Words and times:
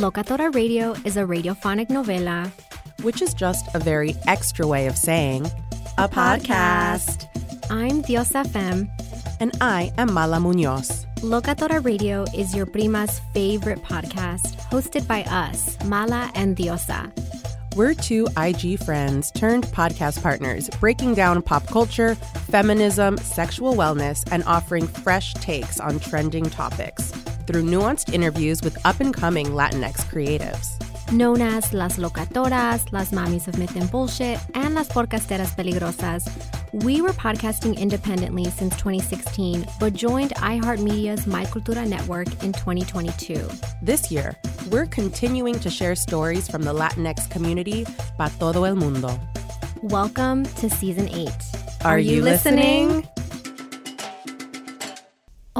Locatora 0.00 0.54
Radio 0.54 0.94
is 1.04 1.18
a 1.18 1.24
radiophonic 1.24 1.88
novela, 1.88 2.50
which 3.02 3.20
is 3.20 3.34
just 3.34 3.66
a 3.74 3.78
very 3.78 4.16
extra 4.26 4.66
way 4.66 4.86
of 4.86 4.96
saying 4.96 5.44
a 5.98 6.08
podcast. 6.08 7.26
I'm 7.70 8.02
Diosa 8.02 8.48
Fem. 8.48 8.90
And 9.40 9.54
I 9.60 9.92
am 9.98 10.14
Mala 10.14 10.40
Munoz. 10.40 11.04
Locatora 11.16 11.84
Radio 11.84 12.24
is 12.34 12.56
your 12.56 12.64
prima's 12.64 13.20
favorite 13.34 13.82
podcast, 13.82 14.56
hosted 14.70 15.06
by 15.06 15.22
us, 15.24 15.76
Mala 15.84 16.32
and 16.34 16.56
Diosa. 16.56 17.12
We're 17.76 17.92
two 17.92 18.26
IG 18.38 18.82
friends 18.82 19.30
turned 19.32 19.64
podcast 19.64 20.22
partners, 20.22 20.70
breaking 20.80 21.12
down 21.12 21.42
pop 21.42 21.66
culture, 21.66 22.14
feminism, 22.48 23.18
sexual 23.18 23.74
wellness, 23.74 24.24
and 24.32 24.44
offering 24.44 24.86
fresh 24.86 25.34
takes 25.34 25.78
on 25.78 26.00
trending 26.00 26.48
topics 26.48 27.12
through 27.50 27.64
nuanced 27.64 28.12
interviews 28.14 28.62
with 28.62 28.78
up 28.86 29.00
and 29.00 29.12
coming 29.12 29.48
Latinx 29.48 30.04
creatives. 30.06 30.68
Known 31.12 31.42
as 31.42 31.72
Las 31.74 31.96
Locatoras, 31.96 32.92
Las 32.92 33.10
Mamis 33.10 33.48
of 33.48 33.58
Myth 33.58 33.74
and 33.74 33.90
Bullshit, 33.90 34.38
and 34.54 34.76
Las 34.76 34.88
Podcasteras 34.88 35.56
Peligrosas, 35.56 36.22
we 36.84 37.02
were 37.02 37.12
podcasting 37.12 37.76
independently 37.76 38.44
since 38.44 38.76
2016, 38.76 39.66
but 39.80 39.92
joined 39.94 40.30
iHeartMedia's 40.36 41.26
My 41.26 41.44
Cultura 41.46 41.84
network 41.88 42.28
in 42.44 42.52
2022. 42.52 43.48
This 43.82 44.12
year, 44.12 44.36
we're 44.70 44.86
continuing 44.86 45.58
to 45.58 45.70
share 45.70 45.96
stories 45.96 46.48
from 46.48 46.62
the 46.62 46.72
Latinx 46.72 47.28
community 47.28 47.84
para 48.16 48.30
todo 48.38 48.62
el 48.62 48.76
mundo. 48.76 49.18
Welcome 49.82 50.44
to 50.44 50.70
Season 50.70 51.08
8. 51.08 51.28
Are, 51.82 51.92
Are 51.94 51.98
you, 51.98 52.16
you 52.16 52.22
listening? 52.22 52.88
listening? 52.98 53.19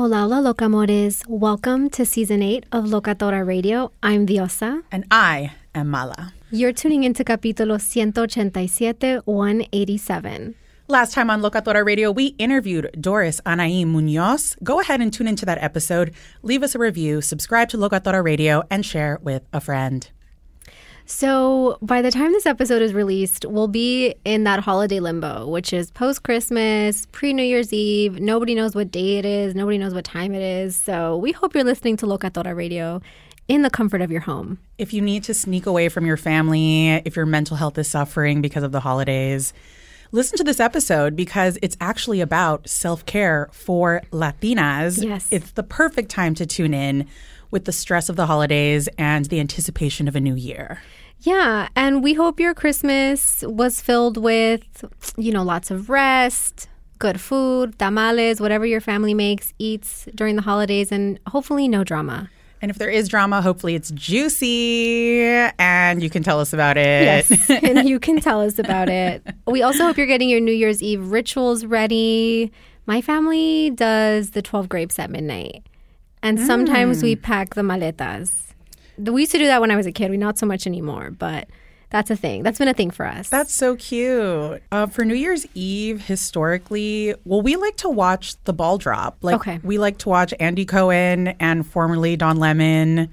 Hola, 0.01 0.23
hola, 0.23 0.55
locamores. 0.55 1.29
Welcome 1.29 1.91
to 1.91 2.07
season 2.07 2.41
eight 2.41 2.65
of 2.73 2.87
Locatora 2.87 3.47
Radio. 3.47 3.93
I'm 4.03 4.25
Diosa. 4.25 4.83
And 4.91 5.05
I 5.11 5.53
am 5.75 5.89
Mala. 5.91 6.33
You're 6.51 6.73
tuning 6.73 7.05
into 7.05 7.23
capítulo 7.23 7.77
187, 7.77 9.21
187. 9.27 10.55
Last 10.89 11.13
time 11.13 11.29
on 11.29 11.43
Locatora 11.43 11.85
Radio, 11.85 12.11
we 12.11 12.29
interviewed 12.39 12.89
Doris 12.99 13.43
Anaí 13.45 13.85
Munoz. 13.85 14.57
Go 14.65 14.81
ahead 14.81 15.03
and 15.03 15.13
tune 15.13 15.29
into 15.29 15.45
that 15.45 15.63
episode, 15.63 16.15
leave 16.43 16.63
us 16.63 16.75
a 16.75 16.79
review, 16.79 17.21
subscribe 17.21 17.69
to 17.69 17.77
Locatora 17.77 18.25
Radio, 18.25 18.63
and 18.71 18.87
share 18.87 19.19
with 19.23 19.43
a 19.53 19.61
friend. 19.61 20.09
So, 21.11 21.77
by 21.83 22.03
the 22.03 22.13
time 22.13 22.31
this 22.31 22.47
episode 22.47 22.83
is 22.83 22.95
released, 22.95 23.45
we'll 23.45 23.67
be 23.67 24.15
in 24.25 24.45
that 24.45 24.61
holiday 24.61 25.01
limbo, 25.01 25.49
which 25.49 25.73
is 25.73 25.91
post 25.91 26.23
Christmas, 26.23 27.07
pre 27.11 27.33
New 27.33 27.43
Year's 27.43 27.73
Eve. 27.73 28.21
Nobody 28.21 28.55
knows 28.55 28.77
what 28.77 28.93
day 28.93 29.19
it 29.19 29.25
is, 29.25 29.57
nobody 29.57 29.77
knows 29.77 29.93
what 29.93 30.05
time 30.05 30.33
it 30.35 30.41
is. 30.41 30.77
So, 30.77 31.17
we 31.17 31.33
hope 31.33 31.53
you're 31.53 31.65
listening 31.65 31.97
to 31.97 32.07
Locatora 32.07 32.55
Radio 32.55 33.03
in 33.49 33.63
the 33.63 33.71
comfort 33.71 34.03
of 34.03 34.13
your 34.13 34.21
home. 34.21 34.61
If 34.79 34.93
you 34.93 35.03
need 35.03 35.25
to 35.25 35.35
sneak 35.35 35.67
away 35.67 35.89
from 35.89 36.07
your 36.07 36.17
family, 36.17 36.91
if 37.05 37.17
your 37.17 37.27
mental 37.27 37.57
health 37.57 37.77
is 37.77 37.89
suffering 37.89 38.41
because 38.41 38.63
of 38.63 38.71
the 38.71 38.81
holidays, 38.81 39.53
listen 40.13 40.39
to 40.39 40.45
this 40.45 40.61
episode 40.61 41.17
because 41.17 41.59
it's 41.61 41.77
actually 41.81 42.21
about 42.21 42.69
self 42.69 43.05
care 43.05 43.49
for 43.51 44.01
Latinas. 44.13 45.03
Yes. 45.03 45.27
It's 45.33 45.51
the 45.51 45.65
perfect 45.65 46.09
time 46.09 46.37
to 46.37 46.47
tune 46.47 46.73
in 46.73 47.09
with 47.51 47.65
the 47.65 47.73
stress 47.73 48.09
of 48.09 48.17
the 48.17 48.27
holidays 48.27 48.89
and 48.99 49.27
the 49.27 49.41
anticipation 49.41 50.09
of 50.09 50.17
a 50.17 50.21
new 50.21 50.35
year. 50.35 50.81
Yeah, 51.21 51.69
and 51.77 52.03
we 52.03 52.15
hope 52.15 52.41
your 52.41 52.55
Christmas 52.55 53.45
was 53.47 53.81
filled 53.81 54.17
with, 54.17 54.63
you 55.17 55.33
know, 55.33 55.43
lots 55.43 55.71
of 55.71 55.91
rest, 55.91 56.69
good 56.99 57.21
food, 57.21 57.79
tamales, 57.79 58.41
whatever 58.41 58.65
your 58.65 58.81
family 58.81 59.13
makes, 59.13 59.53
eats 59.59 60.09
during 60.15 60.37
the 60.37 60.43
holidays, 60.43 60.91
and 60.91 61.19
hopefully 61.27 61.69
no 61.69 61.85
drama. 61.85 62.31
And 62.63 62.71
if 62.71 62.79
there 62.79 62.91
is 62.91 63.09
drama, 63.09 63.41
hopefully 63.41 63.75
it's 63.75 63.91
juicy 63.91 65.23
and 65.59 66.03
you 66.03 66.11
can 66.11 66.23
tell 66.23 66.41
us 66.41 66.53
about 66.53 66.77
it. 66.77 67.05
Yes, 67.05 67.51
and 67.63 67.89
you 67.89 67.99
can 67.99 68.21
tell 68.21 68.41
us 68.43 68.59
about 68.59 68.89
it. 68.89 69.27
We 69.47 69.63
also 69.63 69.85
hope 69.85 69.97
you're 69.97 70.07
getting 70.07 70.29
your 70.29 70.41
New 70.41 70.53
Year's 70.53 70.83
Eve 70.83 71.11
rituals 71.11 71.65
ready. 71.65 72.53
My 72.87 73.01
family 73.01 73.71
does 73.71 74.31
the 74.31 74.43
12 74.43 74.69
grapes 74.69 74.99
at 74.99 75.11
midnight. 75.11 75.65
And 76.23 76.39
mm. 76.39 76.47
sometimes 76.47 77.03
we 77.03 77.17
pack 77.17 77.55
the 77.55 77.63
maletas 77.63 78.51
we 79.01 79.23
used 79.23 79.33
to 79.33 79.39
do 79.39 79.47
that 79.47 79.61
when 79.61 79.71
I 79.71 79.77
was 79.77 79.87
a 79.87 79.93
kid. 79.93 80.11
We 80.11 80.17
not 80.17 80.39
so 80.39 80.47
much 80.47 80.67
anymore, 80.67 81.11
but 81.11 81.49
that's 81.91 82.11
a 82.11 82.17
thing. 82.17 82.43
That's 82.43 82.59
been 82.59 82.69
a 82.69 82.75
thing 82.75 82.91
for 82.91 83.07
us. 83.07 83.29
That's 83.29 83.55
so 83.55 83.77
cute. 83.77 84.63
Uh, 84.71 84.87
for 84.87 85.05
New 85.05 85.15
Year's 85.15 85.47
Eve, 85.55 86.03
historically, 86.03 87.15
well, 87.25 87.43
we 87.43 87.57
like 87.57 87.77
to 87.79 87.89
watch 87.89 88.43
the 88.45 88.53
ball 88.53 88.79
drop. 88.79 89.19
Like, 89.23 89.37
okay. 89.37 89.61
we 89.63 89.79
like 89.79 89.99
to 89.99 90.09
watch 90.09 90.35
Andy 90.39 90.65
Cohen 90.65 91.29
and 91.41 91.67
formerly 91.67 92.17
Don 92.17 92.37
Lemon 92.37 93.11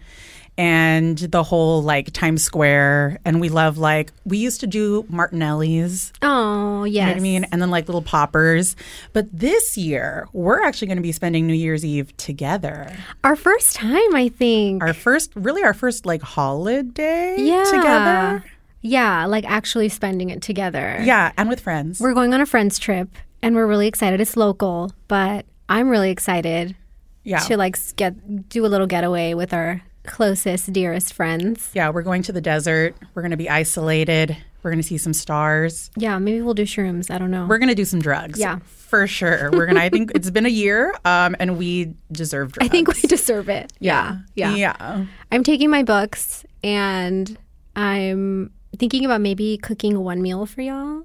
and 0.57 1.18
the 1.18 1.44
whole 1.44 1.84
like 1.84 2.12
Times 2.13 2.44
Square. 2.44 3.19
And 3.25 3.40
we 3.40 3.50
love 3.50 3.78
like 3.78 4.12
we 4.25 4.38
used 4.38 4.59
to 4.62 4.68
do 4.68 5.06
Martinelli's. 5.09 6.12
Oh, 6.22 6.84
yes. 6.84 6.94
You 6.94 7.01
know 7.01 7.07
what 7.07 7.18
I 7.18 7.22
mean? 7.22 7.44
And 7.51 7.62
then 7.62 7.69
like 7.69 7.88
little 7.88 8.01
poppers. 8.01 8.75
But 9.13 9.27
this 9.31 9.77
year, 9.77 10.27
we're 10.33 10.62
actually 10.62 10.88
going 10.88 10.98
to 10.98 11.04
be 11.04 11.12
spending 11.12 11.48
New 11.48 11.54
Year's 11.54 11.86
Eve 11.86 12.15
together. 12.18 12.95
Our 13.24 13.36
first 13.36 13.75
time, 13.75 14.15
I 14.15 14.30
think. 14.30 14.83
Our 14.83 14.94
first, 14.94 15.31
really, 15.36 15.63
our 15.63 15.74
first 15.74 16.06
like 16.06 16.21
holiday 16.21 17.36
yeah. 17.38 17.63
together. 17.65 18.44
Yeah, 18.81 19.25
like 19.25 19.45
actually 19.45 19.89
spending 19.89 20.30
it 20.30 20.42
together. 20.42 21.00
Yeah, 21.03 21.31
and 21.38 21.50
with 21.50 21.60
friends. 21.60 22.00
We're 22.00 22.13
going 22.13 22.33
on 22.33 22.42
a 22.42 22.45
friends 22.45 22.80
trip 22.80 23.10
and 23.42 23.56
we're 23.56 23.68
really 23.68 23.88
excited. 23.88 24.21
It's 24.21 24.38
local, 24.38 24.92
but 25.07 25.45
I'm 25.69 25.89
really 25.89 26.12
excited. 26.12 26.75
Yeah. 27.24 27.39
To 27.39 27.57
like 27.57 27.77
get 27.98 28.48
do 28.48 28.65
a 28.65 28.68
little 28.68 28.88
getaway 28.88 29.33
with 29.33 29.53
our 29.53 29.81
closest, 30.07 30.71
dearest 30.74 31.13
friends. 31.13 31.69
Yeah, 31.74 31.89
we're 31.89 32.01
going 32.01 32.24
to 32.24 32.31
the 32.31 32.42
desert. 32.42 32.95
We're 33.13 33.21
going 33.21 33.31
to 33.31 33.38
be 33.38 33.50
isolated. 33.50 34.36
We're 34.63 34.71
going 34.71 34.81
to 34.81 34.88
see 34.88 34.98
some 34.98 35.13
stars. 35.13 35.92
Yeah, 35.95 36.18
maybe 36.18 36.42
we'll 36.42 36.54
do 36.54 36.63
shrooms. 36.63 37.12
I 37.12 37.18
don't 37.18 37.31
know. 37.31 37.45
We're 37.45 37.59
going 37.59 37.69
to 37.69 37.75
do 37.75 37.86
some 37.86 38.01
drugs. 38.01 38.39
Yeah. 38.39 38.59
For 38.65 39.06
sure. 39.06 39.51
We're 39.51 39.65
going 39.65 39.75
to, 39.75 39.81
I 39.81 39.89
think 39.89 40.12
it's 40.15 40.30
been 40.30 40.45
a 40.45 40.50
year 40.50 40.94
um, 41.06 41.36
and 41.39 41.57
we 41.57 41.94
deserve 42.12 42.54
drugs. 42.54 42.68
I 42.68 42.69
think 42.69 42.88
we 42.88 43.01
deserve 43.01 43.50
it. 43.50 43.71
Yeah. 43.80 44.19
Yeah. 44.36 44.56
Yeah. 44.56 45.06
I'm 45.31 45.44
taking 45.44 45.69
my 45.69 45.83
books 45.83 46.45
and 46.63 47.38
I'm 47.75 48.51
thinking 48.77 49.06
about 49.06 49.21
maybe 49.21 49.57
cooking 49.57 50.00
one 50.00 50.21
meal 50.21 50.45
for 50.45 50.62
y'all 50.62 51.03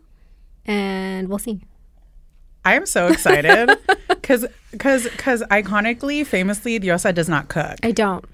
and 0.65 1.29
we'll 1.29 1.39
see. 1.39 1.61
I 2.65 2.75
am 2.75 2.87
so 2.87 3.09
excited 3.09 3.71
because 4.09 4.47
because 4.71 5.05
because 5.05 5.43
iconically, 5.51 6.25
famously, 6.27 6.79
Diosa 6.79 7.13
does 7.13 7.29
not 7.29 7.49
cook. 7.49 7.79
I 7.83 7.91
don't. 7.91 8.25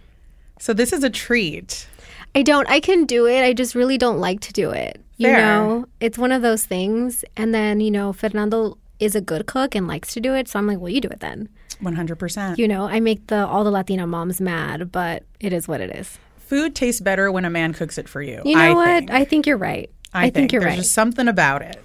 So 0.61 0.73
this 0.73 0.93
is 0.93 1.05
a 1.05 1.11
treat. 1.11 1.87
I 2.35 2.43
don't. 2.43 2.69
I 2.69 2.81
can 2.81 3.05
do 3.05 3.27
it. 3.27 3.43
I 3.43 3.53
just 3.53 3.75
really 3.75 3.99
don't 3.99 4.19
like 4.19 4.41
to 4.41 4.53
do 4.53 4.71
it. 4.71 5.01
You 5.17 5.33
know, 5.33 5.87
it's 6.01 6.17
one 6.17 6.31
of 6.31 6.43
those 6.43 6.65
things. 6.65 7.25
And 7.37 7.53
then, 7.53 7.81
you 7.81 7.91
know, 7.91 8.13
Fernando 8.13 8.79
is 9.01 9.17
a 9.17 9.21
good 9.21 9.47
cook 9.47 9.75
and 9.75 9.89
likes 9.89 10.15
to 10.15 10.21
do 10.21 10.35
it. 10.35 10.47
So 10.47 10.59
I'm 10.59 10.67
like, 10.67 10.79
well, 10.79 10.91
you 10.91 11.01
do 11.01 11.09
it 11.09 11.21
then. 11.21 11.49
One 11.81 11.95
hundred 11.95 12.17
percent. 12.17 12.59
You 12.59 12.69
know, 12.69 12.85
I 12.87 13.01
make 13.01 13.27
the 13.27 13.47
all 13.47 13.65
the 13.65 13.71
Latina 13.71 14.07
moms 14.07 14.41
mad, 14.41 14.93
but 14.93 15.25
it 15.41 15.53
is 15.53 15.67
what 15.67 15.81
it 15.81 15.95
is. 15.97 16.19
Food 16.37 16.75
tastes 16.75 17.01
better 17.01 17.31
when 17.31 17.45
a 17.45 17.51
man 17.51 17.73
cooks 17.73 17.99
it 17.99 18.09
for 18.09 18.23
you. 18.23 18.43
You 18.45 18.55
know 18.55 18.61
I 18.61 18.75
what? 18.75 18.87
Think. 18.87 19.11
I 19.11 19.25
think 19.25 19.47
you're 19.47 19.57
right. 19.57 19.91
I, 20.15 20.31
think, 20.31 20.53
you're 20.53 20.63
right. 20.63 20.69
There's 20.69 20.77
right. 20.79 20.83
just 20.83 20.93
something 20.93 21.29
about 21.29 21.63
it. 21.63 21.83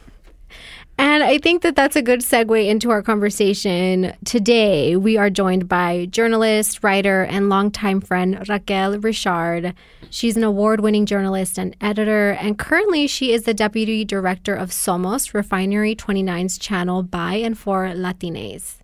And 0.98 1.24
I 1.24 1.40
think 1.40 1.64
that 1.64 1.76
that's 1.76 1.96
a 1.96 2.02
good 2.02 2.22
segue 2.22 2.68
into 2.68 2.92
our 2.92 3.02
conversation. 3.02 4.14
Today, 4.26 4.96
we 4.96 5.18
are 5.18 5.30
joined 5.30 5.68
by 5.68 6.06
journalist, 6.12 6.84
writer, 6.84 7.24
and 7.24 7.50
longtime 7.50 8.02
friend 8.02 8.48
Raquel 8.48 8.98
Reichard. 8.98 9.74
She's 10.12 10.38
an 10.38 10.44
award 10.44 10.82
winning 10.82 11.08
journalist 11.08 11.58
and 11.58 11.76
editor, 11.82 12.32
and 12.32 12.60
currently 12.60 13.08
she 13.08 13.34
is 13.34 13.44
the 13.44 13.54
deputy 13.54 14.06
director 14.06 14.54
of 14.54 14.70
Somos, 14.70 15.34
Refinery 15.34 15.96
29's 15.96 16.60
channel 16.60 17.02
by 17.02 17.36
and 17.36 17.58
for 17.58 17.88
Latines. 17.96 18.78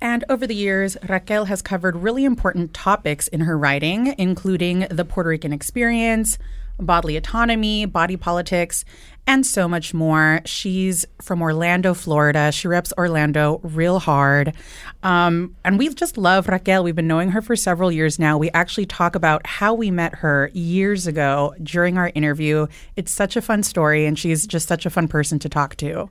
And 0.00 0.24
over 0.28 0.46
the 0.46 0.54
years, 0.56 0.96
Raquel 1.08 1.44
has 1.46 1.62
covered 1.62 1.96
really 1.96 2.24
important 2.24 2.74
topics 2.74 3.28
in 3.28 3.42
her 3.42 3.56
writing, 3.56 4.14
including 4.18 4.86
the 4.90 5.04
Puerto 5.04 5.30
Rican 5.30 5.52
experience, 5.52 6.36
bodily 6.78 7.16
autonomy, 7.16 7.86
body 7.86 8.16
politics, 8.16 8.84
and 9.26 9.46
so 9.46 9.66
much 9.66 9.94
more. 9.94 10.40
She's 10.44 11.04
from 11.22 11.40
Orlando, 11.40 11.94
Florida. 11.94 12.52
She 12.52 12.68
reps 12.68 12.92
Orlando 12.98 13.60
real 13.62 13.98
hard. 13.98 14.54
Um, 15.02 15.56
and 15.64 15.78
we 15.78 15.88
just 15.88 16.18
love 16.18 16.48
Raquel. 16.48 16.84
We've 16.84 16.94
been 16.94 17.08
knowing 17.08 17.30
her 17.30 17.40
for 17.40 17.56
several 17.56 17.90
years 17.90 18.18
now. 18.18 18.36
We 18.36 18.50
actually 18.50 18.86
talk 18.86 19.14
about 19.14 19.46
how 19.46 19.74
we 19.74 19.90
met 19.90 20.16
her 20.16 20.50
years 20.52 21.06
ago 21.06 21.54
during 21.62 21.96
our 21.96 22.12
interview. 22.14 22.66
It's 22.96 23.12
such 23.12 23.36
a 23.36 23.42
fun 23.42 23.62
story, 23.62 24.04
and 24.04 24.18
she's 24.18 24.46
just 24.46 24.68
such 24.68 24.84
a 24.84 24.90
fun 24.90 25.08
person 25.08 25.38
to 25.40 25.48
talk 25.48 25.76
to. 25.76 26.10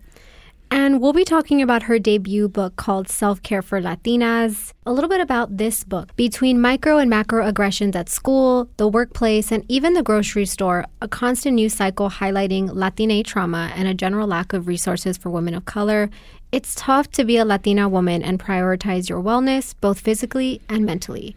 And 0.76 1.00
we'll 1.00 1.14
be 1.14 1.24
talking 1.24 1.62
about 1.62 1.84
her 1.84 2.00
debut 2.00 2.50
book 2.50 2.78
called 2.78 3.08
Self 3.08 3.44
Care 3.44 3.62
for 3.62 3.80
Latinas, 3.80 4.74
a 4.88 4.92
little 4.92 5.08
bit 5.08 5.22
about 5.22 5.58
this 5.58 5.84
book. 5.84 6.16
Between 6.16 6.60
micro 6.60 6.98
and 6.98 7.12
macro 7.12 7.46
aggressions 7.46 7.96
at 7.96 8.10
school, 8.10 8.68
the 8.78 8.88
workplace, 8.88 9.52
and 9.52 9.64
even 9.68 9.94
the 9.94 10.02
grocery 10.02 10.48
store, 10.48 10.88
a 11.00 11.08
constant 11.08 11.58
news 11.58 11.76
cycle 11.76 12.10
highlighting 12.10 12.74
Latina 12.74 13.22
trauma 13.22 13.72
and 13.76 13.88
a 13.88 13.94
general 13.94 14.28
lack 14.28 14.52
of 14.52 14.66
resources 14.66 15.16
for 15.16 15.30
women 15.30 15.54
of 15.54 15.66
color, 15.66 16.10
it's 16.52 16.74
tough 16.74 17.12
to 17.12 17.24
be 17.24 17.38
a 17.38 17.46
Latina 17.46 17.88
woman 17.88 18.24
and 18.24 18.40
prioritize 18.40 19.10
your 19.10 19.22
wellness, 19.22 19.76
both 19.80 20.00
physically 20.00 20.60
and 20.68 20.88
mentally. 20.88 21.36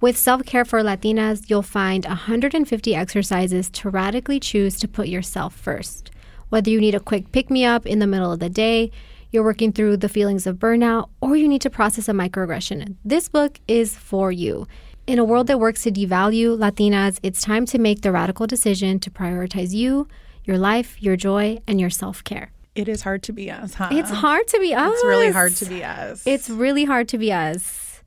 With 0.00 0.16
Self 0.16 0.44
Care 0.46 0.64
for 0.64 0.80
Latinas, 0.84 1.50
you'll 1.50 1.62
find 1.62 2.04
150 2.04 2.94
exercises 2.94 3.68
to 3.70 3.90
radically 3.90 4.38
choose 4.38 4.78
to 4.78 4.86
put 4.86 5.08
yourself 5.08 5.56
first. 5.56 6.12
Whether 6.48 6.70
you 6.70 6.80
need 6.80 6.94
a 6.94 7.00
quick 7.00 7.32
pick 7.32 7.50
me 7.50 7.64
up 7.64 7.86
in 7.86 7.98
the 7.98 8.06
middle 8.06 8.32
of 8.32 8.38
the 8.38 8.48
day, 8.48 8.90
you're 9.30 9.42
working 9.42 9.72
through 9.72 9.96
the 9.98 10.08
feelings 10.08 10.46
of 10.46 10.56
burnout, 10.56 11.08
or 11.20 11.36
you 11.36 11.48
need 11.48 11.60
to 11.62 11.70
process 11.70 12.08
a 12.08 12.12
microaggression, 12.12 12.94
this 13.04 13.28
book 13.28 13.58
is 13.66 13.96
for 13.96 14.30
you. 14.30 14.66
In 15.06 15.18
a 15.18 15.24
world 15.24 15.46
that 15.48 15.60
works 15.60 15.82
to 15.84 15.92
devalue 15.92 16.56
Latinas, 16.56 17.18
it's 17.22 17.42
time 17.42 17.66
to 17.66 17.78
make 17.78 18.02
the 18.02 18.12
radical 18.12 18.46
decision 18.46 18.98
to 19.00 19.10
prioritize 19.10 19.72
you, 19.72 20.08
your 20.44 20.58
life, 20.58 21.02
your 21.02 21.16
joy, 21.16 21.58
and 21.66 21.80
your 21.80 21.90
self 21.90 22.22
care. 22.24 22.52
It 22.74 22.88
is 22.88 23.02
hard 23.02 23.22
to 23.24 23.32
be 23.32 23.50
us, 23.50 23.74
huh? 23.74 23.88
It's 23.90 24.10
hard 24.10 24.46
to 24.48 24.60
be 24.60 24.74
us. 24.74 24.92
It's 24.92 25.04
really 25.04 25.32
hard 25.32 25.54
to 25.56 25.64
be 25.64 25.82
us. 25.82 26.26
It's 26.26 26.50
really 26.50 26.84
hard 26.84 27.08
to 27.08 27.18
be 27.18 27.32
us. 27.32 28.02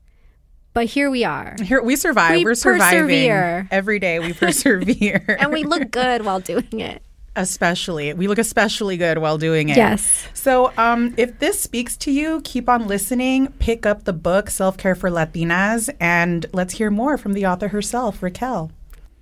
But 0.72 0.86
here 0.86 1.10
we 1.10 1.24
are. 1.24 1.56
Here 1.60 1.82
we 1.82 1.96
survive. 1.96 2.36
We 2.36 2.46
are 2.46 2.54
surviving 2.54 3.00
persevere. 3.00 3.68
every 3.70 3.98
day. 3.98 4.20
We 4.20 4.32
persevere, 4.34 5.36
And 5.40 5.52
we 5.52 5.64
look 5.64 5.90
good 5.90 6.24
while 6.24 6.38
doing 6.38 6.80
it. 6.80 7.02
Especially 7.36 8.12
we 8.12 8.26
look 8.26 8.38
especially 8.38 8.96
good 8.96 9.18
while 9.18 9.38
doing 9.38 9.68
it. 9.68 9.76
Yes. 9.76 10.28
So, 10.34 10.72
um, 10.76 11.14
if 11.16 11.38
this 11.38 11.60
speaks 11.60 11.96
to 11.98 12.10
you, 12.10 12.40
keep 12.44 12.68
on 12.68 12.86
listening. 12.86 13.48
Pick 13.58 13.86
up 13.86 14.04
the 14.04 14.12
book 14.12 14.50
"Self 14.50 14.76
Care 14.76 14.94
for 14.94 15.10
Latinas," 15.10 15.88
and 16.00 16.46
let's 16.52 16.74
hear 16.74 16.90
more 16.90 17.16
from 17.16 17.32
the 17.32 17.46
author 17.46 17.68
herself, 17.68 18.22
Raquel. 18.22 18.70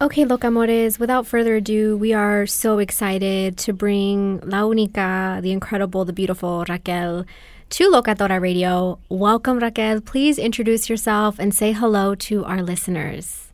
Okay, 0.01 0.25
locamores, 0.25 1.01
without 1.01 1.27
further 1.27 1.57
ado, 1.57 1.97
we 1.97 2.13
are 2.13 2.47
so 2.47 2.79
excited 2.79 3.59
to 3.59 3.73
bring 3.73 4.39
La 4.45 4.63
Única, 4.63 5.43
the 5.43 5.51
incredible, 5.51 6.05
the 6.05 6.13
beautiful 6.13 6.65
Raquel 6.69 7.27
to 7.71 7.91
Locatora 7.91 8.41
Radio. 8.41 9.01
Welcome, 9.09 9.59
Raquel. 9.59 10.01
Please 10.01 10.39
introduce 10.39 10.89
yourself 10.89 11.41
and 11.41 11.53
say 11.53 11.73
hello 11.73 12.15
to 12.15 12.45
our 12.45 12.63
listeners. 12.63 13.48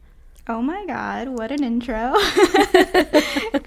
Oh 0.47 0.61
my 0.61 0.85
God, 0.85 1.29
what 1.29 1.51
an 1.51 1.65
intro. 1.65 2.13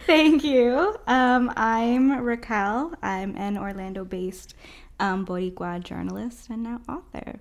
Thank 0.05 0.43
you. 0.43 0.95
Um, 1.07 1.51
I'm 1.55 2.19
Raquel. 2.21 2.93
I'm 3.01 3.35
an 3.35 3.57
Orlando 3.57 4.05
based 4.05 4.53
um, 4.99 5.25
Boricua 5.25 5.83
journalist 5.83 6.49
and 6.51 6.61
now 6.61 6.81
author. 6.87 7.39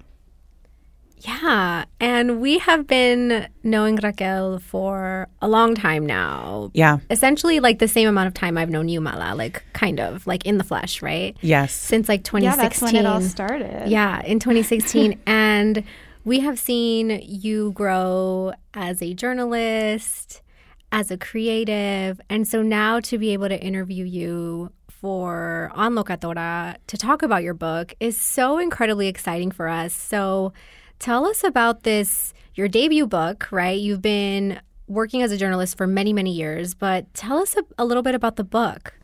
Yeah, 1.19 1.85
and 2.01 2.41
we 2.41 2.59
have 2.59 2.87
been 2.87 3.49
knowing 3.63 3.97
Raquel 3.97 4.59
for 4.59 5.29
a 5.43 5.49
long 5.49 5.75
time 5.75 6.07
now. 6.07 6.71
Yeah. 6.73 6.99
Essentially, 7.11 7.61
like 7.61 7.79
the 7.79 7.89
same 7.89 8.09
amount 8.09 8.29
of 8.29 8.35
time 8.35 8.57
I've 8.57 8.71
known 8.71 8.89
you, 8.89 9.03
Mala, 9.03 9.35
like 9.35 9.63
kind 9.75 10.01
of 10.01 10.27
like 10.27 10.47
in 10.47 10.57
the 10.57 10.65
flesh, 10.65 11.03
right? 11.03 11.37
Yes. 11.43 11.75
Since 11.75 12.09
like 12.09 12.25
2016. 12.25 12.43
Yeah, 12.43 12.69
that's 12.69 12.83
when 12.83 12.97
it 12.97 13.07
all 13.07 13.21
started. 13.21 13.91
Yeah, 13.91 14.23
in 14.23 14.39
2016. 14.39 15.21
and 15.27 15.85
we 16.27 16.41
have 16.41 16.59
seen 16.59 17.23
you 17.23 17.71
grow 17.71 18.53
as 18.75 19.01
a 19.01 19.15
journalist, 19.15 20.43
as 20.91 21.13
a 21.13 21.17
creative. 21.17 22.21
And 22.29 22.49
so 22.49 22.63
now 22.63 22.99
to 23.01 23.17
be 23.17 23.33
able 23.33 23.49
to 23.49 23.59
interview 23.63 24.05
you 24.05 24.73
for 24.89 25.71
On 25.73 25.95
Locatora 25.95 26.79
to 26.89 26.97
talk 26.97 27.23
about 27.23 27.45
your 27.45 27.55
book 27.55 27.95
is 28.01 28.21
so 28.21 28.59
incredibly 28.59 29.07
exciting 29.07 29.53
for 29.53 29.69
us. 29.69 29.95
So 29.95 30.53
tell 30.99 31.27
us 31.27 31.45
about 31.45 31.85
this, 31.85 32.35
your 32.57 32.67
debut 32.67 33.07
book, 33.07 33.47
right? 33.53 33.79
You've 33.79 34.03
been 34.03 34.61
working 34.89 35.23
as 35.23 35.31
a 35.31 35.37
journalist 35.37 35.77
for 35.77 35.87
many, 35.87 36.13
many 36.13 36.33
years, 36.33 36.75
but 36.75 37.13
tell 37.15 37.39
us 37.39 37.57
a, 37.57 37.63
a 37.79 37.85
little 37.85 38.03
bit 38.03 38.17
about 38.17 38.35
the 38.35 38.45
book. 38.45 38.95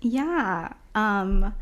Yeah. 0.00 0.72
Um, 0.94 1.52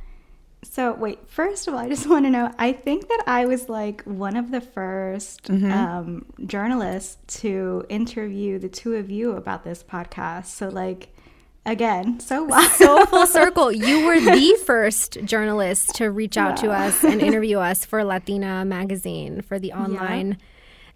so, 0.63 0.93
wait, 0.93 1.19
first 1.27 1.67
of 1.67 1.75
all, 1.75 1.81
I 1.81 1.89
just 1.89 2.07
want 2.09 2.27
to 2.27 2.31
know 2.31 2.53
I 2.59 2.73
think 2.73 3.09
that 3.09 3.25
I 3.27 3.47
was 3.47 3.69
like 3.69 4.03
one 4.03 4.37
of 4.37 4.51
the 4.51 4.61
1st 4.61 5.71
um, 5.73 6.27
journalists 6.47 7.41
to 7.41 7.85
interview 7.89 8.59
the 8.59 8.69
two 8.69 8.95
of 8.95 9.11
you 9.11 9.33
about 9.33 9.65
this 9.65 9.83
podcast. 9.83 10.47
So, 10.47 10.69
like, 10.69 11.15
again, 11.65 12.21
so 12.21 12.45
wow. 12.45 12.61
so 12.75 13.07
full 13.07 13.27
circle. 13.27 13.73
You 13.73 14.07
were 14.07 14.21
the 14.21 14.59
first 14.65 15.19
journalist 15.25 15.95
to 15.97 16.11
reach 16.11 16.37
out 16.37 16.57
to 16.59 16.71
us 16.71 17.05
and 17.05 17.21
interview 17.23 17.59
us 17.59 17.85
for 17.85 18.05
Latina 18.05 18.65
magazine 18.65 19.43
for 19.43 19.59
the 19.59 19.73
online. 19.73 20.39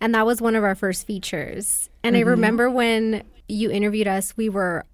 And 0.01 0.15
that 0.15 0.27
was 0.27 0.41
one 0.41 0.57
of 0.57 0.65
our 0.65 0.75
first 0.75 1.07
features. 1.07 1.89
And 2.03 2.17
I 2.17 2.21
remember 2.21 2.69
when 2.71 3.23
you 3.49 3.71
interviewed 3.71 4.09
us, 4.09 4.37
we 4.37 4.49
were 4.49 4.85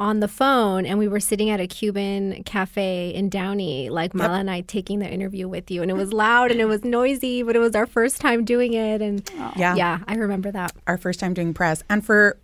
on 0.00 0.20
the 0.20 0.26
phone 0.28 0.86
and 0.86 0.98
we 0.98 1.06
were 1.06 1.20
sitting 1.20 1.50
at 1.50 1.60
a 1.60 1.66
Cuban 1.66 2.42
cafe 2.44 3.10
in 3.10 3.28
Downey, 3.28 3.90
like 3.90 4.14
Mala 4.14 4.38
and 4.38 4.50
I 4.50 4.62
taking 4.62 4.98
the 4.98 5.06
interview 5.08 5.46
with 5.46 5.70
you. 5.70 5.82
And 5.82 5.90
it 5.90 5.94
was 5.94 6.12
loud 6.12 6.50
and 6.50 6.58
it 6.58 6.64
was 6.64 6.82
noisy, 6.84 7.42
but 7.42 7.54
it 7.54 7.58
was 7.58 7.74
our 7.76 7.86
first 7.86 8.18
time 8.18 8.44
doing 8.44 8.72
it. 8.72 9.02
And 9.02 9.22
Yeah. 9.56 9.74
yeah, 9.76 9.98
I 10.08 10.14
remember 10.14 10.50
that. 10.50 10.72
Our 10.86 10.96
first 10.96 11.20
time 11.20 11.34
doing 11.34 11.52
press, 11.52 11.84
and 11.90 12.04
for 12.04 12.38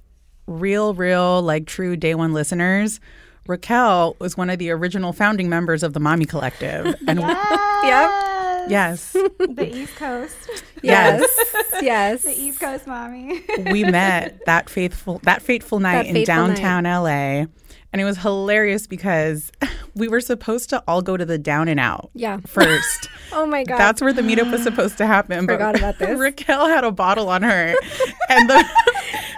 real, 0.47 0.93
real, 0.95 1.41
like 1.43 1.67
true 1.67 1.97
day 1.97 2.15
one 2.15 2.33
listeners. 2.33 3.01
Raquel 3.49 4.17
was 4.19 4.37
one 4.37 4.51
of 4.51 4.59
the 4.59 4.71
original 4.71 5.13
founding 5.13 5.49
members 5.49 5.83
of 5.83 5.93
the 5.93 6.01
Mommy 6.01 6.25
Collective. 6.27 6.95
And 7.09 7.19
yes. 7.21 8.36
Yes, 8.69 9.13
The 9.39 9.71
East 9.77 9.97
Coast. 9.97 10.37
yes, 10.83 11.25
yes. 11.83 12.23
The 12.23 12.33
East 12.39 12.61
Coast 12.61 12.87
mommy. 12.87 13.43
we 13.71 13.85
met 13.85 14.45
that 14.47 14.69
faithful 14.71 15.21
that 15.25 15.43
fateful 15.43 15.81
night 15.81 15.95
That 16.03 16.07
in 16.07 16.15
fateful 16.15 16.35
downtown 16.35 16.85
LA. 16.85 17.47
And 17.93 18.03
it 18.03 18.05
was 18.05 18.19
hilarious 18.19 18.87
because 18.87 19.51
we 19.95 20.07
were 20.09 20.21
supposed 20.21 20.69
to 20.71 20.83
all 20.87 21.01
go 21.01 21.17
to 21.17 21.25
the 21.25 21.39
down 21.39 21.67
and 21.69 21.81
out 21.81 22.11
Yeah. 22.15 22.41
first. 22.47 23.09
Oh 23.33 23.47
my 23.47 23.65
God. 23.65 23.79
That's 23.79 24.03
where 24.03 24.13
the 24.13 24.21
meetup 24.23 24.51
was 24.53 24.63
supposed 24.63 24.99
to 24.99 25.07
happen. 25.07 25.47
Forgot 25.49 25.75
but 25.75 25.79
about 25.81 25.99
this. 25.99 26.19
Raquel 26.19 26.69
had 26.69 26.85
a 26.85 26.91
bottle 26.93 27.31
on 27.31 27.43
her, 27.43 27.75
and 28.29 28.51
the 28.51 28.69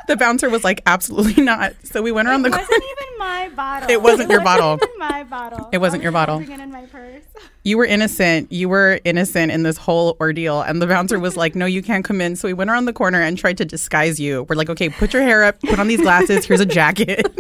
the 0.09 0.17
bouncer 0.17 0.51
was 0.51 0.65
like, 0.65 0.83
"Absolutely 0.87 1.43
not." 1.45 1.75
So 1.85 2.03
we 2.03 2.11
went 2.11 2.27
around 2.27 2.43
the. 2.43 2.51
Corner. 2.51 2.65
It 2.65 2.69
wasn't 2.69 2.85
even 2.91 3.19
my 3.19 3.49
bottle. 3.55 3.91
It 3.91 4.03
wasn't 4.03 4.31
your 4.31 4.41
bottle. 4.43 4.75
It 4.75 4.81
wasn't 4.81 4.99
bottle. 4.99 5.11
my 5.11 5.25
bottle. 5.25 5.69
It 5.73 5.79
wasn't 5.79 6.01
I 6.01 6.03
your 6.03 6.13
bottle. 6.13 6.41
it 6.41 6.51
in 6.51 6.73
my 6.73 6.87
purse. 6.87 7.23
You 7.63 7.79
were 7.79 7.85
innocent. 7.85 8.51
You 8.51 8.69
were 8.69 9.01
innocent 9.05 9.53
in 9.53 9.63
this 9.63 9.77
whole 9.77 10.17
ordeal. 10.21 10.63
And 10.63 10.83
the 10.83 10.87
bouncer 10.87 11.19
was 11.19 11.37
like, 11.37 11.55
"No, 11.55 11.67
you 11.67 11.83
can't 11.83 12.05
come 12.05 12.21
in." 12.21 12.35
So 12.35 12.49
we 12.49 12.55
went 12.55 12.71
around 12.71 12.87
the 12.87 12.93
corner 12.93 13.21
and 13.21 13.39
tried 13.39 13.59
to 13.59 13.65
disguise 13.65 14.19
you. 14.19 14.45
We're 14.49 14.57
like, 14.57 14.71
"Okay, 14.71 14.89
put 14.89 15.13
your 15.13 15.23
hair 15.23 15.45
up. 15.45 15.61
Put 15.61 15.79
on 15.79 15.87
these 15.87 16.01
glasses. 16.01 16.45
Here's 16.45 16.61
a 16.61 16.67
jacket." 16.67 17.27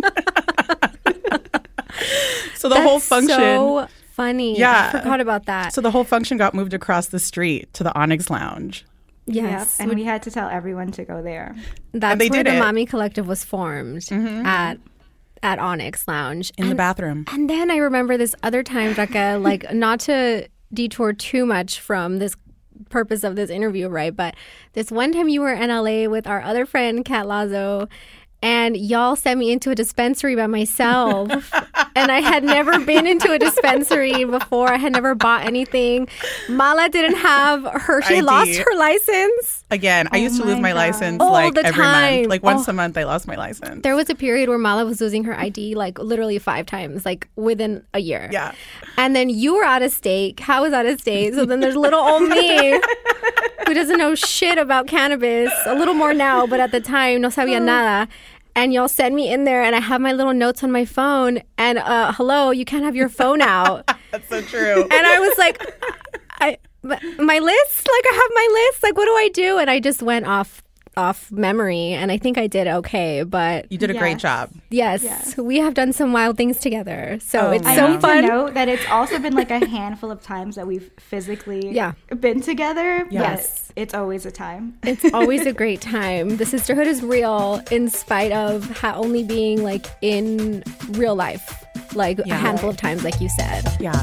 so 2.54 2.68
the 2.68 2.80
whole 2.80 3.00
function. 3.00 3.36
So 3.36 3.88
funny. 4.12 4.58
Yeah. 4.58 4.90
I 4.92 4.98
forgot 4.98 5.20
about 5.20 5.46
that. 5.46 5.72
So 5.72 5.80
the 5.80 5.90
whole 5.90 6.04
function 6.04 6.36
got 6.36 6.54
moved 6.54 6.74
across 6.74 7.06
the 7.06 7.18
street 7.18 7.72
to 7.74 7.82
the 7.84 7.94
Onyx 7.98 8.30
Lounge. 8.30 8.84
Yes. 9.28 9.76
Yep, 9.78 9.88
and 9.88 9.98
we 9.98 10.04
had 10.04 10.22
to 10.24 10.30
tell 10.30 10.48
everyone 10.48 10.90
to 10.92 11.04
go 11.04 11.22
there. 11.22 11.54
That's 11.92 12.18
they 12.18 12.28
where 12.28 12.42
did 12.42 12.46
the 12.46 12.50
it. 12.50 12.54
Mm-hmm. 12.54 12.64
Mommy 12.64 12.86
Collective 12.86 13.26
was 13.28 13.44
formed 13.44 14.06
at 14.10 14.78
at 15.42 15.58
Onyx 15.58 16.08
Lounge. 16.08 16.52
In 16.58 16.68
the 16.68 16.74
bathroom. 16.74 17.24
And 17.30 17.48
then 17.48 17.70
I 17.70 17.76
remember 17.76 18.16
this 18.16 18.34
other 18.42 18.62
time, 18.62 18.94
Becca, 18.94 19.38
like 19.42 19.72
not 19.72 20.00
to 20.00 20.48
detour 20.72 21.12
too 21.12 21.46
much 21.46 21.80
from 21.80 22.18
this 22.18 22.36
purpose 22.90 23.24
of 23.24 23.36
this 23.36 23.50
interview, 23.50 23.88
right? 23.88 24.14
But 24.14 24.34
this 24.72 24.90
one 24.90 25.12
time 25.12 25.28
you 25.28 25.40
were 25.40 25.52
in 25.52 25.68
LA 25.70 26.08
with 26.08 26.26
our 26.26 26.42
other 26.42 26.66
friend, 26.66 27.04
Kat 27.04 27.26
Lazo, 27.26 27.88
and 28.42 28.76
y'all 28.76 29.16
sent 29.16 29.38
me 29.40 29.50
into 29.50 29.70
a 29.70 29.74
dispensary 29.74 30.36
by 30.36 30.46
myself. 30.46 31.30
and 31.96 32.10
I 32.12 32.20
had 32.20 32.44
never 32.44 32.78
been 32.78 33.06
into 33.06 33.32
a 33.32 33.38
dispensary 33.38 34.24
before. 34.24 34.72
I 34.72 34.76
had 34.76 34.92
never 34.92 35.14
bought 35.14 35.44
anything. 35.44 36.08
Mala 36.48 36.88
didn't 36.88 37.16
have 37.16 37.64
her, 37.64 38.00
she 38.02 38.16
ID. 38.18 38.22
lost 38.22 38.56
her 38.58 38.76
license. 38.76 39.64
Again, 39.70 40.08
I 40.12 40.18
used 40.18 40.36
to 40.36 40.44
oh 40.44 40.46
lose 40.46 40.60
my 40.60 40.70
God. 40.70 40.76
license 40.76 41.20
All 41.20 41.32
like 41.32 41.56
every 41.58 41.72
time. 41.72 42.16
month. 42.20 42.28
Like 42.30 42.42
once 42.42 42.68
Oh. 42.68 42.70
a 42.70 42.74
month, 42.74 42.96
I 42.96 43.04
lost 43.04 43.26
my 43.26 43.34
license. 43.36 43.82
There 43.82 43.96
was 43.96 44.08
a 44.08 44.14
period 44.14 44.48
where 44.48 44.58
Mala 44.58 44.84
was 44.84 45.00
losing 45.00 45.24
her 45.24 45.38
ID 45.38 45.74
like 45.74 45.98
literally 45.98 46.38
five 46.38 46.66
times, 46.66 47.04
like 47.04 47.28
within 47.36 47.82
a 47.92 47.98
year. 47.98 48.28
Yeah. 48.32 48.52
And 48.96 49.14
then 49.16 49.28
you 49.28 49.56
were 49.56 49.64
out 49.64 49.82
of 49.82 49.90
state. 49.92 50.36
Kat 50.36 50.62
was 50.62 50.72
out 50.72 50.86
of 50.86 51.00
state. 51.00 51.34
So 51.34 51.44
then 51.44 51.60
there's 51.60 51.76
little 51.76 52.00
old 52.00 52.22
me 52.28 52.80
who 53.68 53.74
doesn't 53.74 53.98
know 53.98 54.14
shit 54.14 54.56
about 54.56 54.86
cannabis. 54.86 55.52
A 55.66 55.74
little 55.74 55.92
more 55.92 56.14
now, 56.14 56.46
but 56.46 56.58
at 56.58 56.72
the 56.72 56.80
time, 56.80 57.20
no 57.20 57.28
sabía 57.28 57.62
nada. 57.62 58.10
And 58.56 58.72
y'all 58.72 58.88
send 58.88 59.14
me 59.14 59.30
in 59.30 59.44
there, 59.44 59.62
and 59.62 59.76
I 59.76 59.80
have 59.80 60.00
my 60.00 60.12
little 60.14 60.32
notes 60.32 60.64
on 60.64 60.72
my 60.72 60.86
phone. 60.86 61.42
And 61.58 61.78
uh, 61.78 62.12
hello, 62.12 62.50
you 62.50 62.64
can't 62.64 62.82
have 62.82 62.96
your 62.96 63.10
phone 63.10 63.42
out. 63.42 63.86
That's 64.10 64.26
so 64.26 64.40
true. 64.40 64.82
and 64.82 65.06
I 65.06 65.20
was 65.20 65.36
like, 65.36 65.62
I 66.40 66.56
my 66.82 67.38
list, 67.38 67.88
like 67.88 68.04
I 68.10 68.14
have 68.14 68.30
my 68.34 68.48
list. 68.70 68.82
Like, 68.82 68.96
what 68.96 69.04
do 69.04 69.12
I 69.12 69.28
do? 69.34 69.58
And 69.58 69.68
I 69.68 69.80
just 69.80 70.02
went 70.02 70.26
off 70.26 70.62
off 70.98 71.30
memory, 71.32 71.92
and 71.92 72.10
I 72.12 72.18
think 72.18 72.36
I 72.36 72.46
did 72.46 72.66
okay. 72.66 73.22
But 73.22 73.70
you 73.70 73.78
did 73.78 73.90
a 73.90 73.94
great 73.94 74.18
job. 74.18 74.50
Yes, 74.70 75.02
Yes. 75.02 75.36
we 75.38 75.58
have 75.58 75.72
done 75.74 75.92
some 75.92 76.12
wild 76.12 76.36
things 76.36 76.58
together. 76.58 77.18
So 77.22 77.48
Oh, 77.48 77.50
it's 77.52 77.66
I 77.66 77.76
so 77.76 77.92
need 77.92 78.00
fun. 78.00 78.22
to 78.22 78.28
note 78.28 78.54
that 78.54 78.68
it's 78.68 78.86
also 78.90 79.18
been 79.18 79.34
like 79.34 79.50
a 79.50 79.64
handful 79.66 80.10
of 80.10 80.20
times 80.22 80.56
that 80.56 80.66
we've 80.66 80.90
physically 80.98 81.70
Yeah. 81.72 81.92
been 82.20 82.40
together. 82.40 83.06
Yes. 83.10 83.68
But 83.74 83.82
it's 83.82 83.94
always 83.94 84.26
a 84.26 84.30
time. 84.30 84.74
It's 84.82 85.04
always 85.14 85.46
a 85.46 85.52
great 85.52 85.80
time. 85.80 86.36
The 86.36 86.44
sisterhood 86.46 86.86
is 86.88 87.02
real 87.02 87.62
in 87.70 87.88
spite 87.88 88.32
of 88.32 88.68
ha- 88.78 88.94
only 88.96 89.22
being 89.22 89.62
like 89.62 89.86
in 90.02 90.64
real 90.90 91.14
life, 91.14 91.64
like 91.94 92.18
a 92.18 92.34
handful 92.34 92.70
of 92.70 92.76
times, 92.76 93.04
like 93.04 93.20
you 93.20 93.28
said. 93.38 93.64
Yeah. 93.80 94.02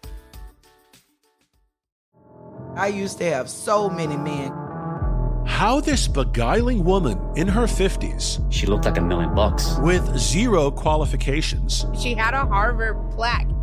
I 2.75 2.87
used 2.87 3.17
to 3.19 3.25
have 3.25 3.49
so 3.49 3.89
many 3.89 4.17
men. 4.17 4.51
How 5.45 5.81
this 5.81 6.07
beguiling 6.07 6.83
woman 6.83 7.19
in 7.35 7.47
her 7.47 7.63
50s, 7.67 8.39
She 8.49 8.65
looked 8.67 8.85
like 8.85 8.97
a 8.97 9.01
million 9.01 9.33
bucks. 9.35 9.77
with 9.79 10.17
zero 10.17 10.71
qualifications, 10.71 11.85
She 11.99 12.13
had 12.13 12.33
a 12.33 12.45
Harvard 12.45 12.97
plaque. 13.11 13.47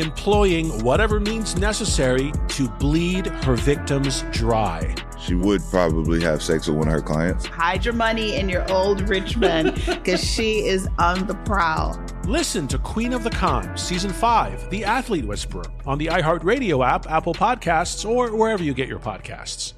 Employing 0.00 0.82
whatever 0.82 1.20
means 1.20 1.58
necessary 1.58 2.32
to 2.48 2.70
bleed 2.70 3.26
her 3.26 3.54
victims 3.54 4.24
dry. 4.30 4.94
She 5.20 5.34
would 5.34 5.60
probably 5.70 6.22
have 6.22 6.42
sex 6.42 6.66
with 6.66 6.78
one 6.78 6.88
of 6.88 6.94
her 6.94 7.02
clients. 7.02 7.44
Hide 7.44 7.84
your 7.84 7.92
money 7.92 8.36
in 8.36 8.48
your 8.48 8.64
old 8.72 9.06
rich 9.10 9.36
man 9.36 9.74
because 9.86 10.24
she 10.24 10.60
is 10.60 10.88
on 10.98 11.26
the 11.26 11.34
prowl. 11.44 12.02
Listen 12.24 12.66
to 12.68 12.78
Queen 12.78 13.12
of 13.12 13.24
the 13.24 13.30
Con, 13.30 13.76
Season 13.76 14.10
5, 14.10 14.70
The 14.70 14.86
Athlete 14.86 15.26
Whisperer, 15.26 15.66
on 15.84 15.98
the 15.98 16.06
iHeartRadio 16.06 16.82
app, 16.82 17.06
Apple 17.10 17.34
Podcasts, 17.34 18.08
or 18.08 18.34
wherever 18.34 18.62
you 18.62 18.72
get 18.72 18.88
your 18.88 19.00
podcasts. 19.00 19.74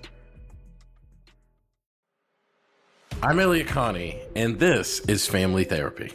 I'm 3.21 3.41
Elliott 3.41 3.67
Connie, 3.67 4.21
and 4.37 4.61
this 4.61 5.01
is 5.01 5.27
Family 5.27 5.65
Therapy. 5.65 6.13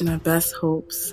My 0.00 0.16
best 0.16 0.54
hopes, 0.54 1.12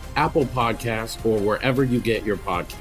Apple 0.15 0.45
Podcasts, 0.45 1.23
or 1.25 1.39
wherever 1.39 1.83
you 1.83 1.99
get 1.99 2.23
your 2.25 2.37
podcasts. 2.37 2.77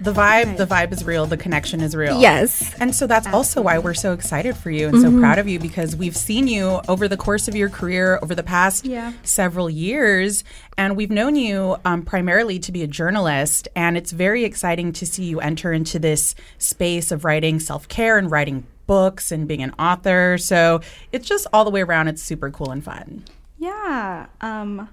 The 0.00 0.12
vibe, 0.12 0.56
the 0.58 0.64
vibe 0.64 0.92
is 0.92 1.04
real. 1.04 1.26
The 1.26 1.36
connection 1.36 1.80
is 1.80 1.96
real. 1.96 2.20
Yes. 2.20 2.72
And 2.78 2.94
so 2.94 3.08
that's 3.08 3.26
also 3.26 3.62
why 3.62 3.78
we're 3.78 3.94
so 3.94 4.12
excited 4.12 4.56
for 4.56 4.70
you 4.70 4.86
and 4.86 5.00
so 5.02 5.10
Mhm. 5.10 5.18
proud 5.18 5.40
of 5.40 5.48
you 5.48 5.58
because 5.58 5.96
we've 5.96 6.16
seen 6.16 6.46
you 6.46 6.80
over 6.86 7.08
the 7.08 7.16
course 7.16 7.48
of 7.48 7.56
your 7.56 7.68
career 7.68 8.20
over 8.22 8.32
the 8.32 8.44
past 8.44 8.84
Yeah. 8.86 9.10
several 9.24 9.68
years. 9.68 10.44
And 10.76 10.96
we've 10.96 11.10
known 11.10 11.34
you 11.34 11.78
um, 11.84 12.02
primarily 12.02 12.60
to 12.60 12.70
be 12.70 12.84
a 12.84 12.86
journalist. 12.86 13.66
And 13.74 13.96
it's 13.96 14.12
very 14.12 14.44
exciting 14.44 14.92
to 14.92 15.04
see 15.04 15.24
you 15.24 15.40
enter 15.40 15.72
into 15.72 15.98
this 15.98 16.36
space 16.58 17.10
of 17.10 17.24
writing 17.24 17.58
self 17.58 17.88
care 17.88 18.18
and 18.18 18.30
writing 18.30 18.66
books 18.88 19.30
and 19.32 19.46
being 19.46 19.62
an 19.62 19.74
author. 19.78 20.38
So 20.38 20.80
it's 21.12 21.28
just 21.28 21.46
all 21.52 21.64
the 21.64 21.70
way 21.70 21.82
around. 21.82 22.08
It's 22.08 22.22
super 22.22 22.50
cool 22.50 22.72
and 22.72 22.82
fun. 22.82 23.24
Yeah. 23.58 24.26
Um, 24.40 24.88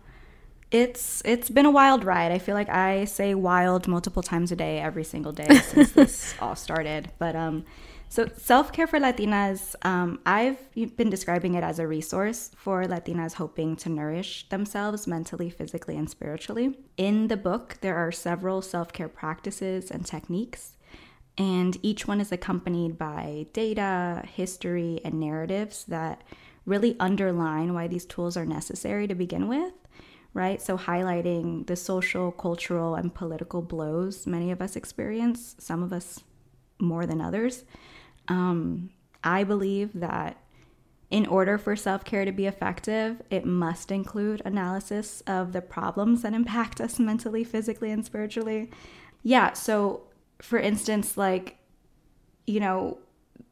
It's 0.71 1.21
it's 1.25 1.49
been 1.49 1.65
a 1.65 1.71
wild 1.71 2.03
ride. 2.03 2.31
I 2.31 2.39
feel 2.39 2.55
like 2.55 2.69
I 2.69 3.05
say 3.05 3.33
wild 3.35 3.87
multiple 3.87 4.23
times 4.23 4.51
a 4.51 4.55
day, 4.55 4.79
every 4.79 5.03
single 5.05 5.31
day 5.31 5.47
since 5.71 5.91
this 5.93 6.35
all 6.41 6.55
started. 6.55 7.11
But 7.19 7.35
um, 7.35 7.63
so 8.09 8.27
self 8.37 8.71
care 8.73 8.87
for 8.87 8.99
Latinas, 8.99 9.75
um, 9.83 10.19
I've 10.25 10.59
been 10.97 11.09
describing 11.09 11.53
it 11.55 11.63
as 11.63 11.79
a 11.79 11.87
resource 11.87 12.51
for 12.57 12.83
Latinas 12.85 13.33
hoping 13.35 13.75
to 13.77 13.89
nourish 13.89 14.49
themselves 14.49 15.07
mentally, 15.07 15.49
physically, 15.49 15.95
and 15.97 16.09
spiritually. 16.09 16.77
In 16.97 17.27
the 17.29 17.37
book, 17.37 17.77
there 17.81 17.95
are 17.95 18.11
several 18.11 18.61
self 18.61 18.91
care 18.91 19.09
practices 19.09 19.91
and 19.91 20.05
techniques, 20.05 20.74
and 21.37 21.77
each 21.81 22.07
one 22.07 22.21
is 22.21 22.31
accompanied 22.31 22.97
by 22.97 23.47
data, 23.53 24.23
history, 24.33 25.01
and 25.03 25.19
narratives 25.19 25.83
that 25.85 26.21
really 26.65 26.95
underline 26.99 27.73
why 27.73 27.87
these 27.87 28.05
tools 28.05 28.37
are 28.37 28.45
necessary 28.45 29.07
to 29.07 29.15
begin 29.15 29.47
with 29.47 29.73
right? 30.35 30.61
So, 30.61 30.77
highlighting 30.77 31.65
the 31.65 31.77
social, 31.77 32.31
cultural, 32.31 32.93
and 32.93 33.15
political 33.15 33.61
blows 33.63 34.27
many 34.27 34.51
of 34.51 34.61
us 34.61 34.75
experience, 34.75 35.55
some 35.57 35.81
of 35.81 35.91
us 35.91 36.19
more 36.77 37.07
than 37.07 37.21
others. 37.21 37.63
Um, 38.27 38.91
I 39.23 39.43
believe 39.43 39.91
that 39.93 40.37
in 41.09 41.25
order 41.25 41.57
for 41.57 41.75
self 41.75 42.03
care 42.03 42.25
to 42.25 42.31
be 42.33 42.45
effective, 42.45 43.21
it 43.29 43.45
must 43.45 43.91
include 43.91 44.41
analysis 44.43 45.23
of 45.25 45.53
the 45.53 45.61
problems 45.61 46.21
that 46.21 46.33
impact 46.33 46.81
us 46.81 46.99
mentally, 47.09 47.43
physically, 47.43 47.89
and 47.91 48.05
spiritually. 48.05 48.69
Yeah, 49.23 49.53
so 49.53 50.03
for 50.41 50.57
instance, 50.57 51.17
like, 51.17 51.57
you 52.45 52.59
know, 52.59 52.99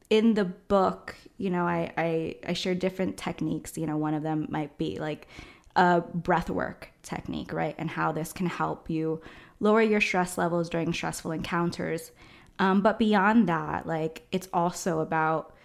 in 0.09 0.33
the 0.33 0.45
book, 0.45 1.15
you 1.37 1.49
know, 1.49 1.65
I, 1.65 1.91
I, 1.97 2.35
I 2.47 2.53
share 2.53 2.75
different 2.75 3.17
techniques. 3.17 3.77
You 3.77 3.87
know, 3.87 3.97
one 3.97 4.13
of 4.13 4.23
them 4.23 4.47
might 4.49 4.77
be 4.77 4.99
like 4.99 5.27
a 5.75 6.01
breath 6.01 6.49
work 6.49 6.91
technique, 7.01 7.51
right? 7.51 7.75
And 7.77 7.89
how 7.89 8.11
this 8.11 8.31
can 8.31 8.45
help 8.45 8.89
you 8.89 9.21
lower 9.59 9.81
your 9.81 10.01
stress 10.01 10.37
levels 10.37 10.69
during 10.69 10.93
stressful 10.93 11.31
encounters. 11.31 12.11
Um, 12.59 12.81
but 12.81 12.99
beyond 12.99 13.49
that, 13.49 13.87
like 13.87 14.27
it's 14.31 14.49
also 14.53 14.99
about 14.99 15.55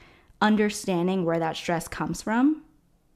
understanding 0.41 1.25
where 1.25 1.39
that 1.39 1.57
stress 1.57 1.89
comes 1.89 2.23
from, 2.23 2.63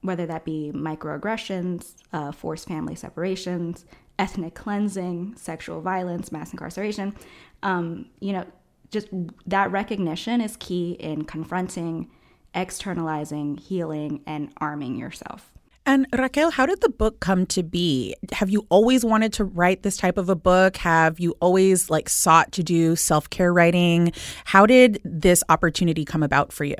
whether 0.02 0.26
that 0.26 0.44
be 0.44 0.72
microaggressions, 0.74 1.94
uh, 2.12 2.32
forced 2.32 2.68
family 2.68 2.94
separations, 2.94 3.86
ethnic 4.18 4.54
cleansing, 4.54 5.34
sexual 5.36 5.80
violence, 5.80 6.30
mass 6.32 6.52
incarceration. 6.52 7.14
Um, 7.62 8.06
you 8.20 8.32
know, 8.32 8.44
just 8.90 9.08
that 9.46 9.70
recognition 9.70 10.40
is 10.40 10.56
key 10.58 10.92
in 10.92 11.24
confronting, 11.24 12.10
externalizing, 12.54 13.56
healing, 13.56 14.22
and 14.26 14.50
arming 14.58 14.96
yourself. 14.96 15.48
And 15.84 16.06
Raquel, 16.12 16.52
how 16.52 16.66
did 16.66 16.80
the 16.80 16.88
book 16.88 17.18
come 17.18 17.44
to 17.46 17.62
be? 17.64 18.14
Have 18.32 18.50
you 18.50 18.66
always 18.68 19.04
wanted 19.04 19.32
to 19.34 19.44
write 19.44 19.82
this 19.82 19.96
type 19.96 20.16
of 20.16 20.28
a 20.28 20.36
book? 20.36 20.76
Have 20.76 21.18
you 21.18 21.34
always 21.40 21.90
like 21.90 22.08
sought 22.08 22.52
to 22.52 22.62
do 22.62 22.94
self-care 22.94 23.52
writing? 23.52 24.12
How 24.44 24.64
did 24.64 25.00
this 25.04 25.42
opportunity 25.48 26.04
come 26.04 26.22
about 26.22 26.52
for 26.52 26.64
you? 26.64 26.76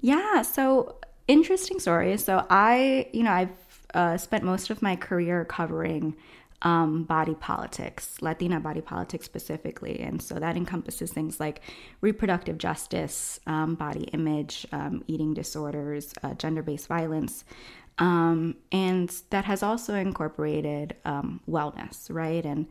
Yeah, 0.00 0.42
so 0.42 0.98
interesting 1.26 1.80
story. 1.80 2.16
So 2.18 2.46
I, 2.48 3.08
you 3.12 3.24
know, 3.24 3.32
I've 3.32 3.50
uh, 3.94 4.16
spent 4.16 4.44
most 4.44 4.70
of 4.70 4.82
my 4.82 4.96
career 4.96 5.44
covering 5.44 6.16
um, 6.62 7.04
body 7.04 7.34
politics, 7.34 8.16
Latina 8.20 8.58
body 8.60 8.80
politics 8.80 9.26
specifically. 9.26 10.00
And 10.00 10.22
so 10.22 10.36
that 10.36 10.56
encompasses 10.56 11.12
things 11.12 11.38
like 11.38 11.60
reproductive 12.00 12.58
justice, 12.58 13.38
um, 13.46 13.74
body 13.74 14.04
image, 14.12 14.66
um, 14.72 15.04
eating 15.06 15.34
disorders, 15.34 16.14
uh, 16.22 16.34
gender 16.34 16.62
based 16.62 16.86
violence. 16.86 17.44
Um, 17.98 18.56
and 18.72 19.10
that 19.30 19.44
has 19.44 19.62
also 19.62 19.94
incorporated 19.94 20.96
um, 21.04 21.40
wellness, 21.48 22.10
right? 22.10 22.44
And 22.44 22.66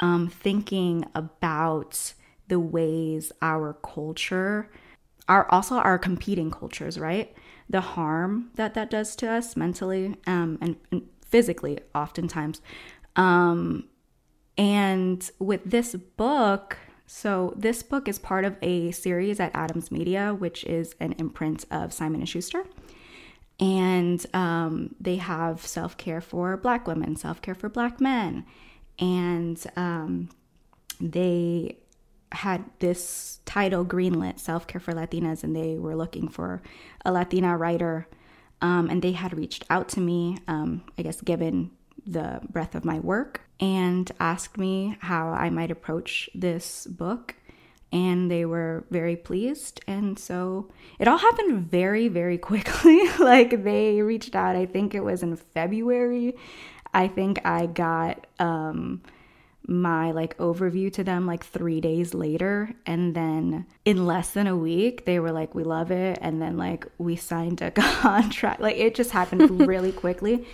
um, 0.00 0.28
thinking 0.28 1.04
about 1.14 2.14
the 2.48 2.60
ways 2.60 3.32
our 3.42 3.74
culture, 3.74 4.70
are 5.28 5.46
also 5.50 5.76
our 5.76 5.98
competing 5.98 6.50
cultures, 6.50 6.98
right? 6.98 7.34
The 7.68 7.80
harm 7.80 8.50
that 8.54 8.74
that 8.74 8.90
does 8.90 9.16
to 9.16 9.30
us 9.30 9.56
mentally 9.56 10.16
um, 10.26 10.58
and, 10.60 10.76
and, 10.92 11.02
physically, 11.26 11.80
oftentimes. 11.94 12.60
Um, 13.16 13.88
and 14.56 15.28
with 15.40 15.62
this 15.64 15.94
book, 15.94 16.78
so 17.06 17.52
this 17.56 17.82
book 17.82 18.08
is 18.08 18.18
part 18.18 18.44
of 18.44 18.56
a 18.62 18.92
series 18.92 19.40
at 19.40 19.50
Adams 19.54 19.90
Media, 19.90 20.34
which 20.34 20.64
is 20.64 20.94
an 21.00 21.12
imprint 21.18 21.64
of 21.70 21.92
Simon 21.92 22.20
and 22.20 22.28
Schuster 22.28 22.64
and 23.58 24.24
um, 24.34 24.94
they 25.00 25.16
have 25.16 25.66
self 25.66 25.96
care 25.96 26.20
for 26.20 26.56
Black 26.56 26.86
women, 26.86 27.16
self 27.16 27.40
care 27.40 27.54
for 27.54 27.68
Black 27.68 28.00
men, 28.00 28.44
and 28.98 29.62
um, 29.76 30.28
they 31.00 31.78
had 32.32 32.64
this 32.80 33.40
title 33.44 33.84
greenlit, 33.84 34.38
Self 34.38 34.66
Care 34.66 34.80
for 34.80 34.92
Latinas, 34.92 35.44
and 35.44 35.54
they 35.54 35.76
were 35.78 35.96
looking 35.96 36.28
for 36.28 36.62
a 37.04 37.12
Latina 37.12 37.56
writer. 37.56 38.08
Um, 38.62 38.88
and 38.88 39.02
they 39.02 39.12
had 39.12 39.36
reached 39.36 39.64
out 39.68 39.88
to 39.90 40.00
me, 40.00 40.38
um, 40.48 40.82
I 40.98 41.02
guess, 41.02 41.20
given 41.20 41.70
the 42.06 42.40
breadth 42.48 42.74
of 42.74 42.84
my 42.84 42.98
work, 42.98 43.42
and 43.60 44.10
asked 44.18 44.56
me 44.56 44.96
how 45.00 45.28
I 45.28 45.50
might 45.50 45.70
approach 45.70 46.30
this 46.34 46.86
book 46.86 47.34
and 47.92 48.30
they 48.30 48.44
were 48.44 48.84
very 48.90 49.16
pleased. 49.16 49.80
And 49.86 50.18
so 50.18 50.68
it 50.98 51.08
all 51.08 51.18
happened 51.18 51.70
very, 51.70 52.08
very 52.08 52.38
quickly. 52.50 53.00
like 53.18 53.64
they 53.64 54.02
reached 54.02 54.34
out, 54.34 54.56
I 54.56 54.66
think 54.66 54.94
it 54.94 55.04
was 55.04 55.22
in 55.22 55.36
February. 55.36 56.36
I 56.92 57.08
think 57.08 57.44
I 57.44 57.66
got 57.66 58.26
um, 58.38 59.02
my 59.68 60.12
like 60.12 60.36
overview 60.38 60.92
to 60.92 61.02
them 61.02 61.26
like 61.26 61.44
three 61.44 61.80
days 61.80 62.14
later. 62.14 62.72
And 62.86 63.14
then 63.14 63.66
in 63.84 64.06
less 64.06 64.30
than 64.30 64.46
a 64.46 64.56
week, 64.56 65.04
they 65.04 65.18
were 65.18 65.32
like, 65.32 65.54
we 65.54 65.64
love 65.64 65.90
it. 65.90 66.18
And 66.20 66.40
then 66.40 66.56
like 66.56 66.86
we 66.98 67.16
signed 67.16 67.62
a 67.62 67.70
contract. 67.72 68.60
Like 68.60 68.76
it 68.76 68.94
just 68.94 69.10
happened 69.10 69.66
really 69.66 69.92
quickly. 70.04 70.46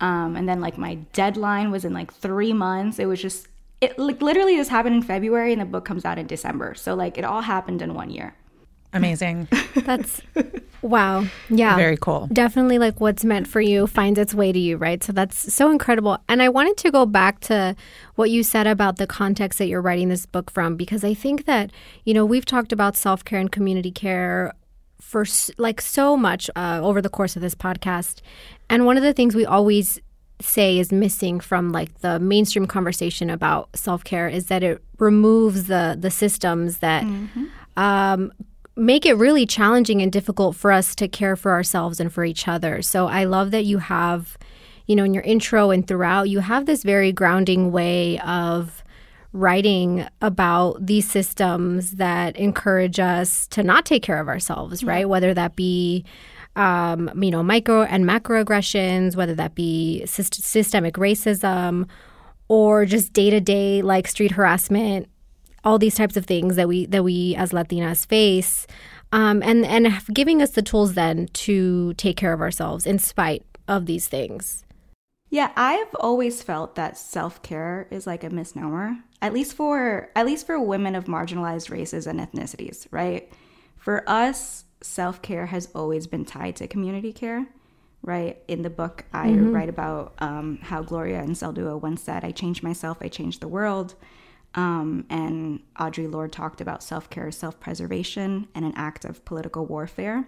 Um, 0.00 0.36
and 0.36 0.48
then 0.48 0.60
like 0.60 0.78
my 0.78 0.96
deadline 1.12 1.70
was 1.70 1.84
in 1.84 1.92
like 1.92 2.12
three 2.12 2.52
months. 2.52 2.98
It 2.98 3.06
was 3.06 3.20
just 3.20 3.48
it 3.80 3.98
like 3.98 4.20
literally 4.20 4.56
just 4.56 4.70
happened 4.70 4.96
in 4.96 5.02
February 5.02 5.52
and 5.52 5.60
the 5.60 5.66
book 5.66 5.84
comes 5.84 6.04
out 6.04 6.18
in 6.18 6.26
December. 6.26 6.74
So 6.74 6.94
like 6.94 7.16
it 7.16 7.24
all 7.24 7.42
happened 7.42 7.80
in 7.82 7.94
one 7.94 8.10
year. 8.10 8.34
Amazing. 8.92 9.48
That's 9.76 10.22
wow. 10.82 11.26
Yeah. 11.50 11.76
Very 11.76 11.96
cool. 11.96 12.28
Definitely 12.32 12.78
like 12.78 13.00
what's 13.00 13.24
meant 13.24 13.46
for 13.46 13.60
you 13.60 13.86
finds 13.86 14.18
its 14.18 14.34
way 14.34 14.52
to 14.52 14.58
you, 14.58 14.76
right? 14.76 15.02
So 15.02 15.12
that's 15.12 15.52
so 15.52 15.70
incredible. 15.70 16.18
And 16.28 16.42
I 16.42 16.48
wanted 16.48 16.76
to 16.78 16.90
go 16.90 17.04
back 17.04 17.40
to 17.40 17.74
what 18.14 18.30
you 18.30 18.42
said 18.42 18.66
about 18.66 18.96
the 18.96 19.06
context 19.06 19.58
that 19.58 19.66
you're 19.66 19.82
writing 19.82 20.08
this 20.08 20.26
book 20.26 20.50
from 20.50 20.76
because 20.76 21.04
I 21.04 21.14
think 21.14 21.44
that, 21.46 21.70
you 22.04 22.14
know, 22.14 22.24
we've 22.24 22.44
talked 22.44 22.72
about 22.72 22.96
self-care 22.96 23.40
and 23.40 23.50
community 23.50 23.90
care 23.90 24.54
for 25.00 25.24
like 25.56 25.80
so 25.80 26.16
much 26.16 26.50
uh, 26.56 26.80
over 26.82 27.00
the 27.00 27.08
course 27.08 27.36
of 27.36 27.42
this 27.42 27.54
podcast. 27.54 28.20
And 28.70 28.86
one 28.86 28.96
of 28.96 29.02
the 29.02 29.12
things 29.12 29.34
we 29.34 29.46
always 29.46 30.00
say 30.40 30.78
is 30.78 30.92
missing 30.92 31.40
from 31.40 31.72
like 31.72 31.98
the 32.00 32.18
mainstream 32.20 32.66
conversation 32.66 33.28
about 33.30 33.68
self-care 33.74 34.28
is 34.28 34.46
that 34.46 34.62
it 34.62 34.82
removes 34.98 35.64
the 35.64 35.96
the 35.98 36.10
systems 36.10 36.78
that 36.78 37.04
mm-hmm. 37.04 37.44
um, 37.76 38.32
make 38.78 39.04
it 39.04 39.14
really 39.14 39.44
challenging 39.44 40.00
and 40.00 40.12
difficult 40.12 40.56
for 40.56 40.70
us 40.70 40.94
to 40.94 41.08
care 41.08 41.36
for 41.36 41.52
ourselves 41.52 42.00
and 42.00 42.12
for 42.12 42.24
each 42.24 42.46
other. 42.46 42.80
So 42.82 43.06
I 43.06 43.24
love 43.24 43.50
that 43.50 43.64
you 43.64 43.78
have, 43.78 44.38
you 44.86 44.96
know, 44.96 45.04
in 45.04 45.12
your 45.12 45.24
intro 45.24 45.70
and 45.70 45.86
throughout, 45.86 46.28
you 46.28 46.38
have 46.40 46.66
this 46.66 46.82
very 46.82 47.12
grounding 47.12 47.72
way 47.72 48.18
of 48.20 48.84
writing 49.32 50.06
about 50.22 50.84
these 50.84 51.10
systems 51.10 51.92
that 51.92 52.36
encourage 52.36 52.98
us 52.98 53.46
to 53.48 53.62
not 53.62 53.84
take 53.84 54.02
care 54.02 54.20
of 54.20 54.28
ourselves, 54.28 54.82
yeah. 54.82 54.90
right? 54.90 55.08
Whether 55.08 55.34
that 55.34 55.56
be 55.56 56.04
um, 56.56 57.10
you 57.22 57.30
know, 57.30 57.42
micro 57.42 57.82
and 57.82 58.04
macroaggressions, 58.04 59.14
whether 59.14 59.34
that 59.34 59.54
be 59.54 60.02
syst- 60.06 60.42
systemic 60.42 60.94
racism 60.94 61.88
or 62.48 62.84
just 62.84 63.12
day 63.12 63.30
to 63.30 63.40
day 63.40 63.80
like 63.82 64.08
street 64.08 64.32
harassment, 64.32 65.08
all 65.64 65.78
these 65.78 65.94
types 65.94 66.16
of 66.16 66.26
things 66.26 66.56
that 66.56 66.68
we 66.68 66.86
that 66.86 67.04
we 67.04 67.34
as 67.36 67.52
Latinas 67.52 68.06
face, 68.06 68.66
um, 69.12 69.42
and 69.42 69.64
and 69.64 70.00
giving 70.12 70.42
us 70.42 70.50
the 70.50 70.62
tools 70.62 70.94
then 70.94 71.28
to 71.32 71.94
take 71.94 72.16
care 72.16 72.32
of 72.32 72.40
ourselves 72.40 72.86
in 72.86 72.98
spite 72.98 73.44
of 73.66 73.86
these 73.86 74.08
things. 74.08 74.64
Yeah, 75.30 75.52
I've 75.56 75.94
always 75.96 76.42
felt 76.42 76.74
that 76.76 76.96
self 76.96 77.42
care 77.42 77.86
is 77.90 78.06
like 78.06 78.24
a 78.24 78.30
misnomer, 78.30 78.98
at 79.20 79.32
least 79.32 79.54
for 79.54 80.10
at 80.16 80.26
least 80.26 80.46
for 80.46 80.58
women 80.60 80.94
of 80.94 81.04
marginalized 81.04 81.70
races 81.70 82.06
and 82.06 82.18
ethnicities, 82.18 82.86
right? 82.90 83.30
For 83.76 84.08
us, 84.08 84.64
self 84.82 85.20
care 85.20 85.46
has 85.46 85.68
always 85.74 86.06
been 86.06 86.24
tied 86.24 86.56
to 86.56 86.66
community 86.66 87.12
care, 87.12 87.46
right? 88.02 88.38
In 88.48 88.62
the 88.62 88.70
book, 88.70 89.04
I 89.12 89.28
mm-hmm. 89.28 89.52
write 89.52 89.68
about 89.68 90.14
um, 90.18 90.58
how 90.62 90.82
Gloria 90.82 91.22
Anzaldúa 91.22 91.80
once 91.80 92.02
said, 92.02 92.24
I 92.24 92.30
changed 92.30 92.62
myself, 92.62 92.98
I 93.00 93.08
changed 93.08 93.40
the 93.40 93.48
world. 93.48 93.94
Um, 94.54 95.04
and 95.10 95.60
Audre 95.78 96.10
Lorde 96.10 96.32
talked 96.32 96.60
about 96.60 96.82
self 96.82 97.10
care, 97.10 97.30
self 97.30 97.60
preservation, 97.60 98.48
and 98.54 98.64
an 98.64 98.72
act 98.76 99.04
of 99.04 99.24
political 99.24 99.66
warfare. 99.66 100.26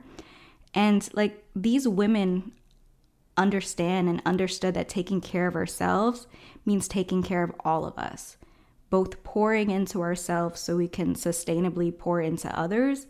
And 0.74 1.08
like 1.14 1.44
these 1.56 1.88
women 1.88 2.52
understand 3.36 4.08
and 4.08 4.22
understood 4.26 4.74
that 4.74 4.88
taking 4.88 5.20
care 5.20 5.46
of 5.46 5.56
ourselves 5.56 6.26
means 6.66 6.86
taking 6.86 7.22
care 7.22 7.42
of 7.42 7.52
all 7.64 7.84
of 7.84 7.98
us, 7.98 8.36
both 8.90 9.24
pouring 9.24 9.70
into 9.70 10.02
ourselves 10.02 10.60
so 10.60 10.76
we 10.76 10.88
can 10.88 11.14
sustainably 11.14 11.96
pour 11.96 12.20
into 12.20 12.56
others 12.58 13.06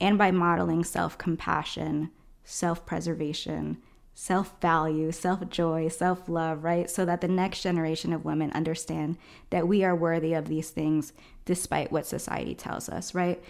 and 0.00 0.18
by 0.18 0.30
modeling 0.30 0.84
self 0.84 1.16
compassion, 1.16 2.10
self 2.44 2.84
preservation, 2.84 3.78
self 4.14 4.60
value, 4.60 5.12
self 5.12 5.48
joy, 5.48 5.88
self 5.88 6.28
love, 6.28 6.64
right? 6.64 6.90
So 6.90 7.04
that 7.04 7.20
the 7.20 7.28
next 7.28 7.62
generation 7.62 8.12
of 8.12 8.24
women 8.24 8.50
understand 8.52 9.18
that 9.50 9.68
we 9.68 9.84
are 9.84 9.96
worthy 9.96 10.34
of 10.34 10.48
these 10.48 10.70
things 10.70 11.12
despite 11.44 11.90
what 11.90 12.06
society 12.06 12.54
tells 12.54 12.88
us, 12.88 13.14
right? 13.14 13.42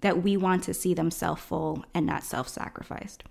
That 0.00 0.22
we 0.22 0.36
want 0.36 0.64
to 0.64 0.74
see 0.74 0.94
them 0.94 1.10
self 1.10 1.40
full 1.40 1.84
and 1.94 2.06
not 2.06 2.24
self 2.24 2.48
sacrificed. 2.48 3.24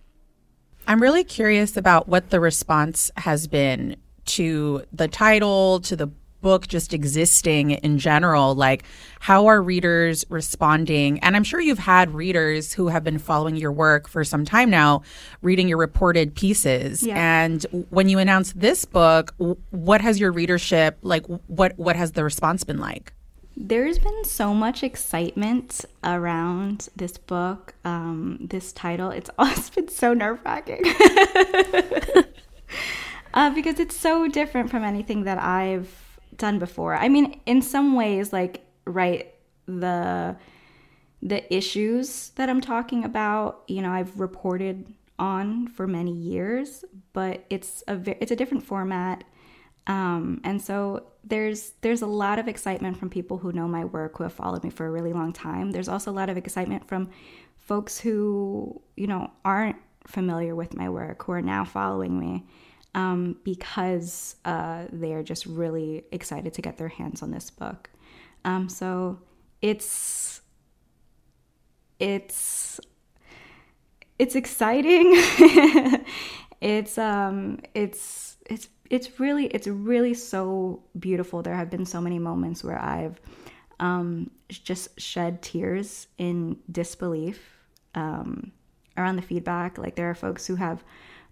I'm 0.88 1.02
really 1.02 1.24
curious 1.24 1.78
about 1.78 2.08
what 2.08 2.30
the 2.30 2.40
response 2.40 3.12
has 3.18 3.48
been 3.48 3.98
to 4.26 4.84
the 4.92 5.08
title, 5.08 5.80
to 5.82 5.96
the 5.96 6.10
book 6.42 6.68
just 6.68 6.94
existing 6.94 7.72
in 7.72 7.98
general. 7.98 8.56
Like, 8.56 8.84
how 9.20 9.48
are 9.48 9.62
readers 9.62 10.26
responding? 10.30 11.20
And 11.20 11.36
I'm 11.36 11.44
sure 11.44 11.60
you've 11.60 11.80
had 11.80 12.14
readers 12.14 12.74
who 12.74 12.88
have 12.88 13.04
been 13.04 13.20
following 13.20 13.56
your 13.56 13.72
work 13.72 14.08
for 14.08 14.24
some 14.24 14.46
time 14.46 14.70
now, 14.70 15.02
reading 15.42 15.68
your 15.68 15.78
reported 15.78 16.36
pieces. 16.36 17.04
Yeah. 17.04 17.16
And 17.18 17.66
when 17.90 18.10
you 18.10 18.20
announced 18.20 18.60
this 18.60 18.86
book, 18.86 19.34
what 19.70 20.02
has 20.02 20.20
your 20.20 20.32
readership 20.32 20.98
like? 21.02 21.26
What 21.48 21.78
what 21.78 21.96
has 21.96 22.14
the 22.14 22.24
response 22.24 22.64
been 22.64 22.80
like? 22.80 23.14
There's 23.62 24.00
been 24.00 24.24
so 24.24 24.54
much 24.54 24.84
excitement 24.84 25.84
around 26.02 26.88
this 26.96 27.18
book, 27.18 27.74
um, 27.84 28.38
this 28.40 28.72
title. 28.72 29.12
It's, 29.12 29.30
it's 29.40 29.70
been 29.70 29.90
so 29.90 30.14
nerve 30.14 30.40
wracking. 30.46 30.82
uh, 33.34 33.50
because 33.50 33.80
it's 33.82 33.98
so 33.98 34.30
different 34.30 34.70
from 34.72 34.86
anything 34.86 35.26
that 35.26 35.40
I've 35.40 36.09
done 36.40 36.58
before. 36.58 36.96
I 36.96 37.10
mean, 37.10 37.40
in 37.46 37.62
some 37.62 37.96
ways, 37.96 38.34
like, 38.34 38.66
right, 38.86 39.34
the 39.68 40.36
the 41.22 41.54
issues 41.54 42.30
that 42.36 42.50
I'm 42.50 42.62
talking 42.62 43.04
about, 43.04 43.64
you 43.68 43.82
know, 43.82 43.92
I've 43.92 44.18
reported 44.20 44.94
on 45.20 45.68
for 45.68 45.86
many 45.86 46.14
years, 46.14 46.86
but 47.14 47.46
it's 47.50 47.84
a 47.88 48.00
it's 48.22 48.32
a 48.32 48.36
different 48.36 48.64
format. 48.64 49.24
Um, 49.86 50.40
and 50.44 50.62
so 50.62 51.08
there's 51.24 51.74
there's 51.82 52.02
a 52.02 52.08
lot 52.08 52.40
of 52.40 52.48
excitement 52.48 52.98
from 52.98 53.10
people 53.10 53.38
who 53.38 53.52
know 53.52 53.68
my 53.68 53.86
work 53.86 54.18
who 54.18 54.24
have 54.24 54.34
followed 54.34 54.64
me 54.64 54.70
for 54.70 54.86
a 54.86 54.92
really 54.92 55.14
long 55.14 55.34
time. 55.34 55.72
There's 55.72 55.90
also 55.90 56.10
a 56.10 56.14
lot 56.14 56.30
of 56.30 56.38
excitement 56.38 56.88
from 56.88 57.10
folks 57.58 58.00
who 58.00 58.82
you 58.96 59.08
know 59.08 59.30
aren't 59.44 59.78
familiar 60.08 60.56
with 60.56 60.74
my 60.74 60.90
work 60.90 61.24
who 61.24 61.34
are 61.34 61.42
now 61.42 61.64
following 61.64 62.20
me 62.20 62.46
um, 62.96 63.38
because 63.44 64.36
uh, 64.46 64.86
they're 64.92 65.24
just 65.24 65.46
really 65.46 66.04
excited 66.12 66.54
to 66.54 66.62
get 66.62 66.78
their 66.78 66.88
hands 66.88 67.22
on 67.22 67.32
this 67.32 67.50
book. 67.50 67.90
Um, 68.46 68.70
so 68.70 69.20
it's 69.62 70.42
it's 72.00 72.80
it's 74.18 74.36
exciting. 74.36 75.12
it's 76.62 76.98
um 76.98 77.60
it's 77.74 78.38
it's 78.50 78.70
it's 78.90 79.20
really 79.20 79.46
it's 79.48 79.68
really 79.68 80.14
so 80.14 80.84
beautiful. 80.98 81.42
There 81.42 81.56
have 81.56 81.70
been 81.70 81.86
so 81.86 82.02
many 82.02 82.20
moments 82.20 82.64
where 82.64 82.82
I've 82.82 83.20
um, 83.80 84.30
just 84.50 85.00
shed 85.00 85.42
tears 85.42 86.08
in 86.18 86.58
disbelief 86.72 87.40
um, 87.96 88.52
around 88.98 89.16
the 89.16 89.22
feedback. 89.22 89.78
Like 89.78 89.96
there 89.96 90.10
are 90.10 90.16
folks 90.16 90.46
who 90.48 90.56
have 90.56 90.84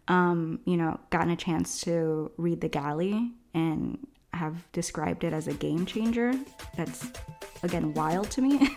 um, 0.07 0.59
you 0.65 0.77
know 0.77 0.99
gotten 1.09 1.31
a 1.31 1.35
chance 1.35 1.81
to 1.81 2.31
read 2.37 2.61
the 2.61 2.69
galley 2.69 3.31
and 3.53 4.05
have 4.33 4.71
described 4.71 5.23
it 5.23 5.33
as 5.33 5.47
a 5.47 5.53
game 5.53 5.85
changer. 5.85 6.33
That's 6.75 7.11
again 7.63 7.93
wild 7.93 8.29
to 8.31 8.41
me. 8.41 8.69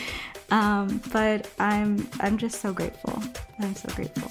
um, 0.50 1.00
but 1.12 1.50
I'm 1.58 2.08
I'm 2.20 2.38
just 2.38 2.60
so 2.60 2.72
grateful. 2.72 3.22
I'm 3.60 3.74
so 3.74 3.88
grateful. 3.94 4.30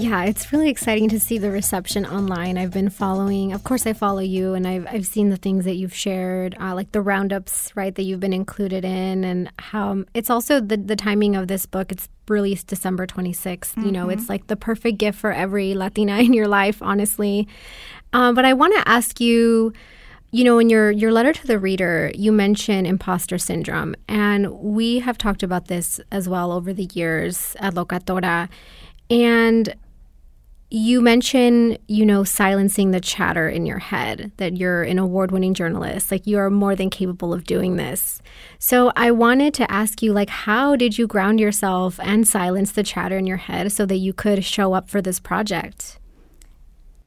Yeah, 0.00 0.24
it's 0.24 0.50
really 0.50 0.70
exciting 0.70 1.10
to 1.10 1.20
see 1.20 1.36
the 1.36 1.50
reception 1.50 2.06
online. 2.06 2.56
I've 2.56 2.70
been 2.70 2.88
following, 2.88 3.52
of 3.52 3.64
course, 3.64 3.86
I 3.86 3.92
follow 3.92 4.20
you, 4.20 4.54
and 4.54 4.66
I've 4.66 4.86
I've 4.86 5.06
seen 5.06 5.28
the 5.28 5.36
things 5.36 5.66
that 5.66 5.74
you've 5.74 5.94
shared, 5.94 6.56
uh, 6.58 6.74
like 6.74 6.92
the 6.92 7.02
roundups, 7.02 7.76
right, 7.76 7.94
that 7.94 8.02
you've 8.04 8.18
been 8.18 8.32
included 8.32 8.82
in, 8.82 9.24
and 9.24 9.52
how 9.58 10.04
it's 10.14 10.30
also 10.30 10.58
the 10.58 10.78
the 10.78 10.96
timing 10.96 11.36
of 11.36 11.48
this 11.48 11.66
book. 11.66 11.92
It's 11.92 12.08
released 12.28 12.66
December 12.66 13.06
twenty 13.06 13.34
You 13.76 13.92
know, 13.92 14.08
it's 14.08 14.28
like 14.30 14.46
the 14.46 14.56
perfect 14.56 14.96
gift 14.96 15.18
for 15.18 15.32
every 15.32 15.74
Latina 15.74 16.18
in 16.26 16.32
your 16.32 16.48
life, 16.48 16.80
honestly. 16.80 17.46
Um, 18.14 18.34
but 18.34 18.44
I 18.46 18.54
want 18.54 18.74
to 18.76 18.88
ask 18.88 19.20
you. 19.20 19.72
You 20.32 20.44
know, 20.44 20.60
in 20.60 20.70
your, 20.70 20.92
your 20.92 21.10
letter 21.10 21.32
to 21.32 21.46
the 21.48 21.58
reader, 21.58 22.12
you 22.14 22.30
mention 22.30 22.86
imposter 22.86 23.36
syndrome. 23.36 23.96
And 24.06 24.48
we 24.60 25.00
have 25.00 25.18
talked 25.18 25.42
about 25.42 25.66
this 25.66 26.00
as 26.12 26.28
well 26.28 26.52
over 26.52 26.72
the 26.72 26.88
years 26.94 27.56
at 27.58 27.74
Locatora. 27.74 28.48
And 29.10 29.74
you 30.70 31.00
mention, 31.00 31.76
you 31.88 32.06
know, 32.06 32.22
silencing 32.22 32.92
the 32.92 33.00
chatter 33.00 33.48
in 33.48 33.66
your 33.66 33.80
head, 33.80 34.30
that 34.36 34.56
you're 34.56 34.84
an 34.84 34.98
award 34.98 35.32
winning 35.32 35.52
journalist, 35.52 36.10
like 36.12 36.26
you 36.26 36.38
are 36.38 36.48
more 36.48 36.76
than 36.76 36.90
capable 36.90 37.34
of 37.34 37.44
doing 37.44 37.76
this. 37.76 38.22
So 38.58 38.92
I 38.94 39.10
wanted 39.10 39.52
to 39.54 39.70
ask 39.70 40.00
you, 40.00 40.12
like, 40.12 40.30
how 40.30 40.76
did 40.76 40.96
you 40.96 41.08
ground 41.08 41.40
yourself 41.40 41.98
and 42.00 42.26
silence 42.26 42.70
the 42.72 42.84
chatter 42.84 43.18
in 43.18 43.26
your 43.26 43.36
head 43.36 43.72
so 43.72 43.84
that 43.86 43.96
you 43.96 44.12
could 44.12 44.44
show 44.44 44.72
up 44.72 44.88
for 44.88 45.02
this 45.02 45.18
project? 45.18 45.98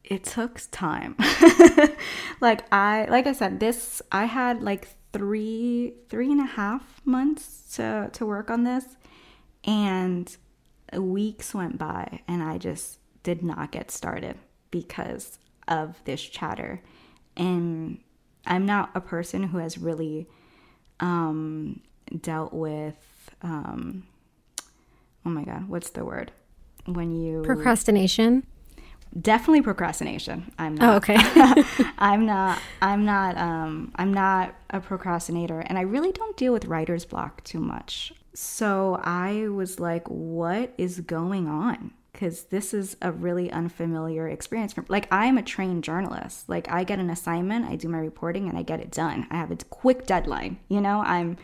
it 0.04 0.24
took 0.24 0.62
time 0.72 1.16
like 2.42 2.66
i 2.74 3.06
like 3.10 3.26
i 3.26 3.32
said 3.32 3.60
this 3.60 4.02
i 4.12 4.26
had 4.26 4.62
like 4.62 4.90
three 5.14 5.94
three 6.10 6.32
and 6.32 6.42
a 6.42 6.46
half 6.46 7.02
months 7.06 7.74
to 7.76 8.10
to 8.12 8.26
work 8.26 8.50
on 8.50 8.64
this 8.64 8.86
and 9.64 10.36
weeks 10.94 11.54
went 11.54 11.78
by 11.78 12.20
and 12.28 12.44
i 12.44 12.58
just 12.58 13.00
did 13.24 13.44
not 13.44 13.72
get 13.72 13.90
started 13.92 14.38
because 14.72 15.40
of 15.68 16.02
this 16.06 16.22
chatter. 16.22 16.82
And 17.36 18.00
i'm 18.46 18.66
not 18.66 18.90
a 18.94 19.00
person 19.00 19.44
who 19.44 19.58
has 19.58 19.78
really 19.78 20.28
um 21.00 21.80
dealt 22.22 22.52
with 22.54 22.98
um 23.42 24.04
oh 25.26 25.30
my 25.30 25.44
god 25.46 25.68
what's 25.70 25.90
the 25.92 26.04
word? 26.06 26.32
When 26.86 27.12
you 27.16 27.42
Procrastination? 27.44 28.46
definitely 29.20 29.62
procrastination. 29.62 30.52
I'm 30.60 30.74
Oh, 30.82 30.86
not 30.86 30.96
okay. 30.98 31.16
i'm 31.98 32.26
not 32.26 32.60
i'm 32.82 33.06
not 33.06 33.38
um 33.38 33.92
i'm 33.96 34.14
not 34.14 34.54
a 34.72 34.80
procrastinator 34.82 35.60
and 35.62 35.78
i 35.78 35.82
really 35.82 36.12
don't 36.12 36.36
deal 36.36 36.52
with 36.52 36.66
writer's 36.66 37.06
block 37.06 37.44
too 37.44 37.60
much. 37.60 38.12
So 38.34 39.00
i 39.04 39.48
was 39.48 39.80
like 39.80 40.08
what 40.10 40.74
is 40.78 41.00
going 41.00 41.48
on 41.48 41.92
because 42.14 42.44
this 42.46 42.74
is 42.74 42.96
a 43.02 43.12
really 43.12 43.52
unfamiliar 43.52 44.28
experience 44.30 44.76
like 44.88 45.08
i'm 45.12 45.38
a 45.38 45.44
trained 45.44 45.84
journalist. 45.84 46.48
Like 46.48 46.72
i 46.72 46.84
get 46.84 47.00
an 47.00 47.10
assignment 47.10 47.66
i 47.66 47.76
do 47.76 47.90
my 47.90 47.98
reporting 47.98 48.48
and 48.48 48.58
i 48.58 48.62
get 48.62 48.80
it 48.80 48.92
done. 48.92 49.28
I 49.30 49.36
have 49.38 49.52
a 49.52 49.56
quick 49.56 50.06
deadline 50.06 50.60
you 50.70 50.80
know? 50.80 51.02
I'm 51.02 51.38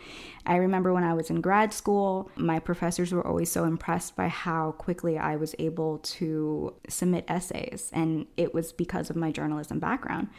i 0.45 0.55
remember 0.55 0.93
when 0.93 1.03
i 1.03 1.13
was 1.13 1.29
in 1.29 1.41
grad 1.41 1.73
school 1.73 2.31
my 2.35 2.59
professors 2.59 3.11
were 3.11 3.25
always 3.25 3.51
so 3.51 3.65
impressed 3.65 4.15
by 4.15 4.27
how 4.27 4.71
quickly 4.73 5.17
i 5.17 5.35
was 5.35 5.53
able 5.59 5.97
to 5.99 6.73
submit 6.87 7.25
essays 7.27 7.89
and 7.93 8.27
it 8.37 8.53
was 8.53 8.71
because 8.71 9.09
of 9.09 9.15
my 9.15 9.31
journalism 9.31 9.79
background. 9.79 10.29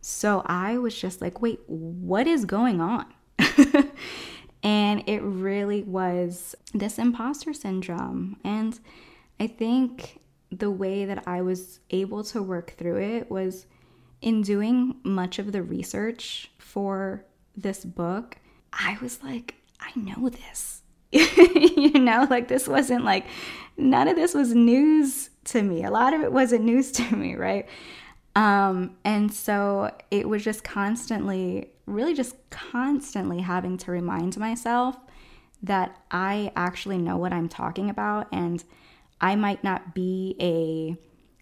So 0.00 0.42
i 0.46 0.78
was 0.78 0.98
just 0.98 1.20
like 1.20 1.40
wait 1.40 1.60
what 1.66 2.26
is 2.26 2.44
going 2.44 2.80
on? 2.80 3.06
And 4.62 5.04
it 5.06 5.20
really 5.22 5.82
was 5.82 6.56
this 6.74 6.98
imposter 6.98 7.52
syndrome 7.52 8.38
and 8.42 8.78
I 9.40 9.46
think 9.46 10.20
the 10.50 10.70
way 10.70 11.04
that 11.04 11.26
I 11.26 11.42
was 11.42 11.80
able 11.90 12.24
to 12.24 12.42
work 12.42 12.72
through 12.72 12.98
it 12.98 13.30
was 13.30 13.66
in 14.20 14.42
doing 14.42 14.96
much 15.04 15.38
of 15.38 15.52
the 15.52 15.62
research 15.62 16.50
for 16.58 17.24
this 17.56 17.84
book. 17.84 18.36
I 18.72 18.98
was 19.00 19.22
like, 19.22 19.54
I 19.80 19.90
know 19.94 20.28
this. 20.28 20.82
you 21.12 21.98
know, 21.98 22.26
like 22.28 22.48
this 22.48 22.66
wasn't 22.68 23.04
like, 23.04 23.26
none 23.76 24.08
of 24.08 24.16
this 24.16 24.34
was 24.34 24.54
news 24.54 25.30
to 25.44 25.62
me. 25.62 25.84
A 25.84 25.90
lot 25.90 26.14
of 26.14 26.22
it 26.22 26.32
wasn't 26.32 26.64
news 26.64 26.92
to 26.92 27.16
me, 27.16 27.34
right? 27.34 27.68
Um, 28.34 28.96
and 29.04 29.32
so 29.32 29.94
it 30.10 30.28
was 30.28 30.44
just 30.44 30.62
constantly, 30.64 31.70
really 31.86 32.14
just 32.14 32.36
constantly 32.50 33.40
having 33.40 33.76
to 33.78 33.90
remind 33.90 34.36
myself 34.36 34.96
that 35.62 35.96
I 36.10 36.52
actually 36.54 36.98
know 36.98 37.16
what 37.16 37.32
I'm 37.32 37.48
talking 37.48 37.90
about 37.90 38.28
and 38.30 38.62
I 39.20 39.36
might 39.36 39.64
not 39.64 39.94
be 39.94 40.36
a 40.40 40.96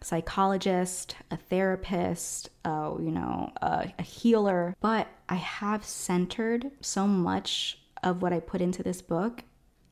psychologist, 0.05 1.17
a 1.31 1.37
therapist, 1.37 2.51
uh, 2.65 2.95
you 2.99 3.11
know, 3.11 3.53
a, 3.61 3.93
a 3.99 4.03
healer, 4.03 4.77
but 4.81 5.09
I 5.29 5.37
have 5.37 5.85
centered 5.85 6.71
so 6.81 7.07
much 7.07 7.79
of 8.03 8.23
what 8.23 8.33
I 8.33 8.41
put 8.41 8.61
into 8.61 8.83
this 8.83 9.03
book 9.03 9.43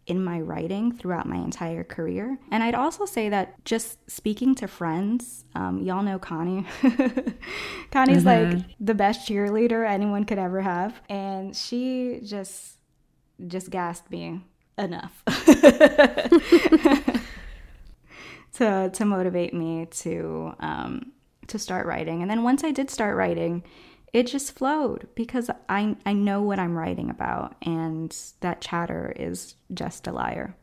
in 0.07 0.23
my 0.23 0.39
writing 0.41 0.93
throughout 0.93 1.27
my 1.27 1.37
entire 1.37 1.83
career. 1.83 2.39
And 2.51 2.63
I'd 2.63 2.75
also 2.75 3.07
say 3.07 3.31
that 3.31 3.65
just 3.65 3.99
speaking 4.11 4.55
to 4.57 4.69
friends, 4.69 5.45
um, 5.55 5.81
y'all 5.83 6.03
know 6.03 6.19
Connie. 6.19 6.67
Connie's 7.91 8.25
like 8.25 8.59
the 8.79 8.95
best 8.95 9.27
cheerleader 9.29 9.89
anyone 9.89 10.25
could 10.25 10.39
ever 10.39 10.61
have. 10.61 11.01
And 11.09 11.57
she 11.57 12.21
just 12.23 12.79
just 13.49 13.69
gassed 13.71 14.09
me 14.13 14.41
enough 14.79 15.25
to 18.55 18.91
to 18.93 19.05
motivate 19.05 19.55
me 19.55 19.87
to 20.03 20.55
um, 20.61 21.13
to 21.49 21.59
start 21.59 21.87
writing. 21.87 22.23
And 22.23 22.31
then 22.31 22.43
once 22.43 22.65
I 22.65 22.71
did 22.71 22.91
start 22.91 23.17
writing, 23.17 23.63
it 24.13 24.27
just 24.27 24.57
flowed 24.57 25.09
because 25.15 25.51
I 25.69 25.97
I 26.07 26.13
know 26.13 26.43
what 26.43 26.59
I'm 26.59 26.77
writing 26.77 27.11
about, 27.11 27.57
and 27.63 28.17
that 28.41 28.61
chatter 28.61 29.13
is 29.17 29.55
just 29.73 30.07
a 30.07 30.13
liar. 30.13 30.55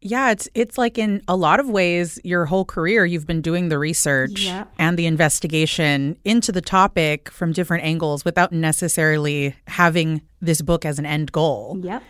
Yeah, 0.00 0.30
it's 0.30 0.48
it's 0.54 0.78
like 0.78 0.96
in 0.96 1.22
a 1.26 1.34
lot 1.34 1.58
of 1.58 1.68
ways 1.68 2.20
your 2.22 2.44
whole 2.46 2.64
career 2.64 3.04
you've 3.04 3.26
been 3.26 3.40
doing 3.42 3.68
the 3.68 3.78
research 3.80 4.42
Yeah. 4.44 4.64
and 4.78 4.96
the 4.96 5.06
investigation 5.06 6.16
into 6.24 6.52
the 6.52 6.60
topic 6.60 7.28
from 7.30 7.52
different 7.52 7.82
angles 7.84 8.24
without 8.24 8.52
necessarily 8.52 9.56
having 9.66 10.22
this 10.40 10.62
book 10.62 10.84
as 10.84 11.00
an 11.00 11.06
end 11.06 11.32
goal. 11.32 11.78
Yep. 11.82 12.02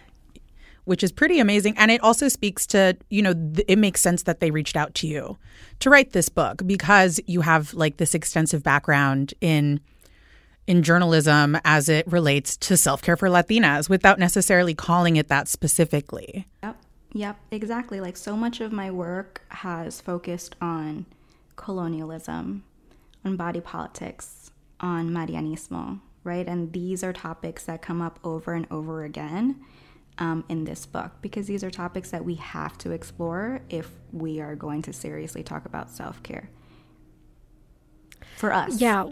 Which 0.89 1.03
is 1.03 1.13
pretty 1.13 1.39
amazing 1.39 1.77
and 1.77 1.91
it 1.91 2.03
also 2.03 2.29
speaks 2.29 2.67
to, 2.69 2.97
you 3.11 3.21
know, 3.21 3.35
th- 3.35 3.67
it 3.69 3.79
makes 3.79 4.01
sense 4.01 4.23
that 4.23 4.41
they 4.41 4.51
reached 4.51 4.75
out 4.75 4.95
to 4.95 5.07
you 5.07 5.37
to 5.81 5.91
write 5.91 6.13
this 6.13 6.31
book 6.31 6.63
because 6.67 7.21
you 7.27 7.43
have 7.43 7.75
like 7.75 7.99
this 7.99 8.15
extensive 8.15 8.63
background 8.63 9.35
in 9.43 9.81
in 10.67 10.83
journalism 10.83 11.59
as 11.65 11.91
it 11.91 12.11
relates 12.11 12.57
to 12.57 12.77
self-care 12.77 13.19
for 13.19 13.29
Latinas 13.29 13.91
without 13.91 14.19
necessarily 14.19 14.75
calling 14.75 15.17
it 15.17 15.29
that 15.29 15.47
specifically. 15.47 16.47
Yep. 16.63 16.77
Yep, 17.13 17.37
exactly. 17.51 18.01
Like 18.01 18.17
so 18.17 18.35
much 18.35 18.61
of 18.61 18.73
my 18.73 18.91
work 18.91 19.43
has 19.49 20.01
focused 20.01 20.57
on 20.61 21.05
colonialism, 21.57 22.65
on 23.27 23.37
body 23.37 23.61
politics, 23.61 24.51
on 24.81 25.11
Marianismo, 25.11 26.01
right? 26.25 26.47
And 26.47 26.73
these 26.73 27.05
are 27.05 27.13
topics 27.13 27.65
that 27.65 27.83
come 27.83 28.01
up 28.01 28.19
over 28.25 28.55
and 28.55 28.67
over 28.71 29.05
again 29.05 29.61
um, 30.19 30.45
in 30.49 30.65
this 30.65 30.87
book 30.87 31.13
because 31.23 31.47
these 31.47 31.63
are 31.63 31.71
topics 31.71 32.11
that 32.11 32.25
we 32.25 32.35
have 32.35 32.77
to 32.79 32.91
explore 32.91 33.61
if 33.71 33.91
we 34.13 34.41
are 34.41 34.55
going 34.55 34.83
to 34.83 34.93
seriously 34.93 35.43
talk 35.43 35.65
about 35.65 35.91
self 35.91 36.23
care. 36.23 36.51
For 38.37 38.53
us. 38.53 38.81
Yeah. 38.81 39.11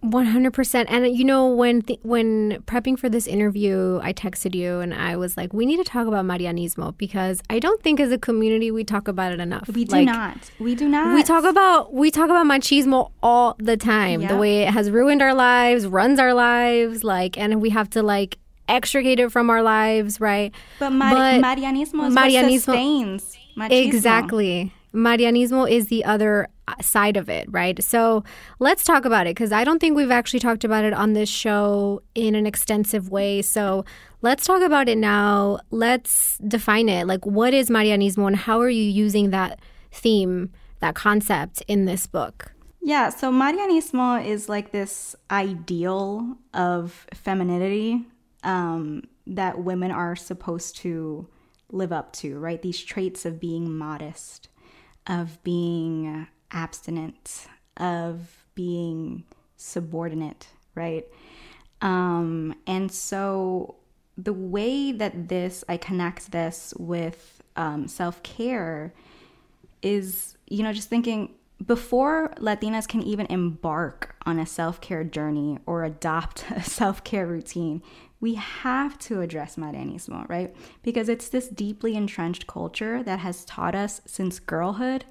One 0.00 0.26
hundred 0.26 0.52
percent, 0.52 0.88
and 0.92 1.08
you 1.16 1.24
know 1.24 1.48
when 1.48 1.82
th- 1.82 1.98
when 2.04 2.62
prepping 2.68 2.96
for 2.96 3.08
this 3.08 3.26
interview, 3.26 3.98
I 4.00 4.12
texted 4.12 4.54
you 4.54 4.78
and 4.78 4.94
I 4.94 5.16
was 5.16 5.36
like, 5.36 5.52
"We 5.52 5.66
need 5.66 5.78
to 5.78 5.82
talk 5.82 6.06
about 6.06 6.24
Marianismo 6.24 6.96
because 6.96 7.42
I 7.50 7.58
don't 7.58 7.82
think 7.82 7.98
as 7.98 8.12
a 8.12 8.18
community 8.18 8.70
we 8.70 8.84
talk 8.84 9.08
about 9.08 9.32
it 9.32 9.40
enough. 9.40 9.66
We 9.66 9.84
do 9.84 9.96
Like, 9.96 10.06
not. 10.06 10.52
We 10.60 10.76
do 10.76 10.88
not. 10.88 11.16
We 11.16 11.24
talk 11.24 11.42
about 11.42 11.92
we 11.92 12.12
talk 12.12 12.26
about 12.26 12.46
machismo 12.46 13.10
all 13.24 13.56
the 13.58 13.76
time. 13.76 14.24
The 14.24 14.36
way 14.36 14.62
it 14.62 14.68
has 14.68 14.88
ruined 14.88 15.20
our 15.20 15.34
lives, 15.34 15.84
runs 15.84 16.20
our 16.20 16.32
lives, 16.32 17.02
like, 17.02 17.36
and 17.36 17.60
we 17.60 17.70
have 17.70 17.90
to 17.90 18.00
like 18.00 18.38
extricate 18.68 19.18
it 19.20 19.32
from 19.32 19.50
our 19.50 19.62
lives, 19.62 20.20
right? 20.20 20.54
But, 20.78 20.90
Mari- 20.90 21.42
Marianismo 21.42 22.08
is 22.08 22.14
what 22.14 22.52
sustains 22.60 23.36
machismo. 23.56 23.86
Exactly. 23.86 24.72
Marianismo 24.94 25.70
is 25.70 25.88
the 25.88 26.04
other 26.04 26.48
uh, 26.66 26.74
side 26.80 27.16
of 27.16 27.28
it, 27.28 27.46
right? 27.50 27.82
So 27.82 28.24
let's 28.58 28.84
talk 28.84 29.04
about 29.04 29.26
it 29.26 29.30
because 29.30 29.52
I 29.52 29.64
don't 29.64 29.78
think 29.78 29.96
we've 29.96 30.10
actually 30.10 30.40
talked 30.40 30.64
about 30.64 30.84
it 30.84 30.92
on 30.92 31.12
this 31.12 31.28
show 31.28 32.02
in 32.14 32.34
an 32.34 32.46
extensive 32.46 33.10
way. 33.10 33.42
So 33.42 33.84
let's 34.22 34.44
talk 34.44 34.62
about 34.62 34.88
it 34.88 34.96
now. 34.98 35.60
Let's 35.70 36.38
define 36.38 36.88
it. 36.88 37.06
Like, 37.06 37.26
what 37.26 37.52
is 37.52 37.68
Marianismo 37.68 38.26
and 38.26 38.36
how 38.36 38.60
are 38.60 38.70
you 38.70 38.82
using 38.82 39.30
that 39.30 39.60
theme, 39.92 40.50
that 40.80 40.94
concept 40.94 41.62
in 41.68 41.84
this 41.84 42.06
book? 42.06 42.52
Yeah, 42.80 43.10
so 43.10 43.30
Marianismo 43.30 44.24
is 44.24 44.48
like 44.48 44.72
this 44.72 45.14
ideal 45.30 46.38
of 46.54 47.06
femininity 47.12 48.06
um, 48.48 49.02
that 49.26 49.62
women 49.62 49.90
are 49.90 50.16
supposed 50.16 50.74
to 50.76 51.28
live 51.70 51.92
up 51.92 52.14
to, 52.14 52.38
right? 52.38 52.62
These 52.62 52.80
traits 52.82 53.26
of 53.26 53.38
being 53.38 53.76
modest, 53.76 54.48
of 55.06 55.40
being 55.44 56.26
abstinent, 56.50 57.46
of 57.76 58.46
being 58.54 59.24
subordinate, 59.58 60.48
right? 60.74 61.04
Um, 61.82 62.54
and 62.66 62.90
so 62.90 63.76
the 64.16 64.32
way 64.32 64.92
that 64.92 65.28
this, 65.28 65.62
I 65.68 65.76
connect 65.76 66.32
this 66.32 66.72
with 66.78 67.42
um, 67.54 67.86
self 67.86 68.22
care 68.22 68.94
is, 69.82 70.38
you 70.48 70.62
know, 70.62 70.72
just 70.72 70.88
thinking 70.88 71.34
before 71.64 72.32
Latinas 72.38 72.86
can 72.86 73.02
even 73.02 73.26
embark 73.26 74.14
on 74.24 74.38
a 74.38 74.46
self 74.46 74.80
care 74.80 75.04
journey 75.04 75.58
or 75.66 75.84
adopt 75.84 76.44
a 76.50 76.62
self 76.62 77.04
care 77.04 77.26
routine, 77.26 77.82
we 78.20 78.34
have 78.34 78.98
to 78.98 79.20
address 79.20 79.56
Marianismo, 79.56 80.28
right? 80.28 80.54
Because 80.82 81.08
it's 81.08 81.28
this 81.28 81.48
deeply 81.48 81.94
entrenched 81.94 82.46
culture 82.46 83.02
that 83.02 83.20
has 83.20 83.44
taught 83.44 83.74
us 83.74 84.00
since 84.06 84.40
girlhood 84.40 85.04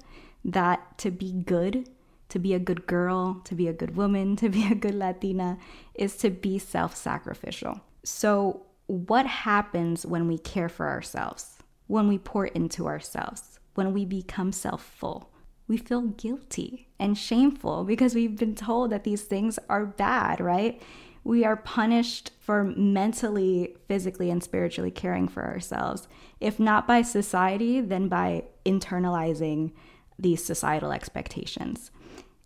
that 0.44 0.98
to 0.98 1.10
be 1.10 1.32
good, 1.32 1.88
to 2.28 2.38
be 2.38 2.52
a 2.52 2.58
good 2.58 2.86
girl, 2.86 3.40
to 3.44 3.54
be 3.54 3.66
a 3.66 3.72
good 3.72 3.96
woman, 3.96 4.36
to 4.42 4.48
be 4.48 4.70
a 4.70 4.74
good 4.74 4.94
Latina 4.94 5.58
is 5.94 6.16
to 6.16 6.30
be 6.30 6.58
self 6.58 6.94
sacrificial. 6.94 7.80
So, 8.04 8.66
what 8.86 9.26
happens 9.26 10.06
when 10.06 10.26
we 10.26 10.38
care 10.38 10.68
for 10.68 10.88
ourselves, 10.88 11.58
when 11.86 12.08
we 12.08 12.18
pour 12.18 12.46
into 12.46 12.86
ourselves, 12.86 13.58
when 13.74 13.92
we 13.92 14.04
become 14.04 14.52
self 14.52 14.82
full? 14.82 15.30
we 15.68 15.76
feel 15.76 16.00
guilty 16.00 16.88
and 16.98 17.16
shameful 17.16 17.84
because 17.84 18.14
we've 18.14 18.36
been 18.36 18.54
told 18.54 18.90
that 18.90 19.04
these 19.04 19.22
things 19.22 19.58
are 19.68 19.84
bad, 19.84 20.40
right? 20.40 20.80
We 21.24 21.44
are 21.44 21.56
punished 21.56 22.30
for 22.40 22.64
mentally, 22.64 23.76
physically, 23.86 24.30
and 24.30 24.42
spiritually 24.42 24.90
caring 24.90 25.28
for 25.28 25.44
ourselves. 25.44 26.08
If 26.40 26.58
not 26.58 26.86
by 26.86 27.02
society, 27.02 27.80
then 27.80 28.08
by 28.08 28.44
internalizing 28.64 29.72
these 30.18 30.42
societal 30.42 30.92
expectations. 30.92 31.90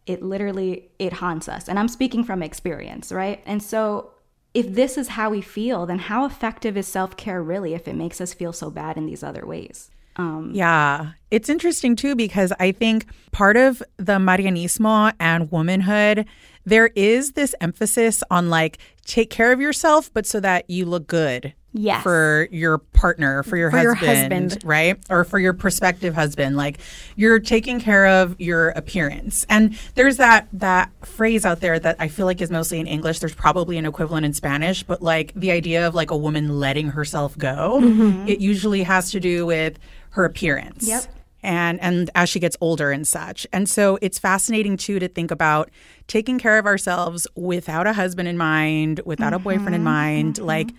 It 0.05 0.23
literally 0.23 0.91
it 0.99 1.13
haunts 1.15 1.49
us. 1.49 1.69
And 1.69 1.79
I'm 1.79 1.89
speaking 1.89 2.25
from 2.25 2.43
experience, 2.43 3.13
right? 3.13 3.41
And 3.47 3.63
so 3.63 4.11
if 4.53 4.75
this 4.75 4.99
is 4.99 5.09
how 5.09 5.31
we 5.31 5.41
feel, 5.41 5.87
then 5.87 6.01
how 6.01 6.27
effective 6.27 6.77
is 6.77 6.89
self-care 6.89 7.43
really 7.43 7.73
if 7.75 7.87
it 7.87 7.95
makes 7.95 8.21
us 8.21 8.35
feel 8.35 8.53
so 8.53 8.69
bad 8.71 8.97
in 8.97 9.07
these 9.07 9.23
other 9.23 9.47
ways? 9.47 9.92
Um, 10.17 10.51
yeah, 10.55 11.13
it's 11.31 11.49
interesting 11.49 11.97
too 11.97 12.15
because 12.15 12.53
I 12.61 12.73
think 12.73 13.07
part 13.33 13.57
of 13.57 13.83
the 13.97 14.19
Marianismo 14.19 15.13
and 15.19 15.51
womanhood, 15.51 16.27
there 16.65 16.89
is 16.95 17.33
this 17.33 17.55
emphasis 17.61 18.23
on 18.31 18.51
like 18.51 18.79
take 19.07 19.31
care 19.31 19.53
of 19.53 19.61
yourself, 19.61 20.11
but 20.13 20.27
so 20.27 20.39
that 20.41 20.69
you 20.69 20.85
look 20.85 21.07
good. 21.07 21.55
Yes. 21.75 22.03
For 22.03 22.49
your 22.53 22.77
partner, 22.77 23.43
for 23.43 23.57
your, 23.57 23.71
For 23.71 23.79
husband, 23.79 24.03
your 24.03 24.15
husband. 24.51 24.59
right? 24.63 24.99
Or 25.09 25.25
for 25.25 25.39
your 25.39 25.55
prospective 25.55 26.15
husband. 26.15 26.55
Like 26.55 26.79
you're 27.17 27.39
taking 27.39 27.81
care 27.81 28.07
of 28.07 28.39
your 28.39 28.69
appearance. 28.71 29.47
And 29.49 29.75
there's 29.95 30.19
that 30.19 30.49
that 30.53 30.91
phrase 31.03 31.47
out 31.47 31.61
there 31.61 31.79
that 31.79 31.97
I 31.99 32.09
feel 32.09 32.27
like 32.27 32.43
is 32.43 32.51
mostly 32.51 32.79
in 32.79 32.87
English. 32.87 33.21
There's 33.21 33.35
probably 33.35 33.79
an 33.79 33.87
equivalent 33.87 34.27
in 34.27 34.35
Spanish, 34.35 34.83
but 34.83 35.01
like 35.01 35.33
the 35.35 35.51
idea 35.51 35.87
of 35.89 35.95
like 35.95 36.11
a 36.11 36.17
woman 36.17 36.61
letting 36.61 36.89
herself 36.89 37.39
go, 37.39 37.81
Mhm. 37.83 38.29
it 38.29 38.41
usually 38.41 38.83
has 38.83 39.11
to 39.13 39.19
do 39.19 39.47
with 39.47 39.79
her 40.13 40.25
appearance. 40.25 40.87
Yep. 40.87 41.05
And 41.45 41.81
and 41.81 42.11
as 42.15 42.29
she 42.29 42.39
gets 42.39 42.57
older 42.61 42.93
and 42.93 43.07
such. 43.07 43.47
And 43.53 43.69
so 43.69 43.99
it's 44.01 44.19
fascinating 44.19 44.77
too 44.77 44.99
to 45.01 45.09
think 45.09 45.31
about 45.31 45.71
taking 46.07 46.39
care 46.39 46.59
of 46.59 46.67
ourselves 46.67 47.27
without 47.35 47.87
a 47.87 47.93
husband 47.95 48.29
in 48.29 48.39
mind, 48.39 49.01
without 49.05 49.33
a 49.33 49.39
boyfriend 49.41 49.75
in 49.75 49.83
mind, 49.83 50.37
mhm. 50.37 50.45
like 50.47 50.71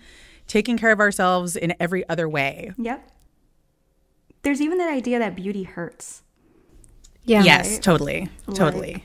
taking 0.46 0.78
care 0.78 0.90
of 0.90 1.00
ourselves 1.00 1.54
in 1.56 1.74
every 1.78 2.08
other 2.08 2.28
way. 2.28 2.72
Yep. 2.78 3.10
There's 4.42 4.60
even 4.60 4.78
that 4.78 4.90
idea 4.90 5.18
that 5.18 5.36
beauty 5.36 5.64
hurts. 5.64 6.22
Yeah. 7.24 7.42
Yes, 7.42 7.72
Right? 7.72 7.82
totally. 7.82 8.28
Like, 8.46 8.56
Totally. 8.56 9.04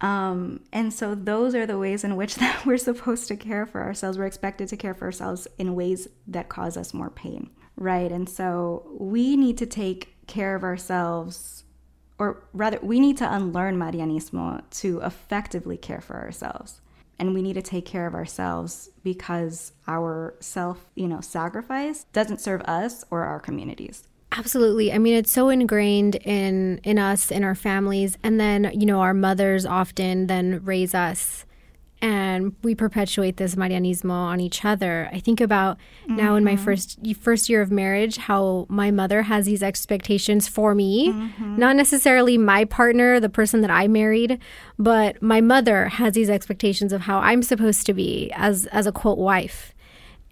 Um, 0.00 0.60
and 0.72 0.92
so 0.92 1.14
those 1.14 1.54
are 1.54 1.64
the 1.66 1.78
ways 1.78 2.02
in 2.04 2.16
which 2.16 2.34
that 2.42 2.66
we're 2.66 2.78
supposed 2.78 3.28
to 3.28 3.36
care 3.36 3.66
for 3.66 3.82
ourselves. 3.82 4.18
We're 4.18 4.26
expected 4.26 4.68
to 4.68 4.76
care 4.76 4.94
for 4.94 5.04
ourselves 5.04 5.46
in 5.58 5.74
ways 5.74 6.08
that 6.26 6.48
cause 6.48 6.76
us 6.76 6.92
more 6.92 7.10
pain, 7.10 7.50
right? 7.76 8.10
And 8.10 8.28
so 8.28 8.86
we 8.98 9.36
need 9.36 9.58
to 9.58 9.66
take 9.66 10.16
care 10.26 10.54
of 10.54 10.62
ourselves, 10.62 11.64
or 12.18 12.44
rather, 12.52 12.78
we 12.82 13.00
need 13.00 13.16
to 13.18 13.34
unlearn 13.34 13.76
Marianismo 13.76 14.62
to 14.70 15.00
effectively 15.00 15.76
care 15.76 16.00
for 16.00 16.16
ourselves. 16.16 16.80
And 17.18 17.34
we 17.34 17.42
need 17.42 17.54
to 17.54 17.62
take 17.62 17.84
care 17.84 18.06
of 18.06 18.14
ourselves 18.14 18.90
because 19.04 19.72
our 19.86 20.34
self, 20.40 20.86
you 20.94 21.06
know, 21.06 21.20
sacrifice 21.20 22.04
doesn't 22.12 22.40
serve 22.40 22.62
us 22.62 23.04
or 23.10 23.24
our 23.24 23.38
communities. 23.38 24.08
Absolutely. 24.36 24.92
I 24.92 24.98
mean, 24.98 25.14
it's 25.14 25.30
so 25.30 25.50
ingrained 25.50 26.16
in 26.16 26.80
in 26.84 26.98
us, 26.98 27.30
in 27.30 27.44
our 27.44 27.54
families, 27.54 28.16
and 28.22 28.40
then 28.40 28.70
you 28.74 28.86
know 28.86 29.00
our 29.00 29.14
mothers 29.14 29.66
often 29.66 30.26
then 30.26 30.64
raise 30.64 30.94
us, 30.94 31.44
and 32.02 32.54
we 32.62 32.74
perpetuate 32.74 33.36
this 33.38 33.54
Marianismo 33.54 34.10
on 34.10 34.40
each 34.40 34.64
other. 34.64 35.08
I 35.12 35.20
think 35.20 35.40
about 35.40 35.78
now 36.08 36.34
in 36.34 36.44
my 36.44 36.56
Mhm. 36.56 36.58
first 36.58 36.98
first 37.20 37.48
year 37.48 37.62
of 37.62 37.70
marriage, 37.70 38.16
how 38.16 38.66
my 38.68 38.90
mother 38.90 39.22
has 39.22 39.46
these 39.46 39.62
expectations 39.62 40.48
for 40.48 40.74
me, 40.74 41.14
not 41.56 41.76
necessarily 41.76 42.36
my 42.36 42.64
partner, 42.64 43.20
the 43.20 43.28
person 43.28 43.60
that 43.60 43.70
I 43.70 43.86
married, 43.88 44.38
but 44.78 45.22
my 45.22 45.40
mother 45.40 45.86
has 45.86 46.14
these 46.14 46.28
expectations 46.28 46.92
of 46.92 47.02
how 47.02 47.18
I'm 47.20 47.42
supposed 47.42 47.86
to 47.86 47.94
be 47.94 48.30
as 48.34 48.66
as 48.66 48.86
a 48.86 48.92
quote 48.92 49.18
wife 49.18 49.71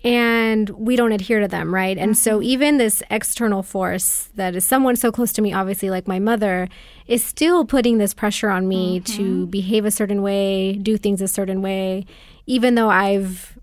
and 0.03 0.71
we 0.71 0.97
don't 0.97 1.13
adhere 1.13 1.41
to 1.41 1.49
them, 1.49 1.75
right? 1.75 1.99
And 1.99 2.17
so 2.17 2.35
mm-hmm. 2.35 2.45
even 2.45 2.77
this 2.79 3.03
external 3.11 3.63
force 3.63 4.31
that 4.35 4.57
is 4.57 4.65
someone 4.65 4.97
so 4.97 5.13
close 5.13 5.33
to 5.35 5.43
me, 5.43 5.53
obviously 5.53 5.91
like 5.91 6.09
my 6.09 6.19
mother, 6.19 6.69
is 7.07 7.23
still 7.23 7.65
putting 7.65 7.99
this 7.99 8.15
pressure 8.15 8.49
on 8.49 8.67
me 8.67 9.01
to 9.01 9.23
mm-hmm. 9.23 9.45
behave 9.47 9.85
a 9.85 9.91
certain 9.91 10.23
way, 10.23 10.75
do 10.75 10.97
things 10.97 11.21
a 11.21 11.29
certain 11.29 11.61
way, 11.61 12.07
even 12.47 12.75
though 12.75 12.89
I've 12.89 13.59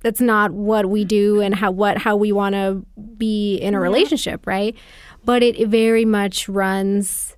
that's 0.00 0.20
not 0.20 0.50
what 0.50 0.86
we 0.86 1.04
do 1.04 1.40
and 1.40 1.54
how 1.54 1.70
what 1.70 1.98
how 1.98 2.16
we 2.16 2.32
want 2.32 2.54
to 2.54 2.84
be 3.16 3.56
in 3.56 3.74
a 3.74 3.80
relationship, 3.80 4.46
right? 4.46 4.74
But 5.24 5.42
it, 5.42 5.58
it 5.60 5.68
very 5.68 6.04
much 6.04 6.48
runs 6.48 7.36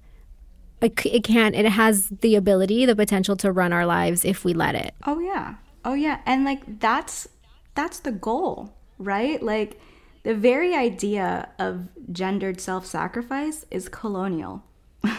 it, 0.80 1.06
it 1.06 1.24
can 1.24 1.54
it 1.54 1.66
has 1.66 2.08
the 2.08 2.36
ability, 2.36 2.86
the 2.86 2.96
potential 2.96 3.36
to 3.38 3.50
run 3.50 3.72
our 3.72 3.84
lives 3.84 4.24
if 4.24 4.44
we 4.44 4.54
let 4.54 4.74
it. 4.74 4.94
Oh 5.06 5.18
yeah. 5.18 5.56
Oh 5.84 5.94
yeah. 5.94 6.20
And 6.24 6.44
like 6.44 6.80
that's 6.80 7.28
that's 7.74 7.98
the 8.00 8.12
goal, 8.12 8.72
right? 8.98 9.42
Like 9.42 9.80
the 10.22 10.34
very 10.34 10.74
idea 10.74 11.48
of 11.58 11.88
gendered 12.12 12.60
self-sacrifice 12.60 13.66
is 13.70 13.88
colonial. 13.88 14.62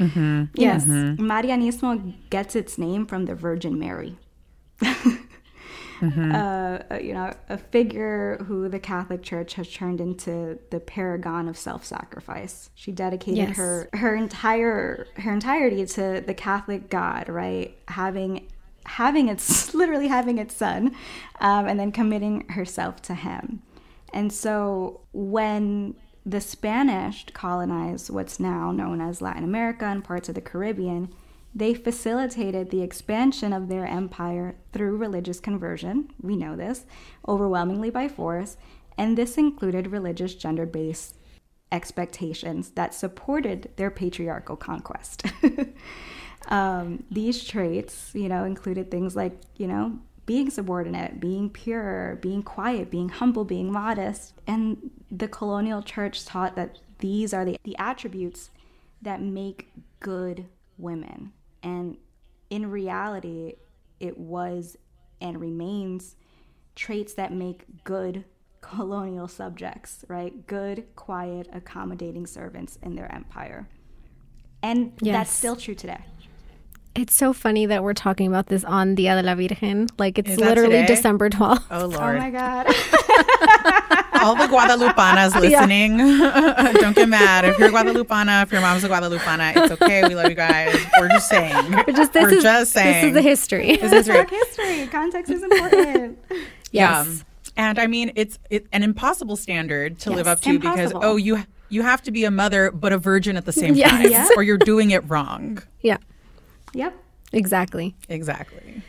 Mm-hmm. 0.00 0.44
Yes. 0.54 0.86
Marianismo 0.86 2.14
gets 2.30 2.56
its 2.56 2.78
name 2.78 3.04
from 3.04 3.26
the 3.26 3.34
Virgin 3.34 3.78
Mary. 3.78 4.16
Mm-hmm. 4.80 6.34
uh, 6.34 6.96
you 6.98 7.12
know, 7.12 7.34
a 7.50 7.58
figure 7.58 8.38
who 8.46 8.68
the 8.70 8.78
Catholic 8.78 9.22
Church 9.22 9.54
has 9.54 9.70
turned 9.70 10.00
into 10.00 10.58
the 10.70 10.80
paragon 10.80 11.48
of 11.48 11.58
self-sacrifice. 11.58 12.70
She 12.74 12.92
dedicated 12.92 13.36
Yes. 13.48 13.56
her 13.58 13.88
her 13.92 14.16
entire 14.16 15.06
her 15.16 15.32
entirety 15.32 15.84
to 15.84 16.22
the 16.26 16.34
Catholic 16.34 16.88
God, 16.88 17.28
right? 17.28 17.76
Having 17.88 18.48
having 18.96 19.28
its 19.28 19.74
literally 19.80 20.08
having 20.08 20.38
its 20.38 20.54
son, 20.54 20.94
um, 21.40 21.66
and 21.66 21.78
then 21.78 21.92
committing 21.92 22.48
herself 22.48 23.00
to 23.02 23.14
him. 23.14 23.62
And 24.12 24.32
so 24.32 25.00
when 25.12 25.94
the 26.26 26.40
Spanish 26.40 27.24
colonized 27.32 28.10
what's 28.10 28.40
now 28.40 28.72
known 28.72 29.00
as 29.00 29.22
Latin 29.22 29.44
America 29.44 29.84
and 29.84 30.04
parts 30.04 30.28
of 30.28 30.34
the 30.34 30.40
Caribbean, 30.40 31.12
they 31.54 31.74
facilitated 31.74 32.70
the 32.70 32.82
expansion 32.82 33.52
of 33.52 33.68
their 33.68 33.86
empire 33.86 34.56
through 34.72 34.96
religious 34.96 35.40
conversion. 35.40 36.10
We 36.20 36.36
know 36.36 36.56
this, 36.56 36.84
overwhelmingly 37.26 37.90
by 37.90 38.08
force, 38.08 38.56
and 38.98 39.16
this 39.16 39.38
included 39.38 39.88
religious 39.88 40.34
gender 40.34 40.66
based 40.66 41.16
expectations 41.72 42.70
that 42.70 42.94
supported 42.94 43.70
their 43.76 43.90
patriarchal 43.90 44.56
conquest. 44.56 45.24
um, 46.48 47.04
these 47.10 47.44
traits, 47.44 48.10
you 48.14 48.28
know, 48.28 48.44
included 48.44 48.90
things 48.90 49.14
like, 49.14 49.38
you 49.56 49.66
know, 49.66 49.98
being 50.26 50.50
subordinate, 50.50 51.20
being 51.20 51.50
pure, 51.50 52.18
being 52.22 52.42
quiet, 52.42 52.90
being 52.90 53.08
humble, 53.08 53.44
being 53.44 53.70
modest. 53.72 54.34
And 54.46 54.90
the 55.10 55.28
colonial 55.28 55.82
church 55.82 56.24
taught 56.24 56.56
that 56.56 56.78
these 56.98 57.34
are 57.34 57.44
the, 57.44 57.56
the 57.64 57.76
attributes 57.78 58.50
that 59.02 59.20
make 59.20 59.70
good 59.98 60.46
women. 60.78 61.32
And 61.62 61.96
in 62.48 62.70
reality, 62.70 63.54
it 63.98 64.18
was 64.18 64.76
and 65.20 65.40
remains 65.40 66.16
traits 66.74 67.14
that 67.14 67.32
make 67.32 67.64
good 67.84 68.24
colonial 68.60 69.28
subjects, 69.28 70.04
right? 70.08 70.46
Good, 70.46 70.84
quiet, 70.96 71.48
accommodating 71.52 72.26
servants 72.26 72.78
in 72.82 72.94
their 72.94 73.12
empire. 73.12 73.68
And 74.62 74.92
Yes. 75.00 75.14
that's 75.14 75.32
still 75.32 75.56
true 75.56 75.74
today. 75.74 76.04
It's 76.94 77.14
so 77.14 77.32
funny 77.32 77.66
that 77.66 77.84
we're 77.84 77.94
talking 77.94 78.26
about 78.26 78.46
this 78.46 78.64
on 78.64 78.96
Dia 78.96 79.14
de 79.14 79.22
la 79.22 79.34
Virgen. 79.34 79.86
Like 79.98 80.18
it's 80.18 80.36
literally 80.36 80.80
today? 80.82 80.86
December 80.86 81.30
12th. 81.30 81.64
Oh, 81.70 81.86
Lord. 81.86 82.16
Oh 82.16 82.18
my 82.18 82.30
God. 82.30 82.66
All 84.22 84.34
the 84.34 84.48
Guadalupanas 84.48 85.34
listening, 85.40 85.96
don't 86.80 86.94
get 86.94 87.08
mad. 87.08 87.44
If 87.46 87.58
you're 87.58 87.68
a 87.68 87.72
Guadalupana, 87.72 88.42
if 88.42 88.52
your 88.52 88.60
mom's 88.60 88.84
a 88.84 88.88
Guadalupana, 88.88 89.56
it's 89.56 89.72
okay. 89.80 90.06
We 90.06 90.14
love 90.14 90.28
you 90.28 90.34
guys. 90.34 90.78
We're 90.98 91.08
just 91.08 91.28
saying. 91.28 91.72
We're 91.72 91.84
just 91.94 92.12
this 92.12 92.22
We're 92.24 92.34
is 92.34 92.42
just 92.42 92.74
this 92.74 93.04
is 93.04 93.14
the 93.14 93.22
history. 93.22 93.76
This 93.76 93.92
is 93.92 94.06
Dark 94.06 94.28
history. 94.28 94.86
Context 94.88 95.30
is 95.30 95.42
important. 95.42 96.18
Yeah. 96.72 97.04
Yes. 97.04 97.24
And 97.56 97.78
I 97.78 97.86
mean, 97.86 98.12
it's 98.14 98.38
it, 98.50 98.66
an 98.72 98.82
impossible 98.82 99.36
standard 99.36 99.98
to 100.00 100.10
live 100.10 100.26
up 100.26 100.40
to 100.42 100.58
because 100.58 100.92
oh, 100.94 101.16
you 101.16 101.44
you 101.70 101.82
have 101.82 102.02
to 102.02 102.10
be 102.10 102.24
a 102.24 102.30
mother 102.30 102.70
but 102.72 102.92
a 102.92 102.98
virgin 102.98 103.36
at 103.36 103.46
the 103.46 103.52
same 103.52 103.74
Yes. 103.74 103.90
time, 103.90 104.10
Yeah. 104.10 104.28
or 104.36 104.42
you're 104.42 104.58
doing 104.58 104.90
it 104.90 105.08
wrong. 105.08 105.62
Yeah, 105.80 105.96
Yep. 106.74 106.94
exactly. 107.32 107.94
Exactly. 108.08 108.82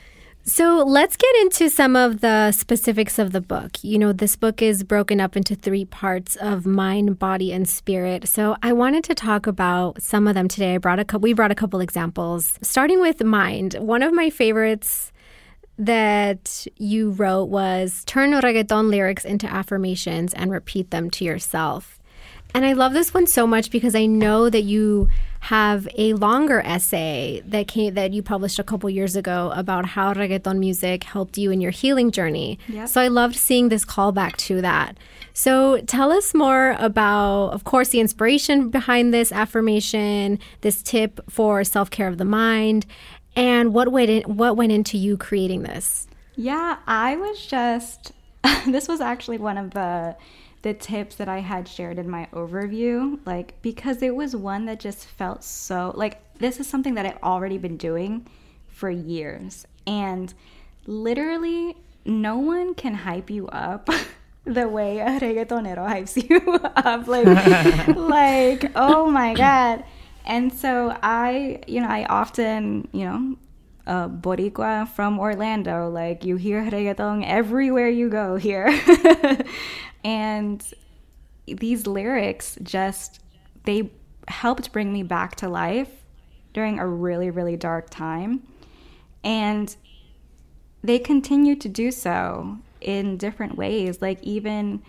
So 0.43 0.83
let's 0.83 1.15
get 1.17 1.35
into 1.41 1.69
some 1.69 1.95
of 1.95 2.21
the 2.21 2.51
specifics 2.51 3.19
of 3.19 3.31
the 3.31 3.41
book. 3.41 3.83
You 3.83 3.99
know, 3.99 4.11
this 4.11 4.35
book 4.35 4.61
is 4.61 4.83
broken 4.83 5.21
up 5.21 5.37
into 5.37 5.53
three 5.53 5.85
parts 5.85 6.35
of 6.37 6.65
mind, 6.65 7.19
body, 7.19 7.53
and 7.53 7.69
spirit. 7.69 8.27
So 8.27 8.55
I 8.63 8.73
wanted 8.73 9.03
to 9.05 9.15
talk 9.15 9.45
about 9.45 10.01
some 10.01 10.27
of 10.27 10.33
them 10.33 10.47
today. 10.47 10.75
I 10.75 10.77
brought 10.79 10.99
a 10.99 11.05
couple, 11.05 11.21
we 11.21 11.33
brought 11.33 11.51
a 11.51 11.55
couple 11.55 11.79
examples. 11.79 12.57
Starting 12.63 12.99
with 12.99 13.23
mind, 13.23 13.75
one 13.75 14.01
of 14.01 14.13
my 14.13 14.31
favorites 14.31 15.11
that 15.77 16.65
you 16.75 17.11
wrote 17.11 17.45
was 17.45 18.03
turn 18.05 18.31
reggaeton 18.31 18.89
lyrics 18.89 19.25
into 19.25 19.45
affirmations 19.47 20.33
and 20.33 20.51
repeat 20.51 20.89
them 20.89 21.11
to 21.11 21.23
yourself. 21.23 21.99
And 22.53 22.65
I 22.65 22.73
love 22.73 22.93
this 22.93 23.13
one 23.13 23.27
so 23.27 23.45
much 23.45 23.71
because 23.71 23.95
I 23.95 24.07
know 24.07 24.49
that 24.49 24.63
you 24.63 25.07
have 25.41 25.87
a 25.97 26.13
longer 26.13 26.61
essay 26.61 27.41
that 27.45 27.67
came 27.67 27.95
that 27.95 28.13
you 28.13 28.21
published 28.21 28.59
a 28.59 28.63
couple 28.63 28.89
years 28.89 29.15
ago 29.15 29.51
about 29.55 29.87
how 29.87 30.13
reggaeton 30.13 30.59
music 30.59 31.03
helped 31.03 31.37
you 31.37 31.49
in 31.49 31.59
your 31.59 31.71
healing 31.71 32.11
journey. 32.11 32.59
Yep. 32.67 32.87
So 32.87 33.01
I 33.01 33.07
loved 33.07 33.35
seeing 33.35 33.69
this 33.69 33.83
callback 33.83 34.37
to 34.37 34.61
that. 34.61 34.97
So 35.33 35.81
tell 35.81 36.11
us 36.11 36.35
more 36.35 36.75
about, 36.77 37.47
of 37.49 37.63
course, 37.63 37.89
the 37.89 37.99
inspiration 37.99 38.69
behind 38.69 39.13
this 39.13 39.31
affirmation, 39.31 40.37
this 40.61 40.83
tip 40.83 41.19
for 41.27 41.63
self 41.63 41.89
care 41.89 42.07
of 42.07 42.19
the 42.19 42.25
mind, 42.25 42.85
and 43.35 43.73
what 43.73 43.91
went 43.91 44.11
in, 44.11 44.23
what 44.23 44.55
went 44.55 44.71
into 44.71 44.95
you 44.95 45.17
creating 45.17 45.63
this. 45.63 46.07
Yeah, 46.35 46.77
I 46.85 47.15
was 47.15 47.45
just 47.45 48.11
this 48.67 48.87
was 48.87 49.01
actually 49.01 49.39
one 49.39 49.57
of 49.57 49.71
the 49.71 50.15
the 50.61 50.73
tips 50.73 51.15
that 51.15 51.27
I 51.27 51.39
had 51.39 51.67
shared 51.67 51.97
in 51.97 52.09
my 52.09 52.27
overview, 52.33 53.19
like 53.25 53.59
because 53.61 54.01
it 54.01 54.15
was 54.15 54.35
one 54.35 54.65
that 54.65 54.79
just 54.79 55.05
felt 55.05 55.43
so 55.43 55.91
like 55.95 56.19
this 56.37 56.59
is 56.59 56.67
something 56.67 56.95
that 56.95 57.05
I've 57.05 57.21
already 57.23 57.57
been 57.57 57.77
doing 57.77 58.27
for 58.67 58.89
years. 58.89 59.65
And 59.87 60.33
literally 60.85 61.75
no 62.05 62.37
one 62.37 62.73
can 62.73 62.93
hype 62.93 63.29
you 63.29 63.47
up 63.47 63.89
the 64.45 64.67
way 64.67 64.99
a 64.99 65.19
reggaetonero 65.19 65.87
hypes 65.87 66.29
you 66.29 66.53
up. 66.75 67.07
Like 67.07 67.87
like, 67.95 68.71
oh 68.75 69.09
my 69.09 69.33
God. 69.33 69.83
And 70.25 70.53
so 70.53 70.95
I, 71.01 71.61
you 71.67 71.81
know, 71.81 71.87
I 71.87 72.05
often, 72.05 72.87
you 72.91 73.05
know, 73.05 73.35
uh, 73.87 74.07
Boricua 74.07 74.87
from 74.89 75.19
Orlando. 75.19 75.89
Like 75.89 76.23
you 76.23 76.35
hear 76.35 76.63
reggaeton 76.63 77.25
everywhere 77.25 77.89
you 77.89 78.09
go 78.09 78.35
here. 78.35 78.67
And 80.03 80.63
these 81.47 81.87
lyrics 81.87 82.57
just, 82.63 83.19
they 83.63 83.91
helped 84.27 84.71
bring 84.71 84.93
me 84.93 85.03
back 85.03 85.35
to 85.37 85.49
life 85.49 85.89
during 86.53 86.79
a 86.79 86.87
really, 86.87 87.29
really 87.29 87.57
dark 87.57 87.89
time. 87.89 88.41
And 89.23 89.75
they 90.83 90.99
continue 90.99 91.55
to 91.55 91.69
do 91.69 91.91
so 91.91 92.57
in 92.79 93.17
different 93.17 93.55
ways. 93.55 94.01
Like 94.01 94.21
even, 94.23 94.81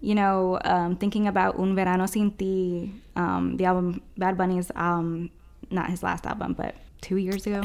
you 0.00 0.14
know, 0.14 0.58
um, 0.64 0.96
thinking 0.96 1.28
about 1.28 1.58
Un 1.58 1.74
Verano 1.74 2.06
Sin 2.06 2.30
Ti, 2.32 2.92
um, 3.16 3.56
the 3.56 3.64
album 3.64 4.02
Bad 4.16 4.36
Bunny's, 4.36 4.70
um, 4.74 5.30
not 5.70 5.90
his 5.90 6.02
last 6.02 6.26
album, 6.26 6.54
but 6.54 6.74
two 7.00 7.16
years 7.16 7.46
ago. 7.46 7.62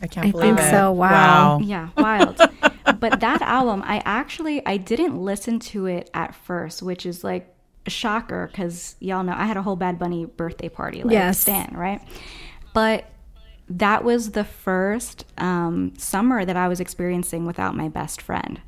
I 0.00 0.06
can't 0.06 0.28
I 0.28 0.30
believe 0.30 0.56
think 0.56 0.60
it. 0.60 0.70
so. 0.70 0.92
Wow. 0.92 1.58
Yeah, 1.62 1.88
wild. 1.96 2.40
But 2.98 3.20
that 3.20 3.42
album, 3.42 3.82
I 3.84 4.02
actually 4.04 4.64
I 4.66 4.76
didn't 4.76 5.16
listen 5.20 5.58
to 5.60 5.86
it 5.86 6.10
at 6.14 6.34
first, 6.34 6.82
which 6.82 7.06
is 7.06 7.24
like 7.24 7.54
a 7.86 7.90
shocker 7.90 8.48
because 8.48 8.96
y'all 9.00 9.22
know 9.24 9.34
I 9.36 9.46
had 9.46 9.56
a 9.56 9.62
whole 9.62 9.76
Bad 9.76 9.98
Bunny 9.98 10.24
birthday 10.24 10.68
party, 10.68 11.02
like 11.02 11.12
Yes. 11.12 11.40
Stan, 11.40 11.72
right? 11.74 12.00
But 12.74 13.06
that 13.70 14.04
was 14.04 14.30
the 14.32 14.44
first 14.44 15.24
um, 15.36 15.92
summer 15.98 16.44
that 16.44 16.56
I 16.56 16.68
was 16.68 16.80
experiencing 16.80 17.46
without 17.46 17.76
my 17.76 17.88
best 17.88 18.22
friend, 18.22 18.60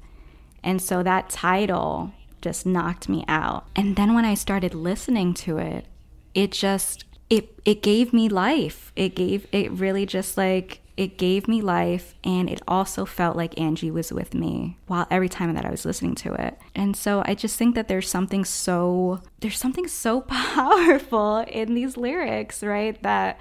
and 0.62 0.81
so 0.81 1.03
that 1.03 1.31
title 1.31 2.12
just 2.43 2.66
knocked 2.66 3.09
me 3.09 3.24
out. 3.28 3.66
And 3.76 3.97
then 3.97 4.14
when 4.14 4.24
I 4.24 4.35
started 4.35 4.74
listening 4.74 5.35
to 5.35 5.59
it, 5.59 5.87
it 6.35 6.53
just 6.53 7.05
it 7.28 7.59
it 7.64 7.83
gave 7.83 8.12
me 8.12 8.28
life. 8.28 8.93
It 8.97 9.14
gave 9.14 9.47
it 9.53 9.70
really 9.70 10.07
just 10.07 10.37
like 10.37 10.80
it 10.97 11.18
gave 11.18 11.49
me 11.49 11.62
life 11.62 12.14
and 12.24 12.51
it 12.51 12.61
also 12.68 13.05
felt 13.05 13.36
like 13.36 13.59
Angie 13.59 13.91
was 13.91 14.12
with 14.12 14.34
me 14.34 14.76
while 14.86 15.07
every 15.11 15.28
time 15.28 15.55
that 15.55 15.64
I 15.64 15.70
was 15.70 15.84
listening 15.84 16.14
to 16.16 16.34
it. 16.34 16.59
And 16.74 16.97
so 16.97 17.22
I 17.24 17.34
just 17.34 17.57
think 17.57 17.74
that 17.74 17.88
there's 17.88 18.09
something 18.09 18.45
so 18.45 19.22
there's 19.41 19.59
something 19.59 19.88
so 19.88 20.20
powerful 20.28 21.38
in 21.49 21.74
these 21.74 21.97
lyrics, 21.97 22.62
right? 22.62 23.01
That 23.03 23.38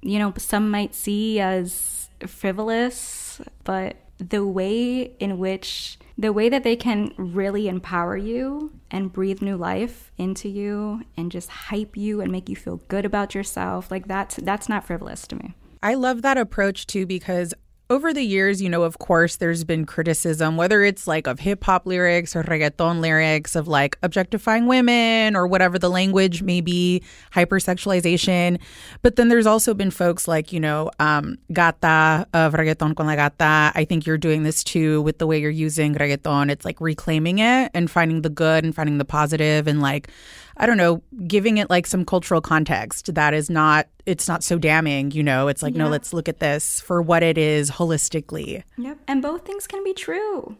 you 0.00 0.18
know, 0.18 0.32
some 0.36 0.70
might 0.70 0.94
see 0.94 1.40
as 1.40 2.08
frivolous, 2.26 3.40
but 3.64 3.96
the 4.18 4.46
way 4.46 5.12
in 5.18 5.38
which 5.38 5.98
the 6.16 6.32
way 6.32 6.48
that 6.48 6.64
they 6.64 6.74
can 6.74 7.12
really 7.16 7.68
empower 7.68 8.16
you 8.16 8.72
and 8.90 9.12
breathe 9.12 9.40
new 9.40 9.56
life 9.56 10.10
into 10.18 10.48
you 10.48 11.04
and 11.16 11.30
just 11.30 11.48
hype 11.48 11.96
you 11.96 12.20
and 12.20 12.32
make 12.32 12.48
you 12.48 12.56
feel 12.56 12.78
good 12.88 13.04
about 13.04 13.34
yourself 13.34 13.90
like 13.90 14.08
that's 14.08 14.36
that's 14.36 14.68
not 14.68 14.84
frivolous 14.84 15.26
to 15.28 15.36
me 15.36 15.54
I 15.82 15.94
love 15.94 16.22
that 16.22 16.38
approach 16.38 16.86
too 16.86 17.06
because 17.06 17.54
over 17.90 18.12
the 18.12 18.22
years, 18.22 18.60
you 18.60 18.68
know, 18.68 18.82
of 18.82 18.98
course, 18.98 19.36
there's 19.36 19.64
been 19.64 19.86
criticism, 19.86 20.58
whether 20.58 20.82
it's 20.82 21.06
like 21.06 21.26
of 21.26 21.38
hip 21.38 21.64
hop 21.64 21.86
lyrics 21.86 22.36
or 22.36 22.42
reggaeton 22.42 23.00
lyrics, 23.00 23.56
of 23.56 23.66
like 23.66 23.96
objectifying 24.02 24.66
women 24.66 25.34
or 25.34 25.46
whatever 25.46 25.78
the 25.78 25.88
language 25.88 26.42
may 26.42 26.60
be, 26.60 27.02
hypersexualization. 27.32 28.60
But 29.00 29.16
then 29.16 29.28
there's 29.28 29.46
also 29.46 29.72
been 29.72 29.90
folks 29.90 30.28
like, 30.28 30.52
you 30.52 30.60
know, 30.60 30.90
um, 30.98 31.38
Gata 31.50 32.26
of 32.34 32.52
Reggaeton 32.52 32.94
con 32.94 33.06
la 33.06 33.16
Gata. 33.16 33.72
I 33.74 33.86
think 33.88 34.04
you're 34.04 34.18
doing 34.18 34.42
this 34.42 34.62
too 34.62 35.00
with 35.00 35.16
the 35.16 35.26
way 35.26 35.38
you're 35.40 35.50
using 35.50 35.94
reggaeton. 35.94 36.50
It's 36.50 36.66
like 36.66 36.82
reclaiming 36.82 37.38
it 37.38 37.70
and 37.72 37.90
finding 37.90 38.20
the 38.20 38.30
good 38.30 38.64
and 38.64 38.74
finding 38.74 38.98
the 38.98 39.06
positive 39.06 39.66
and 39.66 39.80
like, 39.80 40.10
I 40.58 40.66
don't 40.66 40.76
know, 40.76 41.02
giving 41.26 41.58
it 41.58 41.70
like 41.70 41.86
some 41.86 42.04
cultural 42.04 42.40
context 42.40 43.14
that 43.14 43.32
is 43.32 43.48
not, 43.48 43.86
it's 44.06 44.26
not 44.28 44.42
so 44.42 44.58
damning, 44.58 45.12
you 45.12 45.22
know? 45.22 45.48
It's 45.48 45.62
like, 45.62 45.74
no, 45.74 45.88
let's 45.88 46.12
look 46.12 46.28
at 46.28 46.40
this 46.40 46.80
for 46.80 47.00
what 47.00 47.22
it 47.22 47.38
is 47.38 47.70
holistically. 47.70 48.62
yep 48.76 48.98
and 49.06 49.22
both 49.22 49.44
things 49.46 49.66
can 49.66 49.82
be 49.84 49.94
true 49.94 50.56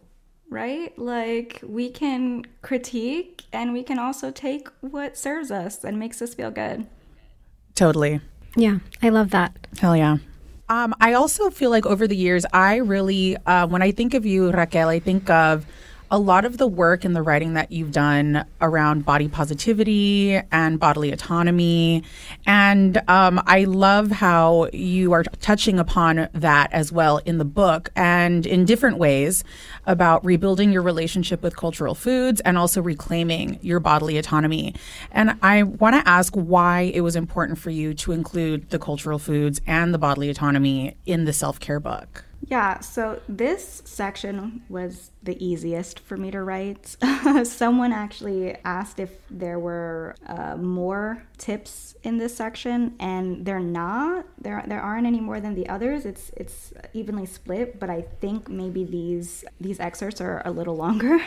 right 0.49 0.97
like 0.97 1.59
we 1.63 1.89
can 1.91 2.43
critique 2.63 3.43
and 3.53 3.71
we 3.73 3.83
can 3.83 3.99
also 3.99 4.31
take 4.31 4.67
what 4.81 5.15
serves 5.17 5.51
us 5.51 5.83
and 5.83 5.99
makes 5.99 6.21
us 6.21 6.33
feel 6.33 6.49
good 6.49 6.87
Totally. 7.75 8.19
Yeah, 8.57 8.79
I 9.01 9.07
love 9.09 9.29
that. 9.31 9.55
Hell 9.79 9.95
yeah. 9.95 10.17
Um, 10.67 10.93
I 10.99 11.13
also 11.13 11.49
feel 11.49 11.69
like 11.69 11.85
over 11.85 12.07
the 12.07 12.15
years, 12.15 12.45
I 12.51 12.77
really, 12.77 13.37
uh, 13.45 13.67
when 13.67 13.81
I 13.81 13.91
think 13.91 14.13
of 14.13 14.25
you, 14.25 14.51
Raquel, 14.51 14.89
I 14.89 14.99
think 14.99 15.29
of 15.29 15.65
a 16.11 16.17
lot 16.17 16.45
of 16.45 16.57
the 16.57 16.67
work 16.67 17.05
and 17.05 17.15
the 17.15 17.21
writing 17.21 17.53
that 17.53 17.71
you've 17.71 17.91
done 17.91 18.45
around 18.61 19.05
body 19.05 19.27
positivity 19.27 20.41
and 20.51 20.79
bodily 20.79 21.11
autonomy. 21.11 22.03
And 22.45 22.97
um, 23.07 23.41
I 23.45 23.65
love 23.65 24.11
how 24.11 24.69
you 24.73 25.13
are 25.13 25.23
touching 25.23 25.79
upon 25.79 26.29
that 26.33 26.71
as 26.73 26.91
well 26.91 27.17
in 27.19 27.37
the 27.37 27.45
book 27.45 27.89
and 27.95 28.45
in 28.45 28.65
different 28.65 28.97
ways 28.97 29.43
about 29.89 30.23
rebuilding 30.23 30.71
your 30.71 30.83
relationship 30.83 31.41
with 31.41 31.57
cultural 31.57 31.95
foods 31.95 32.39
and 32.41 32.57
also 32.57 32.79
reclaiming 32.79 33.57
your 33.63 33.79
bodily 33.79 34.19
autonomy. 34.19 34.75
And 35.11 35.37
I 35.41 35.63
want 35.63 35.95
to 35.95 36.07
ask 36.07 36.31
why 36.35 36.91
it 36.93 37.01
was 37.01 37.15
important 37.15 37.57
for 37.57 37.71
you 37.71 37.95
to 37.95 38.11
include 38.11 38.69
the 38.69 38.77
cultural 38.77 39.17
foods 39.17 39.59
and 39.65 39.91
the 39.91 39.97
bodily 39.97 40.29
autonomy 40.29 40.95
in 41.07 41.25
the 41.25 41.33
self 41.33 41.59
care 41.59 41.79
book. 41.79 42.23
Yeah, 42.47 42.79
so 42.79 43.21
this 43.27 43.81
section 43.85 44.63
was 44.69 45.11
the 45.21 45.43
easiest 45.43 45.99
for 45.99 46.15
me 46.15 46.31
to 46.31 46.41
write. 46.41 46.95
Someone 47.43 47.91
actually 47.91 48.55
asked 48.63 48.99
if 48.99 49.11
there 49.29 49.59
were 49.59 50.15
uh, 50.25 50.55
more 50.55 51.23
tips 51.37 51.95
in 52.03 52.17
this 52.17 52.35
section, 52.35 52.95
and 52.99 53.45
they're 53.45 53.59
not. 53.59 54.25
There, 54.41 54.63
there 54.65 54.81
aren't 54.81 55.05
any 55.05 55.19
more 55.19 55.41
than 55.41 55.53
the 55.53 55.67
others. 55.67 56.05
It's 56.05 56.31
it's 56.37 56.73
evenly 56.93 57.25
split, 57.25 57.79
but 57.79 57.89
I 57.89 58.01
think 58.21 58.47
maybe 58.47 58.85
these 58.85 59.43
these 59.59 59.78
excerpts 59.81 60.21
are 60.21 60.41
a 60.45 60.51
little 60.51 60.75
longer. 60.75 61.19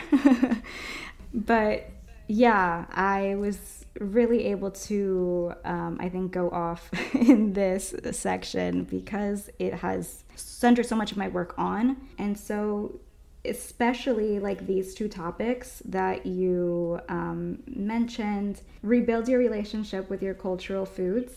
but 1.33 1.89
yeah, 2.27 2.85
I 2.91 3.35
was 3.35 3.85
really 3.99 4.45
able 4.45 4.71
to, 4.71 5.53
um, 5.65 5.97
I 5.99 6.09
think, 6.09 6.31
go 6.31 6.49
off 6.49 6.89
in 7.15 7.53
this 7.53 7.93
section 8.11 8.83
because 8.85 9.49
it 9.59 9.73
has 9.75 10.23
centered 10.35 10.85
so 10.85 10.95
much 10.95 11.11
of 11.11 11.17
my 11.17 11.27
work 11.27 11.53
on. 11.57 11.97
And 12.17 12.37
so, 12.37 12.99
especially 13.45 14.39
like 14.39 14.65
these 14.65 14.95
two 14.95 15.09
topics 15.09 15.81
that 15.85 16.25
you 16.25 16.99
um, 17.09 17.61
mentioned 17.67 18.61
rebuild 18.81 19.27
your 19.27 19.39
relationship 19.39 20.09
with 20.09 20.23
your 20.23 20.33
cultural 20.33 20.85
foods. 20.85 21.33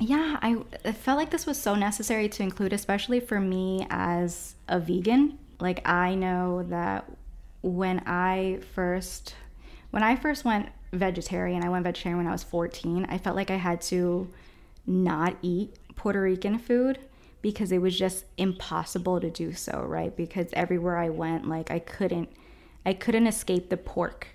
Yeah, 0.00 0.38
I, 0.40 0.58
I 0.84 0.92
felt 0.92 1.18
like 1.18 1.30
this 1.30 1.44
was 1.44 1.60
so 1.60 1.74
necessary 1.74 2.28
to 2.28 2.42
include, 2.42 2.72
especially 2.72 3.18
for 3.18 3.40
me 3.40 3.86
as 3.90 4.54
a 4.68 4.78
vegan. 4.78 5.38
Like, 5.60 5.86
I 5.88 6.14
know 6.14 6.64
that 6.64 7.10
when 7.62 8.00
I 8.06 8.60
first 8.74 9.34
when 9.90 10.02
I 10.02 10.16
first 10.16 10.44
went 10.44 10.68
vegetarian, 10.92 11.64
I 11.64 11.68
went 11.68 11.84
vegetarian 11.84 12.18
when 12.18 12.26
I 12.26 12.32
was 12.32 12.42
14. 12.44 13.06
I 13.08 13.18
felt 13.18 13.36
like 13.36 13.50
I 13.50 13.56
had 13.56 13.80
to 13.82 14.28
not 14.86 15.36
eat 15.42 15.74
Puerto 15.96 16.20
Rican 16.20 16.58
food 16.58 16.98
because 17.40 17.72
it 17.72 17.78
was 17.78 17.98
just 17.98 18.24
impossible 18.36 19.20
to 19.20 19.30
do 19.30 19.52
so, 19.52 19.84
right? 19.86 20.14
Because 20.14 20.48
everywhere 20.52 20.98
I 20.98 21.08
went, 21.08 21.48
like 21.48 21.70
I 21.70 21.78
couldn't 21.78 22.30
I 22.84 22.92
couldn't 22.94 23.26
escape 23.26 23.68
the 23.68 23.76
pork. 23.76 24.28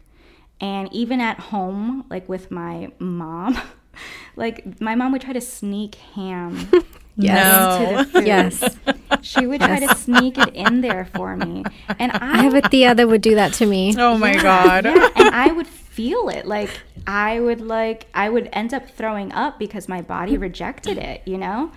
And 0.60 0.92
even 0.94 1.20
at 1.20 1.40
home, 1.40 2.06
like 2.10 2.30
with 2.30 2.52
my 2.52 2.92
mom, 3.00 3.60
like 4.36 4.80
my 4.80 4.96
mom 4.96 5.12
would 5.12 5.22
try 5.22 5.34
to 5.34 5.42
sneak 5.42 5.96
ham 5.96 6.70
Yes. 7.16 7.80
into 7.82 7.98
the 7.98 8.06
food. 8.20 8.28
Yes. 8.28 8.78
She 9.22 9.46
would 9.48 9.62
try 9.62 9.80
to 9.80 9.96
sneak 9.96 10.38
it 10.38 10.54
in 10.56 10.82
there 10.82 11.06
for 11.14 11.36
me. 11.38 11.64
And 12.00 12.12
I, 12.16 12.40
I 12.40 12.42
have 12.44 12.54
a 12.56 12.62
tia 12.68 12.96
that 12.96 13.08
would 13.08 13.22
do 13.22 13.36
that 13.36 13.54
to 13.54 13.66
me. 13.66 13.96
Oh 13.98 14.18
my 14.18 14.34
Yeah, 14.34 14.42
god. 14.42 14.86
yeah, 14.86 15.10
and 15.16 15.30
I 15.36 15.52
would 15.52 15.68
feel 15.68 16.30
it. 16.30 16.46
Like 16.48 16.70
I 17.06 17.40
would 17.40 17.62
like 17.62 18.08
I 18.14 18.30
would 18.30 18.50
end 18.52 18.74
up 18.74 18.90
throwing 18.90 19.32
up 19.32 19.60
because 19.60 19.88
my 19.88 20.02
body 20.02 20.38
rejected 20.38 20.98
it, 20.98 21.22
you 21.26 21.38
know? 21.38 21.72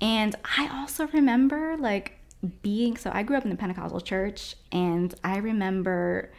And 0.00 0.34
I 0.58 0.68
also 0.72 1.06
remember 1.08 1.76
like 1.76 2.18
being 2.62 2.96
so 2.96 3.10
I 3.12 3.22
grew 3.22 3.36
up 3.36 3.44
in 3.44 3.50
the 3.50 3.56
Pentecostal 3.56 4.00
church 4.00 4.56
and 4.72 5.14
I 5.22 5.36
remember 5.36 6.32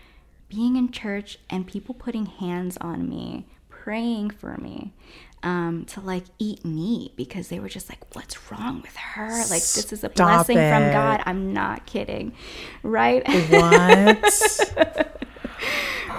being 0.50 0.76
in 0.76 0.92
church 0.92 1.38
and 1.50 1.66
people 1.66 1.96
putting 1.96 2.26
hands 2.26 2.78
on 2.82 3.08
me, 3.10 3.46
praying 3.84 4.30
for 4.32 4.58
me. 4.58 4.94
Um, 5.42 5.84
to 5.88 6.00
like 6.00 6.24
eat 6.40 6.64
meat 6.64 7.18
because 7.18 7.50
they 7.50 7.60
were 7.60 7.68
just 7.68 7.90
like, 7.90 8.16
what's 8.16 8.50
wrong 8.50 8.82
with 8.82 8.96
her? 8.96 9.28
Like, 9.28 9.50
this 9.50 9.92
is 9.92 10.06
a 10.06 10.10
Stop 10.10 10.16
blessing 10.16 10.56
from. 10.56 10.92
God. 10.94 11.22
I'm 11.26 11.52
not 11.52 11.86
kidding. 11.86 12.32
Right? 12.82 13.28
What? 13.52 15.20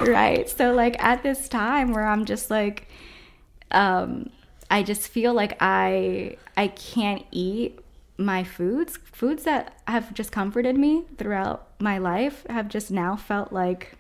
right 0.01 0.49
so 0.49 0.73
like 0.73 1.01
at 1.03 1.23
this 1.23 1.49
time 1.49 1.93
where 1.93 2.07
i'm 2.07 2.25
just 2.25 2.51
like 2.51 2.89
um 3.71 4.29
i 4.71 4.83
just 4.83 5.09
feel 5.09 5.33
like 5.33 5.57
i 5.61 6.37
i 6.57 6.69
can't 6.69 7.25
eat 7.31 7.79
my 8.17 8.45
foods 8.45 8.99
foods 9.12 9.45
that 9.45 9.79
have 9.87 10.12
just 10.15 10.33
comforted 10.33 10.77
me 10.77 11.05
throughout 11.17 11.69
my 11.81 11.99
life 11.99 12.45
have 12.49 12.69
just 12.69 12.91
now 12.91 13.17
felt 13.17 13.53
like 13.53 13.97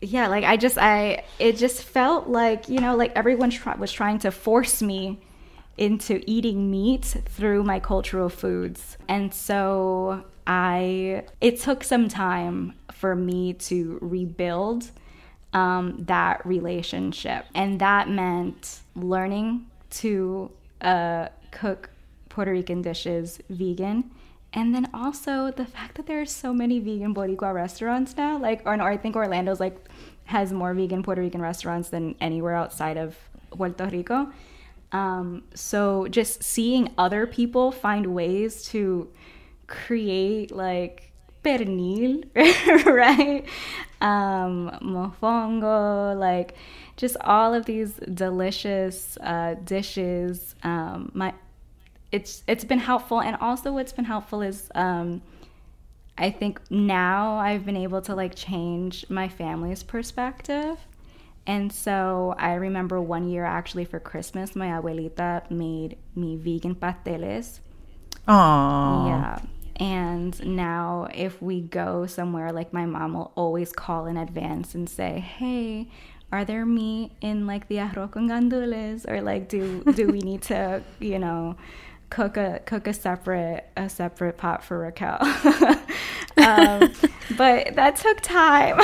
yeah 0.00 0.28
like 0.28 0.44
i 0.44 0.56
just 0.56 0.78
i 0.78 1.22
it 1.38 1.56
just 1.56 1.82
felt 1.82 2.28
like 2.28 2.68
you 2.68 2.80
know 2.80 2.96
like 2.96 3.12
everyone 3.16 3.52
was 3.78 3.92
trying 3.92 4.18
to 4.18 4.30
force 4.30 4.80
me 4.80 5.18
into 5.76 6.22
eating 6.26 6.70
meat 6.70 7.04
through 7.26 7.62
my 7.62 7.78
cultural 7.78 8.28
foods 8.28 8.96
and 9.08 9.32
so 9.32 10.24
i 10.46 11.22
it 11.40 11.60
took 11.60 11.84
some 11.84 12.08
time 12.08 12.74
for 12.92 13.14
me 13.14 13.52
to 13.52 13.98
rebuild 14.00 14.90
um, 15.52 16.04
that 16.06 16.44
relationship. 16.44 17.46
And 17.54 17.80
that 17.80 18.08
meant 18.08 18.80
learning 18.94 19.66
to 19.90 20.50
uh, 20.80 21.28
cook 21.50 21.90
Puerto 22.28 22.50
Rican 22.50 22.82
dishes 22.82 23.40
vegan. 23.48 24.10
And 24.52 24.74
then 24.74 24.88
also 24.94 25.50
the 25.50 25.66
fact 25.66 25.96
that 25.96 26.06
there 26.06 26.20
are 26.20 26.26
so 26.26 26.54
many 26.54 26.78
vegan 26.78 27.14
Boricua 27.14 27.52
restaurants 27.52 28.16
now, 28.16 28.38
like, 28.38 28.62
or, 28.64 28.80
I 28.80 28.96
think 28.96 29.14
Orlando's 29.14 29.60
like 29.60 29.76
has 30.24 30.52
more 30.52 30.74
vegan 30.74 31.02
Puerto 31.02 31.20
Rican 31.20 31.40
restaurants 31.40 31.88
than 31.88 32.14
anywhere 32.20 32.54
outside 32.54 32.96
of 32.96 33.16
Puerto 33.50 33.86
Rico. 33.86 34.32
Um, 34.92 35.44
so 35.54 36.06
just 36.08 36.42
seeing 36.42 36.90
other 36.96 37.26
people 37.26 37.72
find 37.72 38.06
ways 38.14 38.64
to 38.64 39.08
create 39.66 40.50
like 40.50 41.12
pernil, 41.44 42.24
right? 42.86 43.44
Um, 44.00 44.70
mofongo, 44.82 46.18
like 46.18 46.54
just 46.96 47.16
all 47.20 47.54
of 47.54 47.66
these 47.66 47.94
delicious 48.14 49.18
uh, 49.20 49.54
dishes. 49.64 50.54
Um, 50.62 51.10
my, 51.14 51.34
it's 52.10 52.42
it's 52.46 52.64
been 52.64 52.78
helpful, 52.78 53.20
and 53.20 53.36
also 53.36 53.72
what's 53.72 53.92
been 53.92 54.04
helpful 54.04 54.42
is 54.42 54.70
um, 54.74 55.22
I 56.16 56.30
think 56.30 56.60
now 56.70 57.36
I've 57.36 57.64
been 57.64 57.76
able 57.76 58.02
to 58.02 58.14
like 58.14 58.34
change 58.34 59.04
my 59.08 59.28
family's 59.28 59.82
perspective. 59.82 60.78
And 61.46 61.72
so 61.72 62.34
I 62.36 62.54
remember 62.54 63.00
one 63.00 63.28
year 63.28 63.44
actually 63.44 63.86
for 63.86 63.98
Christmas, 63.98 64.54
my 64.54 64.66
abuelita 64.66 65.50
made 65.50 65.96
me 66.14 66.36
vegan 66.36 66.74
pasteles. 66.74 67.60
Aww. 68.26 69.06
Yeah. 69.08 69.38
And 69.80 70.44
now, 70.44 71.08
if 71.14 71.40
we 71.40 71.60
go 71.60 72.04
somewhere, 72.04 72.52
like 72.52 72.72
my 72.72 72.84
mom 72.84 73.14
will 73.14 73.32
always 73.36 73.72
call 73.72 74.06
in 74.06 74.16
advance 74.16 74.74
and 74.74 74.90
say, 74.90 75.20
"Hey, 75.20 75.88
are 76.32 76.44
there 76.44 76.66
meat 76.66 77.12
in 77.20 77.46
like 77.46 77.68
the 77.68 77.76
arroz 77.76 78.10
con 78.10 78.28
gandules, 78.28 79.08
or 79.08 79.22
like 79.22 79.48
do 79.48 79.84
do 79.94 80.08
we 80.08 80.18
need 80.18 80.42
to, 80.42 80.82
you 80.98 81.18
know, 81.18 81.56
cook 82.10 82.36
a 82.36 82.60
cook 82.64 82.86
a 82.86 82.92
separate 82.92 83.66
a 83.76 83.88
separate 83.88 84.36
pot 84.36 84.64
for 84.64 84.78
Raquel?" 84.78 85.18
um, 86.36 86.92
but 87.36 87.74
that 87.74 87.96
took 87.96 88.20
time. 88.20 88.80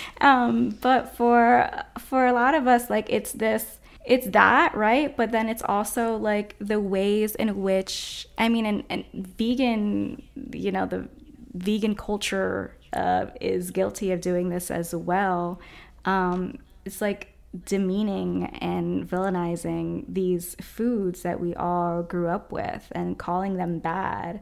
um, 0.20 0.70
but 0.80 1.16
for 1.16 1.70
for 1.98 2.26
a 2.26 2.32
lot 2.32 2.54
of 2.54 2.66
us, 2.66 2.90
like 2.90 3.06
it's 3.10 3.32
this 3.32 3.78
it's 4.04 4.26
that 4.28 4.74
right 4.74 5.16
but 5.16 5.30
then 5.30 5.48
it's 5.48 5.62
also 5.62 6.16
like 6.16 6.56
the 6.58 6.80
ways 6.80 7.34
in 7.36 7.62
which 7.62 8.26
i 8.36 8.48
mean 8.48 8.66
and, 8.66 8.82
and 8.90 9.04
vegan 9.12 10.20
you 10.52 10.72
know 10.72 10.86
the 10.86 11.08
vegan 11.54 11.94
culture 11.94 12.74
uh, 12.92 13.26
is 13.40 13.70
guilty 13.70 14.10
of 14.12 14.20
doing 14.20 14.48
this 14.48 14.70
as 14.70 14.94
well 14.94 15.60
um, 16.04 16.58
it's 16.84 17.00
like 17.00 17.31
demeaning 17.66 18.46
and 18.60 19.08
villainizing 19.08 20.04
these 20.08 20.54
foods 20.60 21.22
that 21.22 21.38
we 21.40 21.54
all 21.54 22.02
grew 22.02 22.28
up 22.28 22.50
with 22.52 22.90
and 22.92 23.18
calling 23.18 23.56
them 23.56 23.78
bad 23.78 24.40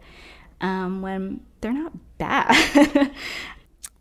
um, 0.60 1.02
when 1.02 1.40
they're 1.60 1.72
not 1.72 1.92
bad 2.18 3.10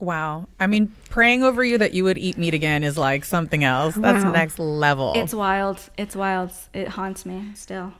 Wow. 0.01 0.47
I 0.61 0.67
mean, 0.67 0.95
praying 1.09 1.43
over 1.43 1.61
you 1.61 1.77
that 1.77 1.93
you 1.93 2.05
would 2.05 2.17
eat 2.17 2.37
meat 2.37 2.53
again 2.53 2.85
is 2.85 2.97
like 2.97 3.25
something 3.25 3.65
else. 3.65 3.95
That's 3.95 4.23
Wow. 4.23 4.31
next 4.31 4.57
level. 4.57 5.11
it's 5.15 5.33
wild 5.33 5.89
it's 5.97 6.15
wild 6.15 6.51
it 6.73 6.87
haunts 6.87 7.25
me 7.25 7.51
still 7.53 7.91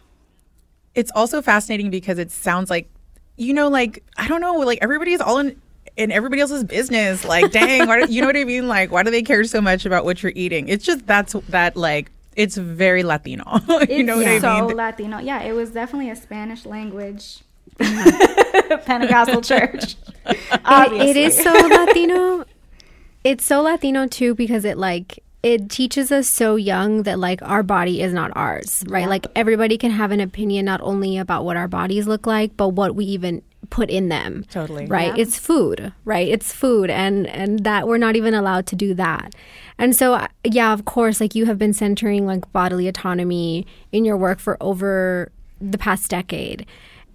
it's 0.95 1.11
also 1.13 1.41
fascinating 1.41 1.89
because 1.89 2.17
it 2.17 2.31
sounds 2.31 2.69
like 2.69 2.89
you 3.37 3.53
know 3.53 3.67
like 3.67 4.03
i 4.17 4.27
don't 4.27 4.41
know 4.41 4.53
like 4.55 4.79
everybody's 4.81 5.19
all 5.21 5.37
in 5.39 5.61
in 5.97 6.11
everybody 6.11 6.41
else's 6.41 6.63
business 6.63 7.23
like 7.25 7.51
dang 7.51 7.87
why 7.87 8.05
do, 8.05 8.11
you 8.11 8.21
know 8.21 8.27
what 8.27 8.37
i 8.37 8.43
mean 8.43 8.67
like 8.67 8.91
why 8.91 9.03
do 9.03 9.11
they 9.11 9.21
care 9.21 9.43
so 9.43 9.59
much 9.61 9.85
about 9.85 10.05
what 10.05 10.21
you're 10.23 10.31
eating 10.35 10.67
it's 10.69 10.85
just 10.85 11.05
that's 11.07 11.33
that 11.49 11.75
like 11.75 12.11
it's 12.35 12.55
very 12.57 13.03
latino 13.03 13.43
you 13.89 14.03
know 14.03 14.17
what 14.17 14.27
It's 14.27 14.43
i 14.43 14.59
so 14.59 14.67
mean 14.67 14.77
Latino. 14.77 15.19
Yeah, 15.19 15.41
it 15.41 15.51
was 15.53 15.71
definitely 15.71 16.09
a 16.09 16.15
Spanish 16.15 16.65
language 16.65 17.39
Pentecostal 18.85 19.41
church. 19.41 19.95
It, 20.25 20.37
it 20.53 20.61
Obviously. 20.63 21.23
is 21.23 21.37
so 21.41 21.51
Latino. 21.51 22.45
It's 23.23 23.43
so 23.43 23.61
Latino 23.63 24.05
too 24.07 24.35
because 24.35 24.63
it 24.63 24.77
like 24.77 25.23
it 25.41 25.69
teaches 25.69 26.11
us 26.11 26.27
so 26.27 26.55
young 26.55 27.01
that 27.03 27.17
like 27.17 27.41
our 27.41 27.63
body 27.63 28.01
is 28.01 28.13
not 28.13 28.31
ours, 28.35 28.83
right? 28.87 29.07
Like 29.09 29.25
everybody 29.35 29.77
can 29.77 29.89
have 29.91 30.11
an 30.11 30.19
opinion 30.19 30.65
not 30.65 30.81
only 30.81 31.17
about 31.17 31.45
what 31.45 31.57
our 31.57 31.67
bodies 31.67 32.05
look 32.07 32.27
like, 32.27 32.55
but 32.57 32.69
what 32.69 32.93
we 32.95 33.05
even 33.05 33.41
put 33.69 33.89
in 33.89 34.09
them. 34.09 34.45
Totally. 34.49 34.85
Right? 34.85 35.15
Yeah. 35.15 35.21
It's 35.21 35.37
food, 35.37 35.93
right? 36.05 36.27
It's 36.27 36.53
food 36.53 36.89
and 36.89 37.27
and 37.27 37.63
that 37.63 37.87
we're 37.87 37.97
not 37.97 38.15
even 38.15 38.33
allowed 38.33 38.65
to 38.67 38.75
do 38.75 38.93
that. 38.95 39.35
And 39.77 39.95
so 39.95 40.25
yeah, 40.43 40.73
of 40.73 40.85
course, 40.85 41.19
like 41.21 41.35
you 41.35 41.45
have 41.45 41.57
been 41.57 41.73
centering 41.73 42.25
like 42.25 42.51
bodily 42.51 42.87
autonomy 42.87 43.67
in 43.91 44.05
your 44.05 44.17
work 44.17 44.39
for 44.39 44.57
over 44.61 45.31
the 45.61 45.77
past 45.77 46.09
decade. 46.09 46.65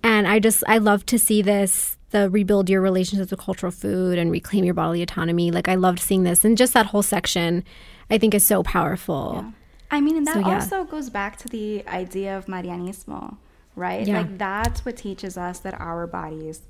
And 0.03 0.29
I 0.29 0.39
just, 0.39 0.63
I 0.69 0.79
love 0.79 1.07
to 1.07 1.19
see 1.19 1.41
this 1.41 1.97
the 2.11 2.31
rebuild 2.31 2.71
your 2.71 2.81
relationships 2.81 3.33
with 3.33 3.41
cultural 3.41 3.73
food 3.73 4.19
and 4.19 4.31
reclaim 4.31 4.65
your 4.65 4.75
bodily 4.75 5.03
autonomy. 5.03 5.51
Like, 5.51 5.69
I 5.69 5.75
loved 5.75 5.99
seeing 5.99 6.23
this. 6.23 6.45
And 6.45 6.57
just 6.57 6.73
that 6.73 6.87
whole 6.87 7.03
section, 7.03 7.65
I 8.09 8.19
think, 8.19 8.35
is 8.35 8.47
so 8.47 8.63
powerful. 8.63 9.45
I 9.91 10.01
mean, 10.01 10.17
and 10.17 10.27
that 10.29 10.35
So, 10.35 10.41
yeah. 10.41 10.55
also 10.55 10.85
goes 10.85 11.11
back 11.11 11.39
to 11.39 11.49
the 11.49 11.85
idea 11.89 12.39
of 12.39 12.47
Marianismo, 12.47 13.37
right? 13.77 14.07
Yeah. 14.07 14.19
Like, 14.19 14.39
that's 14.39 14.85
what 14.85 14.97
teaches 14.97 15.37
us 15.37 15.59
that 15.61 15.81
our 15.81 16.07
bodies 16.07 16.63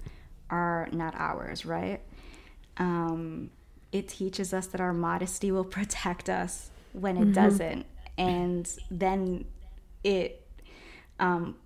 are 0.51 0.89
not 0.93 1.15
ours, 1.17 1.65
right? 1.67 2.01
Um, 2.77 3.51
it 3.93 4.09
teaches 4.09 4.53
us 4.53 4.67
that 4.69 4.81
our 4.81 4.93
modesty 4.93 5.53
will 5.53 5.65
protect 5.79 6.29
us 6.29 6.71
when 6.93 7.17
it 7.17 7.29
Mhm. 7.29 7.35
doesn't. 7.35 7.87
And 8.17 8.71
then 8.91 9.45
it, 10.05 10.47
um, 11.19 11.57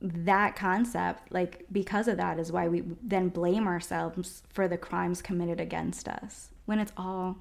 that 0.00 0.54
concept, 0.56 1.32
like, 1.32 1.66
because 1.72 2.06
of 2.08 2.16
that, 2.18 2.38
is 2.38 2.52
why 2.52 2.68
we 2.68 2.82
then 3.02 3.28
blame 3.28 3.66
ourselves 3.66 4.42
for 4.48 4.68
the 4.68 4.78
crimes 4.78 5.20
committed 5.22 5.60
against 5.60 6.08
us 6.08 6.50
when 6.66 6.78
it's 6.78 6.92
all, 6.96 7.36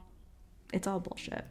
it's 0.74 0.88
all 0.88 1.00
bullshit. 1.00 1.46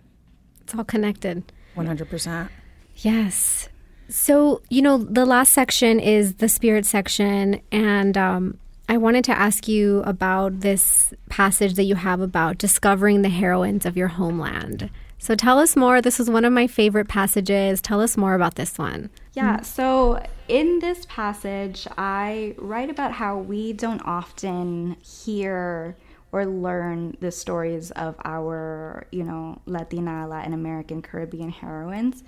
It's 0.62 0.74
all 0.74 0.84
connected. 0.84 1.53
100%. 1.76 2.49
Yes. 2.97 3.68
So, 4.09 4.62
you 4.70 4.82
know, 4.82 4.98
the 4.98 5.26
last 5.26 5.52
section 5.52 6.00
is 6.00 6.34
the 6.34 6.48
spirit 6.48 6.86
section. 6.86 7.61
And 7.72 8.16
um, 8.16 8.59
I 8.88 8.96
wanted 8.98 9.24
to 9.24 9.32
ask 9.38 9.66
you 9.66 10.00
about 10.02 10.61
this 10.61 11.12
passage 11.28 11.74
that 11.74 11.84
you 11.84 11.96
have 11.96 12.20
about 12.20 12.59
discovering 12.59 13.22
the 13.22 13.28
heroines 13.28 13.84
of 13.84 13.96
your 13.96 14.09
homeland. 14.09 14.90
So 15.18 15.34
tell 15.34 15.59
us 15.59 15.74
more. 15.76 16.00
This 16.00 16.20
is 16.20 16.30
one 16.30 16.44
of 16.44 16.52
my 16.52 16.66
favorite 16.66 17.09
passages. 17.09 17.80
Tell 17.80 18.00
us 18.00 18.16
more 18.16 18.34
about 18.34 18.54
this 18.54 18.78
one. 18.78 19.11
Yeah, 19.32 19.62
so 19.62 20.24
in 20.46 20.78
this 20.78 21.07
passage, 21.07 21.86
I 21.96 22.54
write 22.59 22.90
about 22.90 23.12
how 23.12 23.38
we 23.38 23.72
don't 23.72 24.02
often 24.02 24.96
hear 25.02 25.96
or 26.32 26.46
learn 26.46 27.16
the 27.20 27.30
stories 27.30 27.90
of 27.92 28.14
our, 28.24 29.07
you 29.11 29.24
know, 29.24 29.61
Latina, 29.66 30.28
Latin 30.28 30.52
American, 30.52 31.02
Caribbean 31.02 31.50
heroines. 31.50 32.22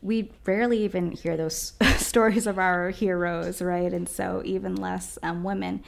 We 0.00 0.30
rarely 0.44 0.84
even 0.84 1.12
hear 1.12 1.36
those 1.36 1.72
stories 1.96 2.46
of 2.46 2.58
our 2.58 2.90
heroes, 2.90 3.60
right? 3.60 3.92
And 3.92 4.08
so 4.08 4.42
even 4.44 4.76
less 4.76 5.18
um, 5.22 5.44
women. 5.44 5.82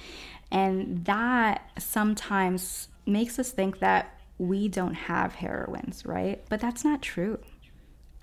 And 0.51 1.05
that 1.05 1.71
sometimes 1.79 2.89
makes 3.07 3.39
us 3.39 3.51
think 3.51 3.79
that 3.81 4.19
we 4.39 4.69
don't 4.69 4.95
have 4.95 5.35
heroines, 5.35 6.05
right? 6.07 6.43
But 6.49 6.61
that's 6.61 6.85
not 6.85 7.03
true. 7.03 7.39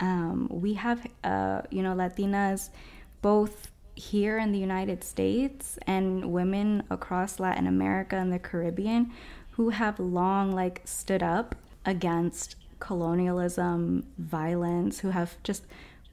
Um, 0.00 0.48
we 0.50 0.74
have, 0.74 1.06
uh, 1.24 1.62
you 1.70 1.82
know, 1.82 1.94
Latinas 1.94 2.70
both 3.22 3.70
here 3.94 4.38
in 4.38 4.52
the 4.52 4.58
United 4.58 5.02
States 5.02 5.78
and 5.86 6.32
women 6.32 6.84
across 6.90 7.40
Latin 7.40 7.66
America 7.66 8.16
and 8.16 8.32
the 8.32 8.38
Caribbean 8.38 9.12
who 9.52 9.70
have 9.70 9.98
long, 9.98 10.52
like, 10.52 10.82
stood 10.84 11.22
up 11.22 11.56
against 11.84 12.56
colonialism, 12.78 14.06
violence, 14.18 15.00
who 15.00 15.10
have 15.10 15.42
just 15.42 15.64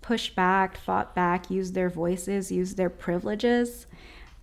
pushed 0.01 0.36
back, 0.36 0.78
fought 0.78 1.16
back, 1.16 1.49
used 1.49 1.74
their 1.74 1.89
voices, 1.89 2.51
used 2.51 2.78
their 2.78 2.89
privileges. 2.89 3.88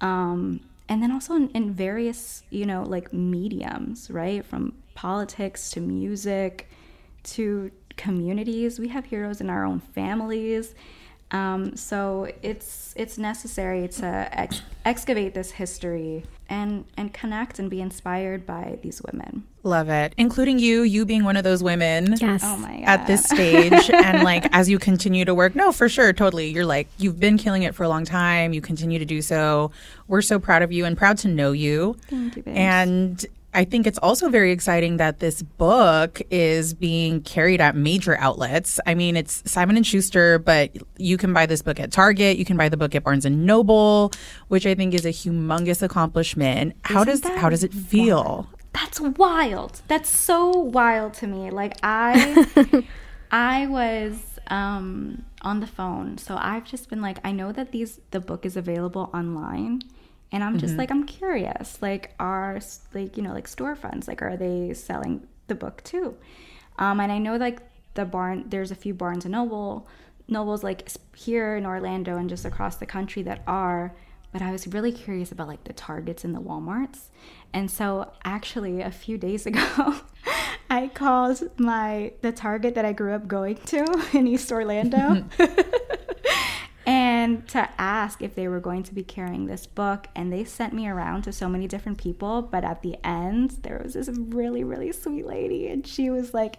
Um, 0.00 0.60
and 0.88 1.02
then 1.02 1.12
also 1.12 1.34
in, 1.36 1.48
in 1.50 1.72
various, 1.72 2.42
you 2.50 2.66
know, 2.66 2.82
like 2.82 3.12
mediums, 3.12 4.10
right? 4.10 4.44
From 4.44 4.74
politics 4.94 5.70
to 5.70 5.80
music 5.80 6.68
to 7.22 7.70
communities. 7.96 8.78
We 8.78 8.88
have 8.88 9.04
heroes 9.04 9.40
in 9.40 9.48
our 9.48 9.64
own 9.64 9.80
families. 9.80 10.74
Um, 11.30 11.76
so 11.76 12.30
it's 12.42 12.92
it's 12.96 13.16
necessary 13.16 13.88
to 13.88 14.28
ex- 14.32 14.62
excavate 14.84 15.32
this 15.32 15.52
history 15.52 16.24
and 16.52 16.84
and 16.98 17.14
connect 17.14 17.58
and 17.58 17.70
be 17.70 17.80
inspired 17.80 18.46
by 18.46 18.78
these 18.82 19.00
women. 19.02 19.44
Love 19.62 19.88
it. 19.88 20.12
Including 20.18 20.58
you, 20.58 20.82
you 20.82 21.06
being 21.06 21.24
one 21.24 21.36
of 21.36 21.44
those 21.44 21.62
women 21.62 22.14
yes. 22.20 22.42
Oh 22.44 22.56
my 22.58 22.80
at 22.80 23.06
this 23.06 23.24
stage. 23.24 23.90
and 23.90 24.22
like 24.22 24.44
as 24.52 24.68
you 24.68 24.78
continue 24.78 25.24
to 25.24 25.34
work, 25.34 25.54
no, 25.54 25.72
for 25.72 25.88
sure, 25.88 26.12
totally. 26.12 26.48
You're 26.48 26.66
like, 26.66 26.88
you've 26.98 27.18
been 27.18 27.38
killing 27.38 27.62
it 27.62 27.74
for 27.74 27.84
a 27.84 27.88
long 27.88 28.04
time. 28.04 28.52
You 28.52 28.60
continue 28.60 28.98
to 28.98 29.04
do 29.04 29.22
so. 29.22 29.70
We're 30.08 30.22
so 30.22 30.38
proud 30.38 30.62
of 30.62 30.70
you 30.70 30.84
and 30.84 30.96
proud 30.96 31.16
to 31.18 31.28
know 31.28 31.52
you. 31.52 31.96
Thank 32.08 32.36
you, 32.36 32.42
babes. 32.42 32.58
And 32.58 33.26
I 33.54 33.64
think 33.64 33.86
it's 33.86 33.98
also 33.98 34.30
very 34.30 34.50
exciting 34.50 34.96
that 34.96 35.18
this 35.18 35.42
book 35.42 36.22
is 36.30 36.72
being 36.72 37.20
carried 37.20 37.60
at 37.60 37.76
major 37.76 38.16
outlets. 38.16 38.80
I 38.86 38.94
mean, 38.94 39.14
it's 39.14 39.42
Simon 39.50 39.76
and 39.76 39.86
Schuster, 39.86 40.38
but 40.38 40.74
you 40.96 41.18
can 41.18 41.34
buy 41.34 41.44
this 41.44 41.60
book 41.60 41.78
at 41.78 41.92
Target. 41.92 42.38
You 42.38 42.46
can 42.46 42.56
buy 42.56 42.70
the 42.70 42.78
book 42.78 42.94
at 42.94 43.04
Barnes 43.04 43.26
and 43.26 43.44
Noble, 43.44 44.10
which 44.48 44.64
I 44.64 44.74
think 44.74 44.94
is 44.94 45.04
a 45.04 45.10
humongous 45.10 45.82
accomplishment. 45.82 46.76
How 46.84 47.02
Isn't 47.02 47.08
does 47.08 47.20
that 47.22 47.38
how 47.38 47.50
does 47.50 47.62
it 47.62 47.74
feel? 47.74 48.48
That's 48.72 49.00
wild. 49.00 49.82
That's 49.86 50.08
so 50.08 50.48
wild 50.48 51.12
to 51.14 51.26
me. 51.26 51.50
Like 51.50 51.74
I 51.82 52.86
I 53.30 53.66
was 53.66 54.38
um 54.46 55.26
on 55.42 55.60
the 55.60 55.66
phone. 55.66 56.16
So 56.16 56.38
I've 56.40 56.64
just 56.64 56.88
been 56.88 57.02
like 57.02 57.18
I 57.22 57.32
know 57.32 57.52
that 57.52 57.70
these 57.70 58.00
the 58.12 58.20
book 58.20 58.46
is 58.46 58.56
available 58.56 59.10
online 59.12 59.82
and 60.32 60.42
I'm 60.42 60.58
just 60.58 60.74
Mhm. 60.74 60.78
like 60.78 60.90
I'm 60.90 61.04
curious. 61.04 61.80
Like 61.82 62.14
are 62.18 62.58
like 62.94 63.16
you 63.16 63.22
know 63.22 63.32
like 63.32 63.46
storefronts 63.46 64.08
like 64.08 64.22
are 64.22 64.36
they 64.36 64.72
selling 64.74 65.26
the 65.48 65.54
book 65.54 65.82
too? 65.84 66.16
Um 66.78 66.98
and 67.00 67.12
I 67.12 67.18
know 67.18 67.36
like 67.36 67.60
the 67.94 68.04
barn 68.04 68.46
there's 68.48 68.70
a 68.70 68.74
few 68.74 68.94
Barnes 68.94 69.24
and 69.24 69.32
Noble 69.32 69.86
Nobles 70.28 70.62
like 70.64 70.88
here 71.14 71.56
in 71.56 71.66
Orlando 71.66 72.16
and 72.16 72.28
just 72.30 72.44
across 72.44 72.76
the 72.76 72.86
country 72.86 73.22
that 73.24 73.42
are 73.46 73.94
but 74.32 74.40
I 74.40 74.50
was 74.50 74.66
really 74.66 74.92
curious 74.92 75.30
about 75.30 75.46
like 75.48 75.64
the 75.64 75.74
Targets 75.74 76.24
and 76.24 76.34
the 76.34 76.40
Walmarts. 76.40 77.10
And 77.52 77.70
so 77.70 78.10
actually 78.24 78.80
a 78.80 78.90
few 78.90 79.18
days 79.18 79.44
ago 79.50 79.96
I 80.70 80.88
called 80.88 81.42
my 81.58 82.12
the 82.22 82.32
Target 82.32 82.74
that 82.76 82.86
I 82.86 82.94
grew 82.94 83.12
up 83.12 83.28
going 83.28 83.56
to 83.56 83.84
in 84.14 84.26
East 84.26 84.50
Orlando. 84.50 85.26
and 87.22 87.46
to 87.48 87.68
ask 87.78 88.20
if 88.20 88.34
they 88.34 88.48
were 88.48 88.58
going 88.58 88.82
to 88.82 88.92
be 88.92 89.04
carrying 89.04 89.46
this 89.46 89.64
book 89.64 90.08
and 90.16 90.32
they 90.32 90.44
sent 90.44 90.72
me 90.72 90.88
around 90.88 91.22
to 91.22 91.32
so 91.32 91.48
many 91.48 91.68
different 91.68 91.96
people 91.96 92.42
but 92.42 92.64
at 92.64 92.82
the 92.82 92.96
end 93.04 93.52
there 93.62 93.80
was 93.82 93.94
this 93.94 94.08
really 94.08 94.64
really 94.64 94.90
sweet 94.90 95.24
lady 95.24 95.68
and 95.68 95.86
she 95.86 96.10
was 96.10 96.34
like 96.34 96.56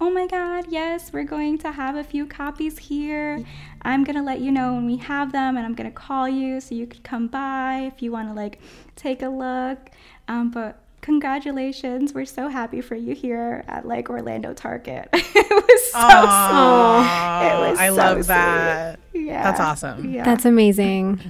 oh 0.00 0.10
my 0.10 0.26
god 0.26 0.64
yes 0.70 1.12
we're 1.12 1.22
going 1.22 1.58
to 1.58 1.70
have 1.70 1.96
a 1.96 2.04
few 2.04 2.26
copies 2.26 2.78
here. 2.78 3.44
I'm 3.82 4.04
gonna 4.04 4.22
let 4.22 4.40
you 4.40 4.50
know 4.50 4.74
when 4.74 4.86
we 4.86 4.96
have 4.96 5.32
them 5.32 5.56
and 5.56 5.66
i'm 5.66 5.74
gonna 5.74 5.90
call 5.90 6.28
you 6.28 6.60
so 6.60 6.74
you 6.74 6.86
could 6.86 7.04
come 7.04 7.28
by 7.28 7.90
if 7.92 8.02
you 8.02 8.10
want 8.10 8.28
to 8.28 8.34
like 8.34 8.60
take 8.94 9.22
a 9.22 9.28
look. 9.28 9.90
Um, 10.28 10.50
but 10.50 10.80
congratulations 11.06 12.12
we're 12.12 12.24
so 12.24 12.48
happy 12.48 12.80
for 12.80 12.96
you 12.96 13.14
here 13.14 13.64
at 13.68 13.86
like 13.86 14.10
orlando 14.10 14.52
target 14.52 15.08
it 15.12 15.50
was 15.50 15.92
so 15.92 15.98
Aw, 16.00 17.38
sweet 17.38 17.46
it 17.66 17.70
was 17.70 17.78
I 17.78 17.88
so 17.88 17.94
love 17.94 18.16
sweet. 18.18 18.26
that. 18.26 18.98
yeah 19.14 19.42
That's 19.44 19.60
awesome. 19.60 20.12
yeah 20.12 20.24
That's 20.24 20.44
amazing. 20.44 21.20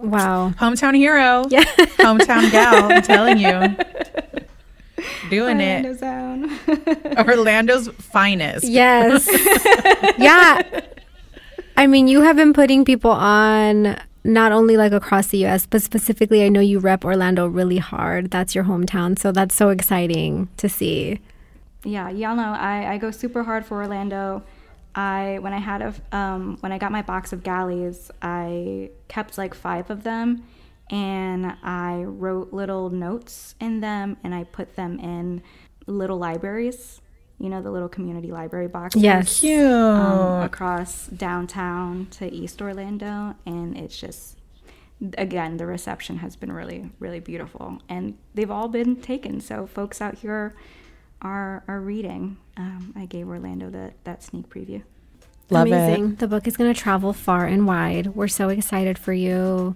Wow. 0.00 0.54
Hometown 0.58 0.96
hero. 0.96 1.44
Yeah. 1.50 1.62
Hometown 2.00 2.50
gal. 2.50 2.90
I'm 2.90 3.02
telling 3.02 3.36
you. 3.36 3.76
Doing 5.28 5.58
Orlando 5.60 5.90
it. 5.90 5.98
zone 5.98 7.18
Orlando's 7.28 7.88
finest. 7.88 8.64
Yes. 8.64 9.28
yeah. 10.18 10.62
I 11.76 11.86
mean, 11.86 12.08
you 12.08 12.22
have 12.22 12.36
been 12.36 12.54
putting 12.54 12.86
people 12.86 13.10
on 13.10 14.00
not 14.24 14.52
only 14.52 14.76
like 14.76 14.92
across 14.92 15.28
the 15.28 15.44
US, 15.46 15.66
but 15.66 15.82
specifically, 15.82 16.44
I 16.44 16.48
know 16.48 16.60
you 16.60 16.78
rep 16.78 17.04
Orlando 17.04 17.46
really 17.46 17.78
hard. 17.78 18.30
That's 18.30 18.54
your 18.54 18.64
hometown. 18.64 19.18
So 19.18 19.32
that's 19.32 19.54
so 19.54 19.70
exciting 19.70 20.48
to 20.58 20.68
see. 20.68 21.20
yeah, 21.84 22.10
y'all 22.10 22.36
know 22.36 22.52
I, 22.52 22.94
I 22.94 22.98
go 22.98 23.10
super 23.10 23.42
hard 23.42 23.64
for 23.64 23.78
Orlando. 23.78 24.42
I 24.94 25.38
when 25.40 25.52
I 25.52 25.58
had 25.58 25.82
a 25.82 26.16
um, 26.16 26.56
when 26.60 26.72
I 26.72 26.78
got 26.78 26.92
my 26.92 27.02
box 27.02 27.32
of 27.32 27.42
galleys, 27.42 28.10
I 28.20 28.90
kept 29.08 29.38
like 29.38 29.54
five 29.54 29.88
of 29.90 30.02
them, 30.02 30.44
and 30.90 31.54
I 31.62 32.02
wrote 32.04 32.52
little 32.52 32.90
notes 32.90 33.54
in 33.60 33.80
them, 33.80 34.16
and 34.24 34.34
I 34.34 34.44
put 34.44 34.76
them 34.76 34.98
in 34.98 35.42
little 35.86 36.18
libraries. 36.18 36.99
You 37.40 37.48
know 37.48 37.62
the 37.62 37.70
little 37.70 37.88
community 37.88 38.30
library 38.30 38.68
box. 38.68 38.94
Yes. 38.94 39.40
Cute. 39.40 39.62
Um, 39.62 40.42
across 40.42 41.06
downtown 41.06 42.06
to 42.12 42.30
East 42.32 42.60
Orlando, 42.60 43.34
and 43.46 43.76
it's 43.76 43.98
just 43.98 44.36
again 45.16 45.56
the 45.56 45.66
reception 45.66 46.18
has 46.18 46.36
been 46.36 46.52
really 46.52 46.90
really 46.98 47.20
beautiful, 47.20 47.78
and 47.88 48.18
they've 48.34 48.50
all 48.50 48.68
been 48.68 48.96
taken. 48.96 49.40
So 49.40 49.66
folks 49.66 50.02
out 50.02 50.18
here 50.18 50.54
are 51.22 51.64
are 51.66 51.80
reading. 51.80 52.36
Um, 52.56 52.92
I 52.94 53.06
gave 53.06 53.26
Orlando 53.26 53.70
that 53.70 53.94
that 54.04 54.22
sneak 54.22 54.48
preview. 54.48 54.82
Love 55.48 55.66
Amazing. 55.66 56.12
it. 56.12 56.18
The 56.18 56.28
book 56.28 56.46
is 56.46 56.56
going 56.56 56.72
to 56.72 56.80
travel 56.80 57.12
far 57.12 57.46
and 57.46 57.66
wide. 57.66 58.08
We're 58.08 58.28
so 58.28 58.50
excited 58.50 58.98
for 58.98 59.12
you. 59.12 59.74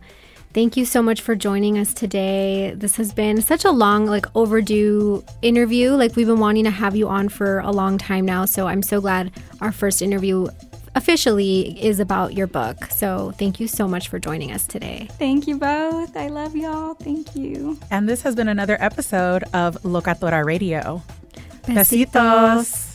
Thank 0.55 0.76
you 0.76 0.84
so 0.84 1.02
much 1.02 1.20
for 1.20 1.34
joining 1.34 1.78
us 1.78 1.92
today. 1.92 2.74
This 2.76 2.94
has 2.94 3.12
been 3.12 3.42
such 3.42 3.64
a 3.64 3.72
long, 3.72 4.07
like 4.07 4.26
overdue 4.36 5.24
interview. 5.42 5.90
Like 5.90 6.14
we've 6.14 6.28
been 6.28 6.38
wanting 6.38 6.62
to 6.62 6.70
have 6.70 6.94
you 6.94 7.09
on 7.09 7.28
for 7.28 7.59
a 7.59 7.72
long 7.72 7.98
time 7.98 8.24
now. 8.24 8.44
So 8.44 8.68
I'm 8.68 8.80
so 8.80 9.00
glad 9.00 9.32
our 9.61 9.72
first 9.72 10.00
interview 10.00 10.46
officially 10.94 11.76
is 11.84 11.98
about 11.98 12.34
your 12.34 12.46
book. 12.46 12.84
So 12.84 13.32
thank 13.36 13.59
you 13.59 13.66
so 13.66 13.88
much 13.88 14.09
for 14.09 14.20
joining 14.20 14.52
us 14.52 14.64
today. 14.64 15.09
Thank 15.18 15.48
you 15.48 15.59
both. 15.59 16.16
I 16.16 16.28
love 16.28 16.55
y'all. 16.55 16.94
Thank 16.94 17.34
you. 17.34 17.76
And 17.90 18.09
this 18.09 18.22
has 18.22 18.36
been 18.36 18.46
another 18.46 18.76
episode 18.78 19.42
of 19.55 19.74
Locatora 19.82 20.44
Radio. 20.44 21.02
Besitos. 21.64 22.93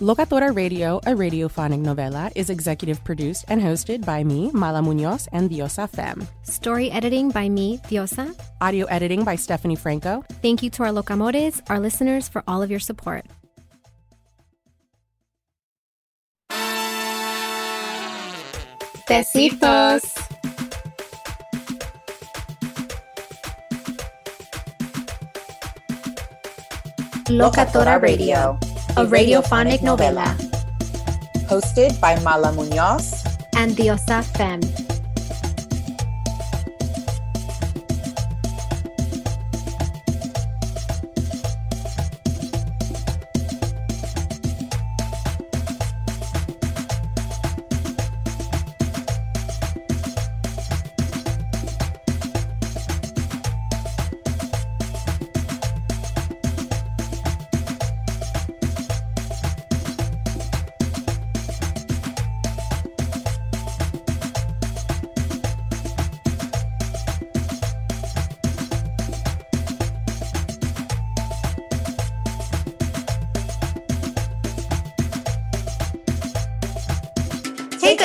Locatora 0.00 0.56
Radio, 0.56 0.96
a 1.04 1.10
radiophonic 1.10 1.84
novela, 1.84 2.32
is 2.34 2.48
executive 2.48 3.04
produced 3.04 3.44
and 3.48 3.60
hosted 3.60 4.02
by 4.02 4.24
me, 4.24 4.50
Mala 4.54 4.80
Munoz, 4.80 5.28
and 5.30 5.50
Diosa 5.50 5.86
Fem. 5.90 6.26
Story 6.42 6.90
editing 6.90 7.28
by 7.28 7.50
me, 7.50 7.76
Diosa. 7.86 8.34
Audio 8.62 8.86
editing 8.86 9.24
by 9.24 9.36
Stephanie 9.36 9.76
Franco. 9.76 10.24
Thank 10.40 10.62
you 10.62 10.70
to 10.70 10.84
our 10.84 10.88
locamores, 10.88 11.60
our 11.68 11.78
listeners, 11.78 12.30
for 12.30 12.42
all 12.48 12.62
of 12.62 12.70
your 12.70 12.80
support. 12.80 13.26
Besitos. 19.06 20.16
Locatora 27.28 28.00
Radio, 28.00 28.58
a 28.96 29.06
radiophonic 29.06 29.80
novela. 29.82 30.34
hosted 31.48 31.98
by 32.00 32.18
Mala 32.22 32.52
Munoz 32.52 33.24
And 33.54 33.76
Diosa 33.76 34.22
Fem. 34.36 34.89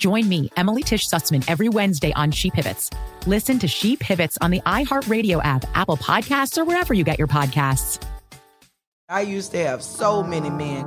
Join 0.00 0.30
me, 0.30 0.50
Emily 0.56 0.82
Tish 0.82 1.06
Sussman, 1.06 1.44
every 1.46 1.68
Wednesday 1.68 2.10
on 2.14 2.30
She 2.30 2.50
Pivots. 2.50 2.88
Listen 3.26 3.58
to 3.58 3.68
She 3.68 3.96
Pivots 3.96 4.38
on 4.40 4.50
the 4.50 4.62
iHeartRadio 4.62 5.44
app, 5.44 5.66
Apple 5.74 5.98
Podcasts, 5.98 6.56
or 6.56 6.64
wherever 6.64 6.94
you 6.94 7.04
get 7.04 7.18
your 7.18 7.28
podcasts. 7.28 8.02
I 9.10 9.20
used 9.20 9.52
to 9.52 9.58
have 9.58 9.82
so 9.82 10.22
many 10.22 10.48
men. 10.48 10.86